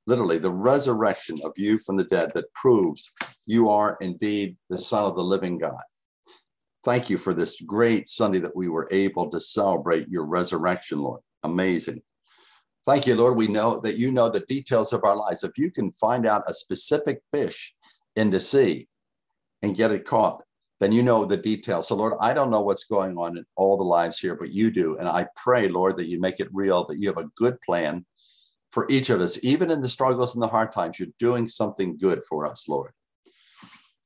literally 0.07 0.39
the 0.39 0.53
resurrection 0.53 1.39
of 1.45 1.53
you 1.57 1.79
from 1.79 1.97
the 1.97 2.05
dead 2.05 2.33
that 2.35 2.53
proves 2.53 3.13
you 3.47 3.71
are 3.71 3.97
indeed 4.01 4.57
the 4.71 4.79
Son 4.79 5.05
of 5.05 5.15
the 5.15 5.23
living 5.23 5.59
God. 5.59 5.83
Thank 6.85 7.09
you 7.09 7.17
for 7.17 7.33
this 7.33 7.61
great 7.61 8.09
Sunday 8.11 8.41
that 8.41 8.57
we 8.57 8.69
were 8.69 8.89
able 8.91 9.31
to 9.31 9.41
celebrate 9.41 10.09
your 10.09 10.25
resurrection, 10.25 10.99
Lord. 10.99 11.21
Amazing. 11.45 12.03
Thank 12.85 13.07
you, 13.07 13.15
Lord. 13.15 13.37
We 13.37 13.47
know 13.47 13.79
that 13.81 13.97
you 13.97 14.11
know 14.11 14.29
the 14.29 14.41
details 14.41 14.93
of 14.93 15.05
our 15.05 15.17
lives. 15.17 15.45
If 15.45 15.57
you 15.57 15.71
can 15.71 15.93
find 15.93 16.27
out 16.27 16.43
a 16.49 16.55
specific 16.55 17.23
fish 17.33 17.73
in 18.17 18.31
the 18.31 18.41
sea 18.41 18.89
and 19.63 19.77
get 19.77 19.93
it 19.93 20.05
caught, 20.05 20.43
then 20.81 20.93
you 20.93 21.03
know 21.03 21.25
the 21.25 21.37
details. 21.37 21.89
So, 21.89 21.95
Lord, 21.95 22.15
I 22.21 22.35
don't 22.35 22.51
know 22.51 22.61
what's 22.61 22.85
going 22.85 23.17
on 23.17 23.37
in 23.37 23.45
all 23.57 23.77
the 23.77 23.85
lives 23.85 24.19
here, 24.19 24.35
but 24.35 24.51
you 24.51 24.71
do. 24.71 24.97
And 24.99 25.09
I 25.09 25.27
pray, 25.37 25.69
Lord, 25.69 25.97
that 25.97 26.09
you 26.09 26.21
make 26.21 26.41
it 26.41 26.49
real, 26.53 26.85
that 26.87 26.99
you 26.99 27.09
have 27.09 27.19
a 27.19 27.31
good 27.37 27.61
plan 27.61 28.05
for 28.73 28.87
each 28.91 29.11
of 29.11 29.21
us, 29.21 29.39
even 29.45 29.71
in 29.71 29.81
the 29.83 29.89
struggles 29.89 30.35
and 30.35 30.43
the 30.43 30.49
hard 30.49 30.73
times. 30.73 30.99
You're 30.99 31.09
doing 31.19 31.47
something 31.47 31.97
good 31.99 32.23
for 32.29 32.47
us, 32.47 32.69
Lord. 32.69 32.93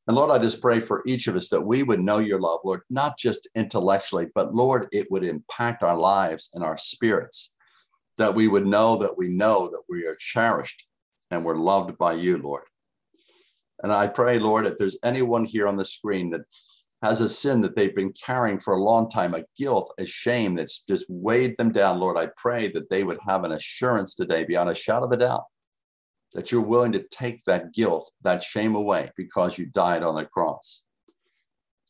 And 0.06 0.16
Lord, 0.16 0.30
I 0.30 0.38
just 0.38 0.60
pray 0.60 0.80
for 0.80 1.02
each 1.06 1.26
of 1.26 1.34
us 1.34 1.48
that 1.48 1.66
we 1.66 1.82
would 1.82 2.00
know 2.00 2.18
your 2.18 2.40
love, 2.40 2.60
Lord, 2.64 2.82
not 2.90 3.18
just 3.18 3.48
intellectually, 3.56 4.26
but 4.34 4.54
Lord, 4.54 4.86
it 4.92 5.10
would 5.10 5.24
impact 5.24 5.82
our 5.82 5.96
lives 5.96 6.50
and 6.54 6.62
our 6.62 6.76
spirits 6.76 7.54
that 8.18 8.34
we 8.34 8.48
would 8.48 8.66
know 8.66 8.96
that 8.96 9.16
we 9.16 9.28
know 9.28 9.68
that 9.68 9.82
we 9.88 10.06
are 10.06 10.16
cherished 10.18 10.86
and 11.30 11.44
we're 11.44 11.56
loved 11.56 11.98
by 11.98 12.12
you, 12.12 12.38
Lord. 12.38 12.64
And 13.82 13.92
I 13.92 14.06
pray, 14.06 14.38
Lord, 14.38 14.66
if 14.66 14.76
there's 14.76 14.98
anyone 15.04 15.44
here 15.44 15.66
on 15.66 15.76
the 15.76 15.84
screen 15.84 16.30
that 16.30 16.42
has 17.02 17.20
a 17.20 17.28
sin 17.28 17.60
that 17.60 17.76
they've 17.76 17.94
been 17.94 18.12
carrying 18.12 18.58
for 18.58 18.74
a 18.74 18.82
long 18.82 19.10
time, 19.10 19.34
a 19.34 19.44
guilt, 19.56 19.92
a 19.98 20.06
shame 20.06 20.54
that's 20.54 20.84
just 20.84 21.06
weighed 21.08 21.56
them 21.58 21.72
down, 21.72 22.00
Lord, 22.00 22.16
I 22.16 22.28
pray 22.36 22.68
that 22.68 22.88
they 22.88 23.04
would 23.04 23.18
have 23.26 23.44
an 23.44 23.52
assurance 23.52 24.14
today 24.14 24.44
beyond 24.44 24.70
a 24.70 24.74
shadow 24.74 25.06
of 25.06 25.12
a 25.12 25.18
doubt 25.18 25.44
that 26.32 26.50
you're 26.52 26.62
willing 26.62 26.92
to 26.92 27.04
take 27.10 27.44
that 27.44 27.72
guilt, 27.72 28.10
that 28.22 28.42
shame 28.42 28.74
away 28.74 29.08
because 29.16 29.58
you 29.58 29.66
died 29.66 30.02
on 30.02 30.16
the 30.16 30.26
cross. 30.26 30.82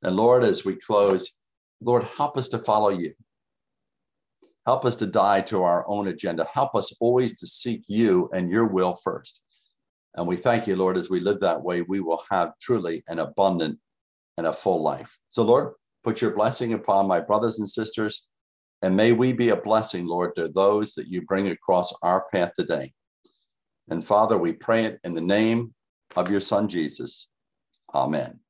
And 0.03 0.15
Lord, 0.15 0.45
as 0.45 0.65
we 0.65 0.77
close, 0.77 1.33
Lord, 1.81 2.05
help 2.05 2.37
us 2.37 2.49
to 2.51 2.59
follow 2.59 2.91
you. 2.91 3.13
Help 4.67 4.85
us 4.85 4.97
to 4.97 5.07
die 5.07 5.41
to 5.43 5.63
our 5.63 5.89
own 5.89 6.09
agenda. 6.09 6.47
Help 6.53 6.75
us 6.75 6.93
always 7.01 7.39
to 7.41 7.47
seek 7.47 7.83
you 7.87 8.29
and 8.35 8.51
your 8.51 8.67
will 8.67 8.95
first. 8.95 9.43
And 10.17 10.27
we 10.27 10.37
thank 10.37 10.67
you, 10.67 10.77
Lord, 10.77 10.97
as 10.97 11.11
we 11.11 11.21
live 11.21 11.41
that 11.41 11.63
way, 11.63 11.83
we 11.83 12.01
will 12.01 12.23
have 12.31 12.53
truly 12.61 13.03
an 13.09 13.19
abundant 13.19 13.79
and 14.39 14.47
a 14.47 14.53
full 14.53 14.83
life. 14.83 15.19
So, 15.29 15.43
Lord, 15.43 15.75
put 16.05 16.21
your 16.21 16.35
blessing 16.35 16.73
upon 16.73 17.07
my 17.07 17.21
brothers 17.21 17.59
and 17.59 17.69
sisters, 17.69 18.27
and 18.83 18.97
may 18.97 19.13
we 19.13 19.33
be 19.33 19.51
a 19.51 19.57
blessing, 19.57 20.07
Lord, 20.07 20.35
to 20.37 20.49
those 20.49 20.95
that 20.95 21.09
you 21.09 21.23
bring 21.23 21.49
across 21.49 21.93
our 22.03 22.27
path 22.33 22.53
today. 22.57 22.93
And 23.89 24.05
Father, 24.05 24.39
we 24.39 24.53
pray 24.53 24.85
it 24.85 25.01
in 25.05 25.15
the 25.15 25.21
name 25.21 25.75
of 26.17 26.31
your 26.31 26.41
Son, 26.41 26.69
Jesus. 26.69 27.29
Amen. 27.95 28.41